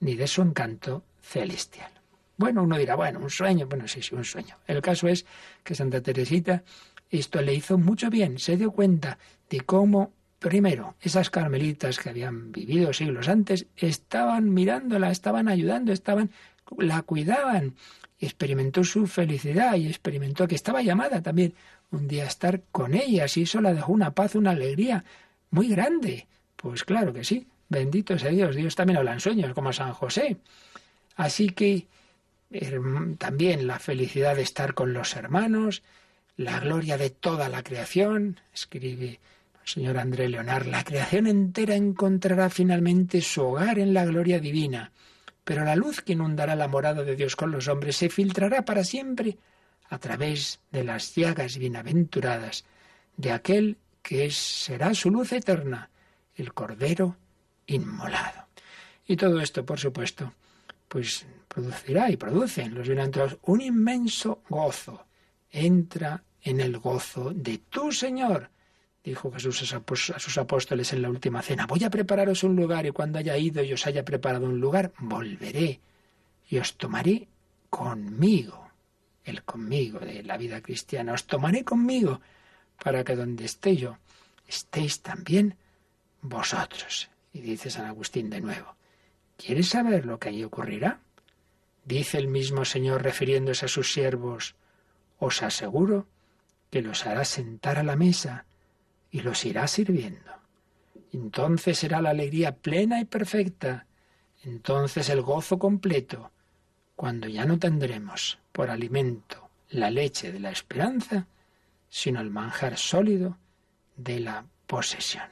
ni 0.00 0.14
de 0.14 0.26
su 0.26 0.42
encanto 0.42 1.04
celestial. 1.20 1.90
Bueno, 2.36 2.62
uno 2.62 2.76
dirá, 2.76 2.96
bueno, 2.96 3.20
un 3.20 3.30
sueño, 3.30 3.66
bueno, 3.66 3.88
sí, 3.88 4.02
sí, 4.02 4.14
un 4.14 4.24
sueño. 4.24 4.56
El 4.66 4.82
caso 4.82 5.08
es 5.08 5.24
que 5.64 5.74
Santa 5.74 6.02
Teresita 6.02 6.62
esto 7.10 7.40
le 7.40 7.54
hizo 7.54 7.78
mucho 7.78 8.10
bien, 8.10 8.38
se 8.38 8.56
dio 8.56 8.72
cuenta 8.72 9.18
de 9.48 9.60
cómo, 9.60 10.12
primero, 10.38 10.96
esas 11.00 11.30
carmelitas 11.30 11.98
que 11.98 12.10
habían 12.10 12.52
vivido 12.52 12.92
siglos 12.92 13.28
antes 13.28 13.66
estaban 13.76 14.52
mirándola, 14.52 15.10
estaban 15.10 15.48
ayudando, 15.48 15.92
estaban, 15.92 16.30
la 16.78 17.02
cuidaban, 17.02 17.74
experimentó 18.18 18.82
su 18.82 19.06
felicidad 19.06 19.76
y 19.76 19.86
experimentó 19.86 20.48
que 20.48 20.54
estaba 20.54 20.82
llamada 20.82 21.22
también 21.22 21.54
un 21.90 22.08
día 22.08 22.24
a 22.24 22.28
estar 22.28 22.62
con 22.72 22.94
ellas 22.94 23.36
y 23.36 23.42
eso 23.42 23.60
la 23.60 23.72
dejó 23.72 23.92
una 23.92 24.14
paz, 24.14 24.34
una 24.34 24.50
alegría 24.50 25.04
muy 25.50 25.68
grande. 25.68 26.26
Pues 26.56 26.82
claro 26.82 27.12
que 27.12 27.22
sí, 27.22 27.46
bendito 27.68 28.18
sea 28.18 28.30
Dios, 28.30 28.56
Dios 28.56 28.74
también 28.74 28.98
habla 28.98 29.12
en 29.12 29.20
sueños, 29.20 29.54
como 29.54 29.72
San 29.72 29.92
José. 29.92 30.38
Así 31.14 31.50
que 31.50 31.86
también 33.18 33.66
la 33.66 33.78
felicidad 33.78 34.36
de 34.36 34.42
estar 34.42 34.74
con 34.74 34.92
los 34.92 35.16
hermanos, 35.16 35.82
la 36.36 36.60
gloria 36.60 36.96
de 36.96 37.10
toda 37.10 37.48
la 37.48 37.62
creación, 37.62 38.40
escribe 38.52 39.20
el 39.62 39.68
señor 39.68 39.98
André 39.98 40.28
Leonard, 40.28 40.66
la 40.66 40.84
creación 40.84 41.26
entera 41.26 41.74
encontrará 41.74 42.50
finalmente 42.50 43.20
su 43.20 43.42
hogar 43.42 43.78
en 43.78 43.94
la 43.94 44.04
gloria 44.04 44.38
divina, 44.38 44.92
pero 45.44 45.64
la 45.64 45.76
luz 45.76 46.02
que 46.02 46.12
inundará 46.12 46.54
la 46.56 46.68
morada 46.68 47.02
de 47.02 47.16
Dios 47.16 47.36
con 47.36 47.50
los 47.50 47.68
hombres 47.68 47.96
se 47.96 48.08
filtrará 48.08 48.64
para 48.64 48.84
siempre 48.84 49.38
a 49.88 49.98
través 49.98 50.60
de 50.72 50.84
las 50.84 51.14
llagas 51.14 51.58
bienaventuradas 51.58 52.64
de 53.16 53.32
aquel 53.32 53.78
que 54.02 54.30
será 54.30 54.94
su 54.94 55.10
luz 55.10 55.32
eterna, 55.32 55.90
el 56.36 56.52
Cordero 56.52 57.16
inmolado. 57.66 58.46
Y 59.06 59.16
todo 59.16 59.40
esto, 59.40 59.64
por 59.64 59.78
supuesto, 59.78 60.32
pues 60.88 61.26
producirá 61.56 62.10
y 62.10 62.18
produce 62.18 62.60
en 62.60 62.74
los 62.74 62.86
bienaventurados 62.86 63.38
un 63.44 63.62
inmenso 63.62 64.42
gozo. 64.46 65.06
Entra 65.50 66.22
en 66.42 66.60
el 66.60 66.76
gozo 66.78 67.32
de 67.32 67.56
tu 67.56 67.92
Señor. 67.92 68.50
Dijo 69.02 69.32
Jesús 69.32 69.72
a 69.72 70.18
sus 70.18 70.36
apóstoles 70.36 70.92
en 70.92 71.00
la 71.00 71.08
última 71.08 71.40
cena, 71.40 71.66
voy 71.66 71.82
a 71.84 71.88
prepararos 71.88 72.42
un 72.42 72.56
lugar 72.56 72.84
y 72.84 72.90
cuando 72.90 73.18
haya 73.18 73.38
ido 73.38 73.62
y 73.62 73.72
os 73.72 73.86
haya 73.86 74.04
preparado 74.04 74.44
un 74.44 74.60
lugar, 74.60 74.92
volveré 74.98 75.80
y 76.50 76.58
os 76.58 76.76
tomaré 76.76 77.26
conmigo, 77.70 78.70
el 79.24 79.42
conmigo 79.42 79.98
de 80.00 80.24
la 80.24 80.36
vida 80.36 80.60
cristiana, 80.60 81.14
os 81.14 81.24
tomaré 81.24 81.64
conmigo 81.64 82.20
para 82.84 83.02
que 83.02 83.16
donde 83.16 83.46
esté 83.46 83.76
yo, 83.78 83.96
estéis 84.46 85.00
también 85.00 85.56
vosotros. 86.20 87.08
Y 87.32 87.40
dice 87.40 87.70
San 87.70 87.86
Agustín 87.86 88.28
de 88.28 88.42
nuevo, 88.42 88.76
¿quieres 89.38 89.70
saber 89.70 90.04
lo 90.04 90.18
que 90.18 90.28
allí 90.28 90.44
ocurrirá? 90.44 91.00
Dice 91.86 92.18
el 92.18 92.26
mismo 92.26 92.64
Señor 92.64 93.04
refiriéndose 93.04 93.66
a 93.66 93.68
sus 93.68 93.92
siervos, 93.92 94.56
os 95.20 95.42
aseguro 95.44 96.08
que 96.68 96.82
los 96.82 97.06
hará 97.06 97.24
sentar 97.24 97.78
a 97.78 97.84
la 97.84 97.94
mesa 97.94 98.44
y 99.12 99.20
los 99.20 99.44
irá 99.44 99.68
sirviendo. 99.68 100.32
Entonces 101.12 101.78
será 101.78 102.02
la 102.02 102.10
alegría 102.10 102.56
plena 102.56 103.00
y 103.00 103.04
perfecta, 103.04 103.86
entonces 104.42 105.08
el 105.08 105.22
gozo 105.22 105.60
completo, 105.60 106.32
cuando 106.96 107.28
ya 107.28 107.44
no 107.44 107.56
tendremos 107.56 108.40
por 108.50 108.68
alimento 108.68 109.48
la 109.70 109.88
leche 109.88 110.32
de 110.32 110.40
la 110.40 110.50
esperanza, 110.50 111.28
sino 111.88 112.20
el 112.20 112.30
manjar 112.30 112.76
sólido 112.78 113.38
de 113.96 114.18
la 114.18 114.44
posesión. 114.66 115.28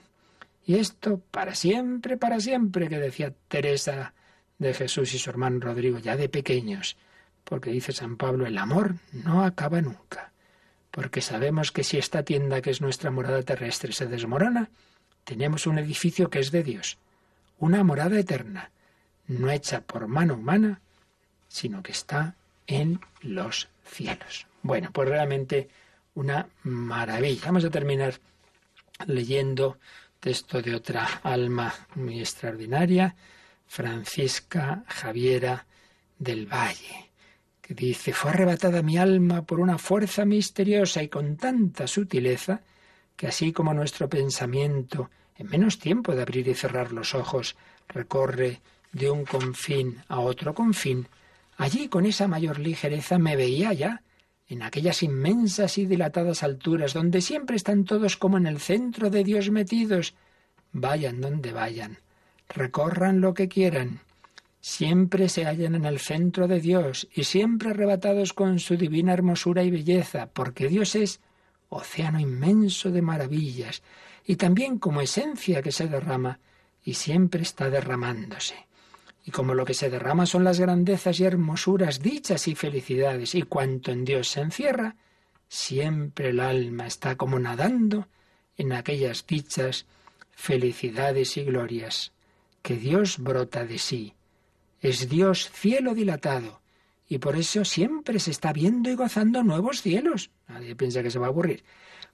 Y 0.66 0.76
esto 0.76 1.20
para 1.32 1.56
siempre, 1.56 2.16
para 2.16 2.38
siempre, 2.38 2.88
que 2.88 2.98
decía 2.98 3.34
Teresa 3.48 4.14
de 4.58 4.74
Jesús 4.74 5.14
y 5.14 5.18
su 5.18 5.30
hermano 5.30 5.60
Rodrigo, 5.60 5.98
ya 5.98 6.16
de 6.16 6.28
pequeños, 6.28 6.96
porque 7.44 7.70
dice 7.70 7.92
San 7.92 8.16
Pablo, 8.16 8.46
el 8.46 8.58
amor 8.58 8.96
no 9.12 9.44
acaba 9.44 9.80
nunca, 9.80 10.32
porque 10.90 11.20
sabemos 11.20 11.72
que 11.72 11.84
si 11.84 11.98
esta 11.98 12.22
tienda 12.22 12.62
que 12.62 12.70
es 12.70 12.80
nuestra 12.80 13.10
morada 13.10 13.42
terrestre 13.42 13.92
se 13.92 14.06
desmorona, 14.06 14.70
tenemos 15.24 15.66
un 15.66 15.78
edificio 15.78 16.30
que 16.30 16.40
es 16.40 16.50
de 16.50 16.62
Dios, 16.62 16.98
una 17.58 17.82
morada 17.84 18.18
eterna, 18.18 18.70
no 19.26 19.50
hecha 19.50 19.80
por 19.80 20.06
mano 20.06 20.34
humana, 20.34 20.80
sino 21.48 21.82
que 21.82 21.92
está 21.92 22.36
en 22.66 23.00
los 23.20 23.68
cielos. 23.84 24.46
Bueno, 24.62 24.90
pues 24.92 25.08
realmente 25.08 25.68
una 26.14 26.48
maravilla. 26.62 27.46
Vamos 27.46 27.64
a 27.64 27.70
terminar 27.70 28.14
leyendo 29.06 29.78
texto 30.20 30.62
de 30.62 30.74
otra 30.74 31.04
alma 31.22 31.74
muy 31.94 32.20
extraordinaria, 32.20 33.14
Francisca 33.66 34.84
Javiera 34.86 35.66
del 36.18 36.46
Valle, 36.46 37.10
que 37.60 37.74
dice, 37.74 38.12
fue 38.12 38.30
arrebatada 38.30 38.82
mi 38.82 38.98
alma 38.98 39.42
por 39.42 39.60
una 39.60 39.78
fuerza 39.78 40.24
misteriosa 40.24 41.02
y 41.02 41.08
con 41.08 41.36
tanta 41.36 41.86
sutileza, 41.86 42.62
que 43.16 43.26
así 43.26 43.52
como 43.52 43.74
nuestro 43.74 44.08
pensamiento, 44.08 45.10
en 45.36 45.48
menos 45.48 45.78
tiempo 45.78 46.14
de 46.14 46.22
abrir 46.22 46.48
y 46.48 46.54
cerrar 46.54 46.92
los 46.92 47.14
ojos, 47.14 47.56
recorre 47.88 48.60
de 48.92 49.10
un 49.10 49.24
confín 49.24 50.02
a 50.08 50.20
otro 50.20 50.54
confín, 50.54 51.08
allí 51.56 51.88
con 51.88 52.06
esa 52.06 52.28
mayor 52.28 52.58
ligereza 52.58 53.18
me 53.18 53.36
veía 53.36 53.72
ya, 53.72 54.02
en 54.46 54.62
aquellas 54.62 55.02
inmensas 55.02 55.78
y 55.78 55.86
dilatadas 55.86 56.42
alturas, 56.42 56.92
donde 56.92 57.20
siempre 57.20 57.56
están 57.56 57.84
todos 57.84 58.16
como 58.16 58.36
en 58.36 58.46
el 58.46 58.60
centro 58.60 59.10
de 59.10 59.24
Dios 59.24 59.50
metidos, 59.50 60.14
vayan 60.72 61.20
donde 61.20 61.52
vayan, 61.52 61.98
recorran 62.48 63.20
lo 63.20 63.34
que 63.34 63.48
quieran, 63.48 64.00
siempre 64.60 65.28
se 65.28 65.44
hallan 65.44 65.74
en 65.74 65.84
el 65.84 65.98
centro 65.98 66.48
de 66.48 66.60
Dios 66.60 67.08
y 67.14 67.24
siempre 67.24 67.70
arrebatados 67.70 68.32
con 68.32 68.58
su 68.58 68.76
divina 68.76 69.12
hermosura 69.12 69.62
y 69.62 69.70
belleza, 69.70 70.30
porque 70.32 70.68
Dios 70.68 70.94
es 70.94 71.20
océano 71.68 72.20
inmenso 72.20 72.90
de 72.90 73.02
maravillas, 73.02 73.82
y 74.24 74.36
también 74.36 74.78
como 74.78 75.00
esencia 75.00 75.60
que 75.60 75.72
se 75.72 75.88
derrama 75.88 76.38
y 76.84 76.94
siempre 76.94 77.42
está 77.42 77.68
derramándose. 77.68 78.54
Y 79.26 79.30
como 79.30 79.54
lo 79.54 79.64
que 79.64 79.74
se 79.74 79.90
derrama 79.90 80.26
son 80.26 80.44
las 80.44 80.60
grandezas 80.60 81.18
y 81.18 81.24
hermosuras, 81.24 82.00
dichas 82.00 82.46
y 82.46 82.54
felicidades, 82.54 83.34
y 83.34 83.42
cuanto 83.42 83.90
en 83.90 84.04
Dios 84.04 84.28
se 84.28 84.40
encierra, 84.40 84.96
siempre 85.48 86.30
el 86.30 86.40
alma 86.40 86.86
está 86.86 87.16
como 87.16 87.38
nadando 87.38 88.08
en 88.56 88.72
aquellas 88.72 89.26
dichas, 89.26 89.86
felicidades 90.32 91.36
y 91.36 91.44
glorias, 91.44 92.12
que 92.64 92.76
Dios 92.78 93.18
brota 93.18 93.66
de 93.66 93.78
sí. 93.78 94.14
Es 94.80 95.10
Dios 95.10 95.50
cielo 95.52 95.94
dilatado, 95.94 96.62
y 97.06 97.18
por 97.18 97.36
eso 97.36 97.62
siempre 97.62 98.18
se 98.18 98.30
está 98.30 98.54
viendo 98.54 98.88
y 98.88 98.94
gozando 98.94 99.42
nuevos 99.42 99.82
cielos. 99.82 100.30
Nadie 100.48 100.74
piensa 100.74 101.02
que 101.02 101.10
se 101.10 101.18
va 101.18 101.26
a 101.26 101.28
aburrir. 101.28 101.62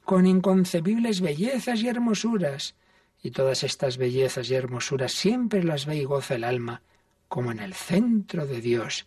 Con 0.05 0.27
inconcebibles 0.27 1.21
bellezas 1.21 1.81
y 1.83 1.89
hermosuras. 1.89 2.75
Y 3.23 3.31
todas 3.31 3.63
estas 3.63 3.97
bellezas 3.97 4.51
y 4.51 4.55
hermosuras 4.55 5.13
siempre 5.13 5.63
las 5.63 5.87
ve 5.87 5.99
y 5.99 6.05
goza 6.05 6.35
el 6.35 6.43
alma, 6.43 6.83
como 7.29 7.53
en 7.53 7.61
el 7.61 7.73
centro 7.73 8.45
de 8.45 8.61
Dios, 8.61 9.07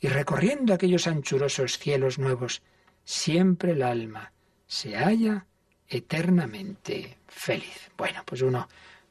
y 0.00 0.06
recorriendo 0.06 0.72
aquellos 0.72 1.08
anchurosos 1.08 1.78
cielos 1.78 2.20
nuevos, 2.20 2.62
siempre 3.02 3.72
el 3.72 3.82
alma 3.82 4.32
se 4.68 4.94
halla 4.94 5.46
eternamente 5.88 7.18
feliz. 7.26 7.90
Bueno, 7.96 8.22
pues 8.24 8.42
uno 8.42 8.68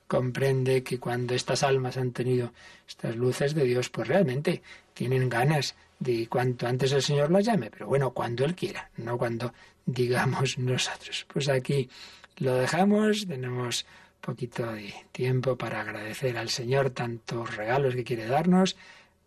comprende 0.07 0.83
que 0.83 0.99
cuando 0.99 1.33
estas 1.33 1.63
almas 1.63 1.97
han 1.97 2.11
tenido 2.11 2.53
estas 2.87 3.15
luces 3.15 3.55
de 3.55 3.63
Dios, 3.63 3.89
pues 3.89 4.07
realmente 4.07 4.61
tienen 4.93 5.29
ganas 5.29 5.75
de 5.99 6.27
cuanto 6.27 6.67
antes 6.67 6.91
el 6.91 7.01
Señor 7.01 7.31
las 7.31 7.45
llame, 7.45 7.71
pero 7.71 7.87
bueno, 7.87 8.11
cuando 8.11 8.45
Él 8.45 8.55
quiera, 8.55 8.89
no 8.97 9.17
cuando 9.17 9.53
digamos 9.85 10.57
nosotros. 10.59 11.25
Pues 11.31 11.49
aquí 11.49 11.89
lo 12.37 12.55
dejamos, 12.55 13.27
tenemos 13.27 13.85
poquito 14.21 14.71
de 14.71 14.93
tiempo 15.11 15.55
para 15.55 15.81
agradecer 15.81 16.37
al 16.37 16.49
Señor 16.49 16.89
tantos 16.89 17.55
regalos 17.55 17.95
que 17.95 18.03
quiere 18.03 18.25
darnos, 18.25 18.75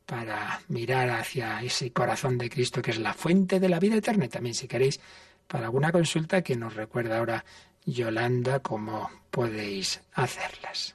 para 0.09 0.63
mirar 0.69 1.11
hacia 1.11 1.61
ese 1.61 1.93
corazón 1.93 2.39
de 2.39 2.49
Cristo 2.49 2.81
que 2.81 2.93
es 2.93 2.99
la 2.99 3.13
fuente 3.13 3.61
de 3.61 3.69
la 3.69 3.79
vida 3.79 3.97
eterna. 3.97 4.25
Y 4.25 4.29
también 4.29 4.55
si 4.55 4.67
queréis, 4.67 5.01
para 5.47 5.67
alguna 5.67 5.93
consulta 5.93 6.41
que 6.41 6.57
nos 6.57 6.75
recuerda 6.75 7.19
ahora 7.19 7.45
Yolanda, 7.89 8.61
cómo 8.61 9.09
podéis 9.31 10.03
hacerlas. 10.13 10.95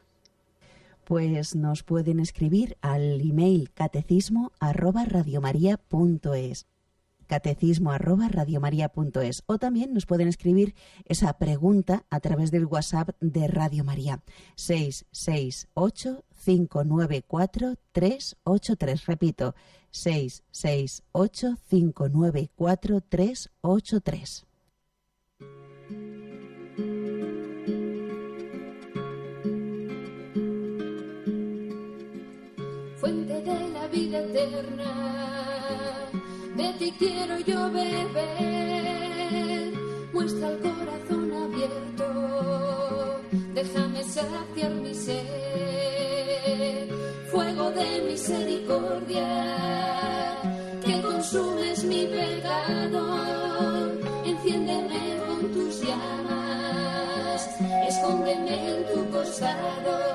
Pues 1.05 1.55
nos 1.55 1.81
pueden 1.81 2.19
escribir 2.19 2.77
al 2.81 3.19
email 3.19 3.71
catecismo 3.73 4.51
arroba 4.59 5.03
catecismo 7.27 7.91
arroba 7.91 8.29
radiomaria.es 8.29 9.43
o 9.47 9.57
también 9.57 9.93
nos 9.93 10.05
pueden 10.05 10.27
escribir 10.27 10.75
esa 11.05 11.33
pregunta 11.39 12.05
a 12.11 12.19
través 12.19 12.51
del 12.51 12.67
WhatsApp 12.67 13.09
de 13.19 13.47
Radio 13.47 13.83
María. 13.83 14.21
668 14.55 16.23
594 16.45 17.75
383 17.91 19.05
repito 19.07 19.55
668 19.89 21.57
594 21.69 23.01
383 23.01 24.45
vida 33.93 34.19
eterna 34.19 34.91
de 36.55 36.73
ti 36.79 36.93
quiero 36.97 37.37
yo 37.39 37.71
beber. 37.71 38.13
Muestra 40.11 40.49
el 40.49 40.59
corazón 40.59 41.31
abierto, 41.45 42.07
déjame 43.53 44.03
saciar 44.03 44.71
mi 44.83 44.93
sed. 44.95 46.89
Fuego 47.31 47.71
de 47.71 48.01
misericordia, 48.09 49.27
que 50.83 51.01
consumes 51.01 51.83
mi 51.83 52.07
pecado. 52.07 53.03
Enciéndeme 54.25 55.01
con 55.27 55.51
tus 55.53 55.81
llamas, 55.81 57.49
escóndeme 57.89 58.55
en 58.71 58.79
tu 58.87 58.99
costado. 59.11 60.13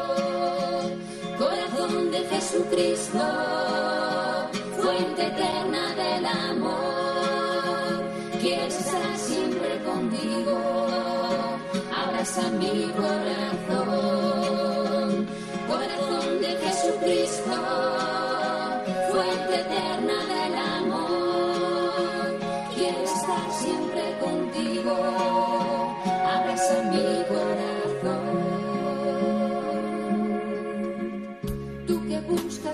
Corazón 1.39 2.11
de 2.11 2.19
Jesucristo 2.25 3.19
fuente 4.81 5.27
eterna 5.27 5.95
del 5.95 6.27
amor. 6.27 8.05
Quiero 8.41 8.67
estar 8.67 9.17
siempre 9.17 9.83
contigo, 9.85 10.59
abraza 11.97 12.51
mi 12.51 12.91
corazón, 13.03 14.29
corazón 15.69 16.41
de 16.41 16.51
Jesucristo, 16.65 17.55
fuente 19.13 19.55
eterna 19.61 20.19
del 20.35 20.55
amor. 20.77 22.39
Quiero 22.75 23.03
estar 23.05 23.51
siempre 23.63 24.03
contigo, 24.21 24.95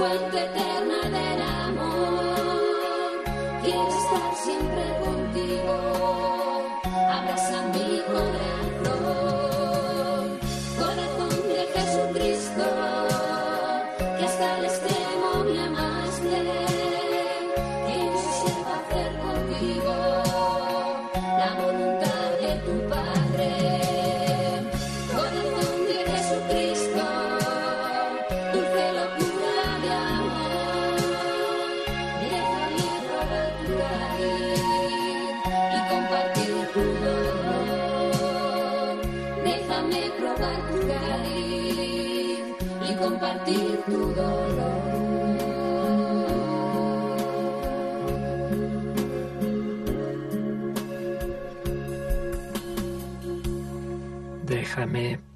fuente 0.00 0.38
eterna 0.38 1.10
del 1.10 1.42
amor. 1.42 3.22
Quiero 3.62 3.86
estar 3.86 4.34
siempre 4.34 4.99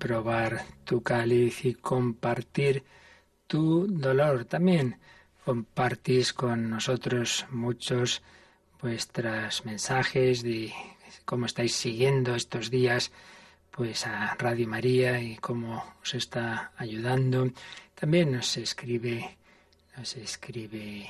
probar 0.05 0.67
tu 0.85 1.03
cáliz 1.03 1.65
y 1.65 1.73
compartir 1.73 2.85
tu 3.47 3.87
dolor. 3.89 4.45
También 4.45 4.99
compartís 5.47 6.35
con 6.35 6.69
nosotros 6.69 7.47
muchos 7.49 8.21
vuestros 8.83 9.65
mensajes 9.65 10.43
de 10.43 10.75
cómo 11.25 11.47
estáis 11.47 11.75
siguiendo 11.75 12.35
estos 12.35 12.71
días 12.71 13.13
pues 13.71 14.07
a 14.07 14.35
Radio 14.35 14.69
María 14.69 15.23
y 15.23 15.37
cómo 15.37 15.83
os 16.03 16.13
está 16.13 16.73
ayudando. 16.77 17.51
También 17.95 18.31
nos 18.31 18.59
escribe 18.59 19.39
nos 19.97 20.17
escribe 20.17 21.09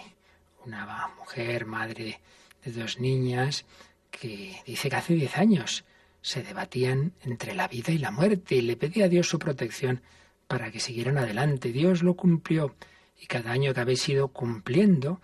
una 0.65 1.09
mujer, 1.19 1.67
madre 1.67 2.21
de 2.65 2.71
dos 2.71 3.01
niñas, 3.01 3.65
que 4.13 4.63
dice 4.65 4.89
que 4.89 4.97
hace 4.97 5.15
diez 5.15 5.37
años 5.37 5.85
se 6.25 6.43
debatían 6.43 7.13
entre 7.23 7.55
la 7.55 7.69
vida 7.69 7.93
y 7.93 7.99
la 7.99 8.11
muerte 8.11 8.55
y 8.55 8.63
le 8.63 8.79
pedía 8.79 9.05
a 9.05 9.09
Dios 9.09 9.29
su 9.29 9.39
protección 9.39 10.01
para 10.49 10.71
que 10.71 10.81
siguieran 10.81 11.19
adelante. 11.19 11.71
Dios 11.71 12.03
lo 12.03 12.15
cumplió 12.15 12.75
y 13.21 13.27
cada 13.27 13.53
año 13.53 13.75
que 13.75 13.81
habéis 13.81 14.09
ido 14.09 14.29
cumpliendo, 14.29 15.21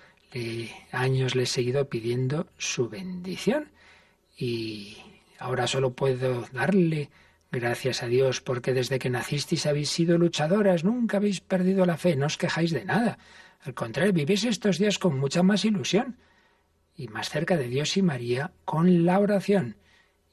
años 0.92 1.34
le 1.34 1.44
he 1.44 1.46
seguido 1.46 1.88
pidiendo 1.88 2.48
su 2.58 2.90
bendición 2.90 3.70
y 4.36 4.98
ahora 5.38 5.66
solo 5.66 5.94
puedo 5.94 6.44
darle 6.52 7.08
gracias 7.50 8.02
a 8.02 8.06
Dios 8.06 8.42
porque 8.42 8.74
desde 8.74 8.98
que 8.98 9.08
nacisteis 9.08 9.64
habéis 9.64 9.88
sido 9.88 10.18
luchadoras, 10.18 10.84
nunca 10.84 11.16
habéis 11.16 11.40
perdido 11.40 11.86
la 11.86 11.96
fe, 11.96 12.14
no 12.14 12.26
os 12.26 12.36
quejáis 12.36 12.72
de 12.72 12.84
nada. 12.84 13.16
Al 13.62 13.72
contrario, 13.72 14.12
vivís 14.12 14.44
estos 14.44 14.76
días 14.76 14.98
con 14.98 15.18
mucha 15.18 15.42
más 15.42 15.64
ilusión 15.64 16.18
y 16.94 17.08
más 17.08 17.30
cerca 17.30 17.56
de 17.56 17.68
Dios 17.68 17.96
y 17.96 18.02
María 18.02 18.52
con 18.66 19.06
la 19.06 19.18
oración 19.18 19.76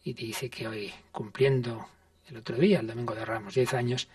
y 0.07 0.13
dice 0.13 0.49
que 0.49 0.69
hoy, 0.69 0.93
cumpliendo 1.11 1.85
el 2.29 2.37
otro 2.37 2.55
día, 2.55 2.79
el 2.79 2.87
domingo 2.87 3.13
de 3.13 3.25
Ramos, 3.25 3.55
diez 3.55 3.73
años, 3.73 4.07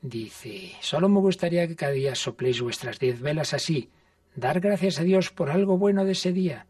dice, 0.00 0.70
solo 0.80 1.08
me 1.08 1.18
gustaría 1.18 1.66
que 1.66 1.74
cada 1.74 1.90
día 1.90 2.14
sopléis 2.14 2.60
vuestras 2.60 3.00
diez 3.00 3.20
velas 3.20 3.52
así, 3.52 3.90
dar 4.36 4.60
gracias 4.60 5.00
a 5.00 5.02
Dios 5.02 5.30
por 5.30 5.50
algo 5.50 5.78
bueno 5.78 6.04
de 6.04 6.12
ese 6.12 6.32
día, 6.32 6.66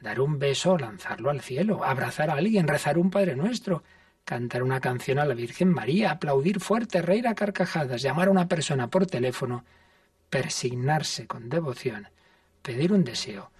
dar 0.00 0.22
un 0.22 0.38
beso, 0.38 0.78
lanzarlo 0.78 1.28
al 1.28 1.42
cielo, 1.42 1.84
abrazar 1.84 2.30
a 2.30 2.34
alguien, 2.34 2.66
rezar 2.66 2.96
un 2.96 3.10
Padre 3.10 3.36
Nuestro, 3.36 3.82
cantar 4.24 4.62
una 4.62 4.80
canción 4.80 5.18
a 5.18 5.26
la 5.26 5.34
Virgen 5.34 5.68
María, 5.68 6.10
aplaudir 6.10 6.60
fuerte, 6.60 7.02
reír 7.02 7.28
a 7.28 7.34
carcajadas, 7.34 8.00
llamar 8.00 8.28
a 8.28 8.30
una 8.30 8.48
persona 8.48 8.88
por 8.88 9.04
teléfono, 9.04 9.66
persignarse 10.30 11.26
con 11.26 11.50
devoción, 11.50 12.08
pedir 12.62 12.90
un 12.90 13.04
deseo 13.04 13.50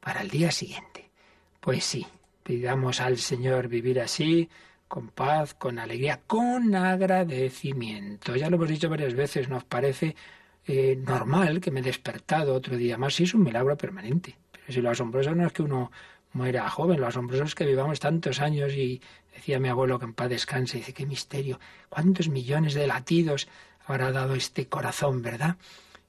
para 0.00 0.22
el 0.22 0.30
día 0.30 0.50
siguiente. 0.50 1.10
Pues 1.60 1.84
sí, 1.84 2.06
Pidamos 2.44 3.00
al 3.00 3.16
Señor 3.16 3.68
vivir 3.68 4.00
así, 4.00 4.50
con 4.86 5.08
paz, 5.08 5.54
con 5.54 5.78
alegría, 5.78 6.20
con 6.26 6.74
agradecimiento. 6.74 8.36
Ya 8.36 8.50
lo 8.50 8.56
hemos 8.56 8.68
dicho 8.68 8.90
varias 8.90 9.14
veces, 9.14 9.48
nos 9.48 9.64
parece 9.64 10.14
eh, 10.66 10.94
normal 10.94 11.58
que 11.62 11.70
me 11.70 11.80
he 11.80 11.82
despertado 11.82 12.54
otro 12.54 12.76
día 12.76 12.98
más, 12.98 13.14
sí 13.14 13.24
es 13.24 13.32
un 13.32 13.44
milagro 13.44 13.78
permanente. 13.78 14.36
Pero 14.52 14.72
si 14.72 14.82
lo 14.82 14.90
asombroso 14.90 15.34
no 15.34 15.46
es 15.46 15.54
que 15.54 15.62
uno 15.62 15.90
muera 16.34 16.68
joven, 16.68 17.00
lo 17.00 17.06
asombroso 17.06 17.44
es 17.44 17.54
que 17.54 17.64
vivamos 17.64 17.98
tantos 17.98 18.40
años 18.42 18.74
y 18.74 19.00
decía 19.34 19.58
mi 19.58 19.68
abuelo 19.70 19.98
que 19.98 20.04
en 20.04 20.12
paz 20.12 20.28
descanse, 20.28 20.76
dice, 20.76 20.92
qué 20.92 21.06
misterio, 21.06 21.58
cuántos 21.88 22.28
millones 22.28 22.74
de 22.74 22.86
latidos 22.86 23.48
habrá 23.86 24.12
dado 24.12 24.34
este 24.34 24.68
corazón, 24.68 25.22
¿verdad? 25.22 25.56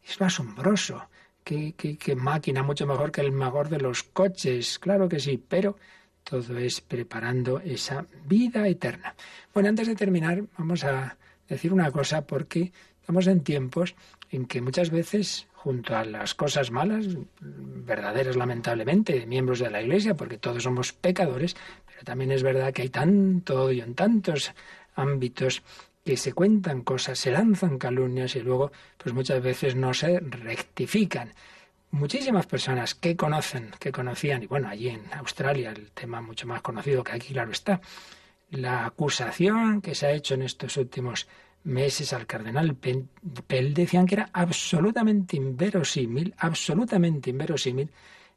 Es 0.04 0.20
lo 0.20 0.26
asombroso. 0.26 1.08
Qué, 1.46 1.76
qué, 1.78 1.98
qué 1.98 2.16
máquina, 2.16 2.62
mucho 2.62 2.86
mejor 2.88 3.12
que 3.12 3.22
el 3.22 3.32
mejor 3.32 3.70
de 3.70 3.80
los 3.80 4.04
coches, 4.04 4.80
claro 4.80 5.08
que 5.08 5.20
sí, 5.22 5.38
pero 5.38 5.78
todo 6.26 6.58
es 6.58 6.82
preparando 6.82 7.60
esa 7.60 8.06
vida 8.26 8.68
eterna. 8.68 9.16
Bueno, 9.54 9.70
antes 9.70 9.88
de 9.88 9.96
terminar, 9.96 10.44
vamos 10.58 10.84
a 10.84 11.18
decir 11.48 11.72
una 11.72 11.92
cosa 11.92 12.26
porque 12.26 12.74
estamos 13.00 13.28
en 13.28 13.42
tiempos 13.42 13.96
en 14.32 14.46
que 14.48 14.60
muchas 14.60 14.90
veces, 14.90 15.48
junto 15.54 15.96
a 15.96 16.04
las 16.04 16.34
cosas 16.34 16.72
malas, 16.72 17.06
verdaderas 17.40 18.36
lamentablemente, 18.36 19.20
de 19.20 19.28
miembros 19.28 19.60
de 19.60 19.70
la 19.70 19.84
Iglesia, 19.84 20.16
porque 20.16 20.40
todos 20.40 20.64
somos 20.64 20.94
pecadores, 20.94 21.56
pero 21.86 22.04
también 22.04 22.32
es 22.32 22.42
verdad 22.42 22.74
que 22.74 22.82
hay 22.82 22.90
tanto 22.90 23.72
y 23.72 23.82
en 23.82 23.94
tantos 23.94 24.52
ámbitos 24.96 25.62
que 26.04 26.18
se 26.18 26.34
cuentan 26.34 26.82
cosas, 26.82 27.20
se 27.20 27.32
lanzan 27.32 27.78
calumnias 27.78 28.36
y 28.36 28.42
luego, 28.42 28.72
pues 28.98 29.14
muchas 29.14 29.44
veces 29.44 29.76
no 29.76 29.94
se 29.94 30.20
rectifican 30.20 31.34
muchísimas 31.96 32.46
personas 32.46 32.94
que 32.94 33.16
conocen, 33.16 33.72
que 33.80 33.92
conocían, 33.92 34.44
y 34.44 34.48
bueno, 34.48 34.68
allí 34.68 34.90
en 34.90 35.02
Australia 35.14 35.72
el 35.72 35.92
tema 35.92 36.22
mucho 36.22 36.46
más 36.46 36.62
conocido 36.62 37.04
que 37.04 37.14
aquí, 37.14 37.34
claro 37.34 37.52
está, 37.52 37.82
la 38.52 38.86
acusación 38.86 39.82
que 39.82 39.96
se 39.96 40.08
ha 40.08 40.12
hecho 40.12 40.36
en 40.36 40.44
estos 40.44 40.78
últimos 40.78 41.28
meses 41.64 42.14
al 42.14 42.28
cardenal 42.28 42.76
Pell 42.76 43.74
decían 43.74 44.06
que 44.06 44.16
era 44.16 44.30
absolutamente 44.34 45.36
inverosímil, 45.38 46.36
absolutamente 46.38 47.32
inverosímil 47.32 47.90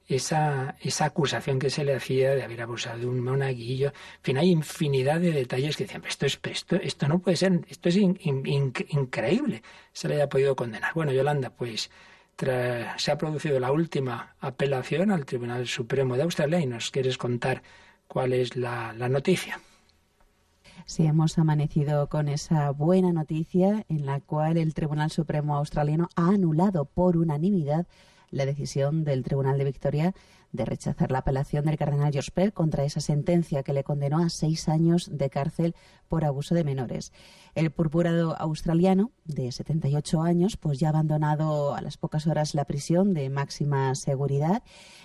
esa, 0.07 0.77
esa 0.81 1.05
acusación 1.05 1.59
que 1.59 1.69
se 1.69 1.85
le 1.85 1.95
hacía 1.95 2.35
de 2.35 2.43
haber 2.43 2.63
abusado 2.63 3.01
de 3.01 3.07
un 3.07 3.21
monaguillo. 3.21 3.89
En 3.89 4.23
fin, 4.23 4.39
hay 4.39 4.51
infinidad 4.51 5.21
de 5.21 5.33
detalles 5.33 5.77
que 5.77 5.85
decían, 5.85 6.05
esto, 6.07 6.25
es, 6.25 6.41
esto, 6.45 6.77
esto 6.77 7.09
no 7.09 7.19
puede 7.19 7.37
ser, 7.37 7.61
esto 7.69 7.91
es 7.91 7.97
increíble, 7.97 9.63
se 9.93 10.09
le 10.09 10.15
haya 10.15 10.29
podido 10.29 10.57
condenar. 10.57 10.95
Bueno, 10.95 11.13
Yolanda, 11.13 11.51
pues 11.51 11.91
se 12.39 13.11
ha 13.11 13.19
producido 13.19 13.59
la 13.59 13.73
última 13.73 14.37
apelación 14.41 15.11
al 15.11 15.27
Tribunal 15.27 15.67
Supremo 15.67 16.17
de 16.17 16.23
Australia 16.23 16.61
y 16.61 16.67
nos 16.67 16.91
quieres 16.91 17.19
contar 17.19 17.63
cuál 18.07 18.33
es 18.33 18.57
la, 18.57 18.93
noticia. 18.93 19.61
Sí, 20.87 21.05
hemos 21.05 21.37
amanecido 21.39 22.09
con 22.09 22.29
esa 22.29 22.71
buena 22.71 23.13
noticia 23.13 23.85
en 23.89 24.07
la 24.07 24.21
cual 24.21 24.57
el 24.57 24.73
Tribunal 24.73 25.11
Supremo 25.11 25.57
Australiano 25.57 26.09
ha 26.15 26.29
anulado 26.29 26.85
por 26.85 27.17
unanimidad 27.17 27.87
la 28.31 28.47
decisión 28.47 29.05
del 29.05 29.25
Tribunal 29.25 29.59
de 29.59 29.65
Victoria 29.65 30.15
de 30.53 30.65
rechazar 30.65 31.11
la 31.11 31.19
apelación 31.19 31.65
del 31.65 31.77
cardenal 31.77 32.13
George 32.13 32.31
Pell 32.33 32.53
contra 32.53 32.85
esa 32.85 33.01
sentencia 33.01 33.63
que 33.63 33.73
le 33.73 33.85
condenó 33.85 34.19
a 34.19 34.31
seis 34.31 34.69
años 34.69 35.11
de 35.13 35.29
cárcel 35.29 35.75
por 36.09 36.25
abuso 36.25 36.55
de 36.55 36.65
menores. 36.65 37.13
El 37.55 37.71
purpurado 37.71 38.37
australiano, 38.41 39.13
de 39.25 39.51
78 39.53 40.23
años, 40.23 40.57
pues 40.57 40.79
ya 40.79 40.89
ha 40.89 40.91
abandonado 40.91 41.75
a 41.75 41.81
las 41.81 41.97
pocas 41.97 42.27
horas 42.27 42.55
la 42.55 42.65
prisión 42.65 43.15
de 43.15 43.31
máxima 43.31 43.95
seguridad 43.95 44.63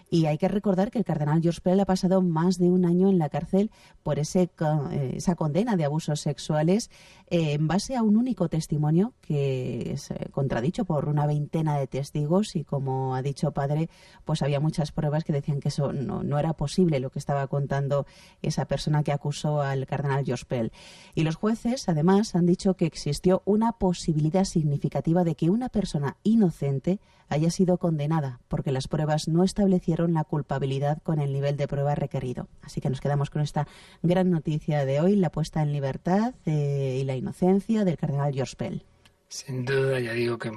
y 0.09 0.27
hay 0.27 0.37
que 0.37 0.47
recordar 0.47 0.91
que 0.91 0.99
el 0.99 1.05
cardenal 1.05 1.41
George 1.41 1.61
Pell 1.61 1.79
ha 1.79 1.85
pasado 1.85 2.21
más 2.21 2.59
de 2.59 2.69
un 2.69 2.85
año 2.85 3.09
en 3.09 3.17
la 3.17 3.29
cárcel 3.29 3.71
por 4.03 4.19
ese, 4.19 4.51
eh, 4.91 5.13
esa 5.15 5.35
condena 5.35 5.75
de 5.75 5.85
abusos 5.85 6.19
sexuales 6.21 6.91
eh, 7.31 7.53
en 7.53 7.67
base 7.67 7.95
a 7.95 8.03
un 8.03 8.15
único 8.15 8.47
testimonio 8.47 9.13
que 9.21 9.93
es 9.93 10.11
eh, 10.11 10.29
contradicho 10.31 10.85
por 10.85 11.09
una 11.09 11.25
veintena 11.25 11.79
de 11.79 11.87
testigos 11.87 12.55
y 12.55 12.63
como 12.63 13.15
ha 13.15 13.23
dicho 13.23 13.51
padre, 13.51 13.89
pues 14.23 14.43
había 14.43 14.59
muchas 14.59 14.91
pruebas 14.91 15.23
que 15.23 15.33
decían 15.33 15.59
que 15.59 15.69
eso 15.69 15.93
no, 15.93 16.21
no 16.21 16.37
era 16.37 16.53
posible 16.53 16.99
lo 16.99 17.09
que 17.09 17.19
estaba 17.19 17.47
contando 17.47 18.05
esa 18.41 18.65
persona 18.65 19.01
que 19.01 19.11
acusó 19.11 19.61
al 19.61 19.87
cardenal 19.87 20.23
George 20.23 20.45
Pell. 20.45 20.71
Y 21.15 21.23
los 21.23 21.35
jueces, 21.35 21.87
además, 21.89 22.35
han 22.35 22.45
dicho 22.45 22.75
que 22.75 22.85
existió 22.85 23.41
una 23.45 23.73
posibilidad 23.73 24.45
significativa 24.45 25.23
de 25.23 25.35
que 25.35 25.49
una 25.49 25.69
persona 25.69 26.17
inocente 26.23 26.99
haya 27.29 27.49
sido 27.49 27.77
condenada, 27.77 28.39
porque 28.47 28.71
las 28.71 28.87
pruebas 28.87 29.27
no 29.27 29.43
establecieron 29.43 30.13
la 30.13 30.23
culpabilidad 30.23 31.01
con 31.01 31.19
el 31.19 31.33
nivel 31.33 31.57
de 31.57 31.67
prueba 31.67 31.95
requerido. 31.95 32.47
Así 32.61 32.81
que 32.81 32.89
nos 32.89 33.01
quedamos 33.01 33.29
con 33.29 33.41
esta 33.41 33.67
gran 34.01 34.29
noticia 34.29 34.85
de 34.85 34.99
hoy, 35.01 35.15
la 35.15 35.31
puesta 35.31 35.61
en 35.61 35.71
libertad 35.71 36.35
eh, 36.45 36.99
y 37.01 37.03
la 37.05 37.15
inocencia 37.15 37.85
del 37.85 37.97
cardenal 37.97 38.33
George 38.33 38.55
Pell. 38.55 38.83
Sin 39.27 39.65
duda, 39.65 39.99
ya 39.99 40.13
digo 40.13 40.37
que 40.37 40.51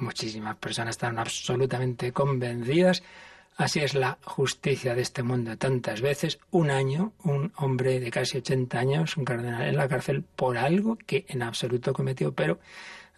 muchísimas 0.00 0.56
personas 0.56 0.92
están 0.92 1.18
absolutamente 1.18 2.12
convencidas. 2.12 3.02
Así 3.62 3.78
es 3.78 3.94
la 3.94 4.18
justicia 4.24 4.96
de 4.96 5.02
este 5.02 5.22
mundo 5.22 5.56
tantas 5.56 6.00
veces. 6.00 6.40
Un 6.50 6.72
año, 6.72 7.12
un 7.22 7.52
hombre 7.54 8.00
de 8.00 8.10
casi 8.10 8.38
80 8.38 8.76
años, 8.76 9.16
un 9.16 9.24
cardenal 9.24 9.62
en 9.62 9.76
la 9.76 9.86
cárcel 9.86 10.24
por 10.24 10.58
algo 10.58 10.96
que 10.96 11.26
en 11.28 11.44
absoluto 11.44 11.92
cometió, 11.92 12.34
pero 12.34 12.58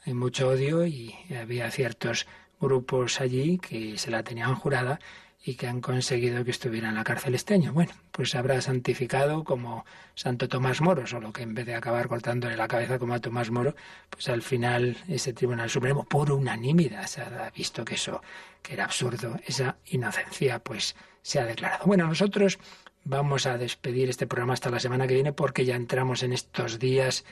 hay 0.04 0.12
mucho 0.12 0.50
odio 0.50 0.84
y 0.84 1.14
había 1.40 1.70
ciertos 1.70 2.26
grupos 2.60 3.22
allí 3.22 3.56
que 3.56 3.96
se 3.96 4.10
la 4.10 4.22
tenían 4.22 4.54
jurada 4.54 5.00
y 5.46 5.56
que 5.56 5.66
han 5.66 5.82
conseguido 5.82 6.42
que 6.42 6.50
estuviera 6.50 6.88
en 6.88 6.94
la 6.94 7.04
cárcel 7.04 7.34
este 7.34 7.54
año. 7.54 7.72
Bueno, 7.72 7.92
pues 8.12 8.34
habrá 8.34 8.60
santificado 8.62 9.44
como 9.44 9.84
Santo 10.14 10.48
Tomás 10.48 10.80
Moro, 10.80 11.06
solo 11.06 11.32
que 11.32 11.42
en 11.42 11.54
vez 11.54 11.66
de 11.66 11.74
acabar 11.74 12.08
cortándole 12.08 12.56
la 12.56 12.66
cabeza 12.66 12.98
como 12.98 13.12
a 13.12 13.20
Tomás 13.20 13.50
Moro, 13.50 13.76
pues 14.08 14.28
al 14.30 14.40
final 14.40 14.96
ese 15.06 15.34
Tribunal 15.34 15.68
Supremo, 15.68 16.04
por 16.04 16.32
unanimidad, 16.32 17.06
se 17.06 17.20
ha 17.20 17.52
visto 17.54 17.84
que 17.84 17.96
eso, 17.96 18.22
que 18.62 18.72
era 18.72 18.84
absurdo, 18.84 19.38
esa 19.46 19.76
inocencia, 19.86 20.60
pues 20.60 20.96
se 21.20 21.40
ha 21.40 21.44
declarado. 21.44 21.84
Bueno, 21.84 22.06
nosotros 22.06 22.58
vamos 23.04 23.44
a 23.44 23.58
despedir 23.58 24.08
este 24.08 24.26
programa 24.26 24.54
hasta 24.54 24.70
la 24.70 24.80
semana 24.80 25.06
que 25.06 25.14
viene 25.14 25.34
porque 25.34 25.66
ya 25.66 25.76
entramos 25.76 26.22
en 26.22 26.32
estos 26.32 26.78
días 26.78 27.24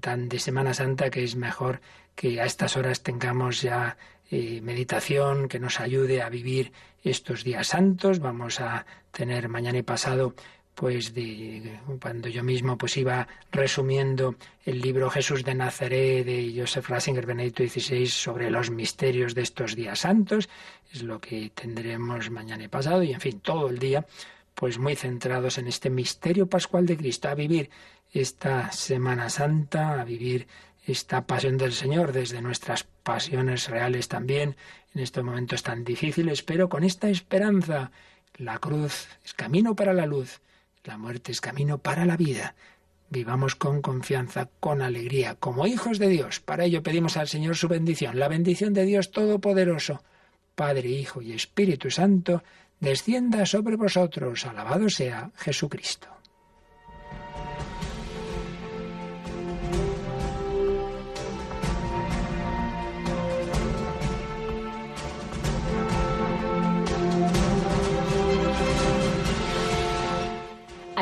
tan 0.00 0.28
de 0.28 0.38
Semana 0.38 0.74
Santa 0.74 1.08
que 1.08 1.24
es 1.24 1.34
mejor 1.34 1.80
que 2.14 2.40
a 2.40 2.44
estas 2.44 2.76
horas 2.76 3.02
tengamos 3.02 3.62
ya 3.62 3.96
eh, 4.30 4.60
meditación 4.62 5.48
que 5.48 5.60
nos 5.60 5.80
ayude 5.80 6.22
a 6.22 6.28
vivir 6.28 6.72
estos 7.02 7.44
días 7.44 7.68
santos. 7.68 8.18
Vamos 8.20 8.60
a 8.60 8.86
tener 9.10 9.48
mañana 9.48 9.78
y 9.78 9.82
pasado 9.82 10.34
pues 10.74 11.14
de 11.14 11.78
cuando 12.00 12.28
yo 12.28 12.42
mismo 12.42 12.76
pues 12.76 12.96
iba 12.96 13.28
resumiendo 13.52 14.34
el 14.64 14.80
libro 14.80 15.08
Jesús 15.08 15.44
de 15.44 15.54
Nazaret 15.54 16.26
de 16.26 16.52
Joseph 16.56 16.88
Ratzinger 16.88 17.26
Benedicto 17.26 17.62
XVI 17.62 18.06
sobre 18.08 18.50
los 18.50 18.70
misterios 18.70 19.34
de 19.34 19.42
estos 19.42 19.76
días 19.76 20.00
santos, 20.00 20.48
es 20.92 21.02
lo 21.02 21.20
que 21.20 21.52
tendremos 21.54 22.30
mañana 22.30 22.64
y 22.64 22.68
pasado 22.68 23.02
y 23.04 23.12
en 23.12 23.20
fin, 23.20 23.40
todo 23.40 23.68
el 23.68 23.78
día 23.78 24.04
pues 24.54 24.78
muy 24.78 24.96
centrados 24.96 25.58
en 25.58 25.68
este 25.68 25.90
misterio 25.90 26.48
pascual 26.48 26.86
de 26.86 26.96
Cristo, 26.96 27.28
a 27.28 27.34
vivir 27.34 27.70
esta 28.12 28.70
Semana 28.72 29.28
Santa, 29.28 30.00
a 30.00 30.04
vivir 30.04 30.46
esta 30.86 31.26
pasión 31.26 31.56
del 31.56 31.72
Señor 31.72 32.12
desde 32.12 32.42
nuestras 32.42 32.84
pasiones 33.02 33.68
reales 33.68 34.08
también 34.08 34.56
en 34.94 35.02
estos 35.02 35.24
momentos 35.24 35.62
tan 35.62 35.84
difíciles, 35.84 36.42
pero 36.42 36.68
con 36.68 36.84
esta 36.84 37.08
esperanza. 37.08 37.90
La 38.36 38.58
cruz 38.58 39.08
es 39.24 39.32
camino 39.32 39.76
para 39.76 39.92
la 39.92 40.06
luz, 40.06 40.40
la 40.84 40.98
muerte 40.98 41.32
es 41.32 41.40
camino 41.40 41.78
para 41.78 42.04
la 42.04 42.16
vida. 42.16 42.54
Vivamos 43.08 43.54
con 43.54 43.80
confianza, 43.80 44.48
con 44.60 44.82
alegría, 44.82 45.36
como 45.36 45.66
hijos 45.66 45.98
de 45.98 46.08
Dios. 46.08 46.40
Para 46.40 46.64
ello 46.64 46.82
pedimos 46.82 47.16
al 47.16 47.28
Señor 47.28 47.56
su 47.56 47.68
bendición, 47.68 48.18
la 48.18 48.28
bendición 48.28 48.74
de 48.74 48.84
Dios 48.84 49.12
Todopoderoso, 49.12 50.02
Padre, 50.54 50.88
Hijo 50.88 51.22
y 51.22 51.32
Espíritu 51.32 51.90
Santo, 51.90 52.42
descienda 52.80 53.46
sobre 53.46 53.76
vosotros. 53.76 54.46
Alabado 54.46 54.88
sea 54.88 55.30
Jesucristo. 55.36 56.08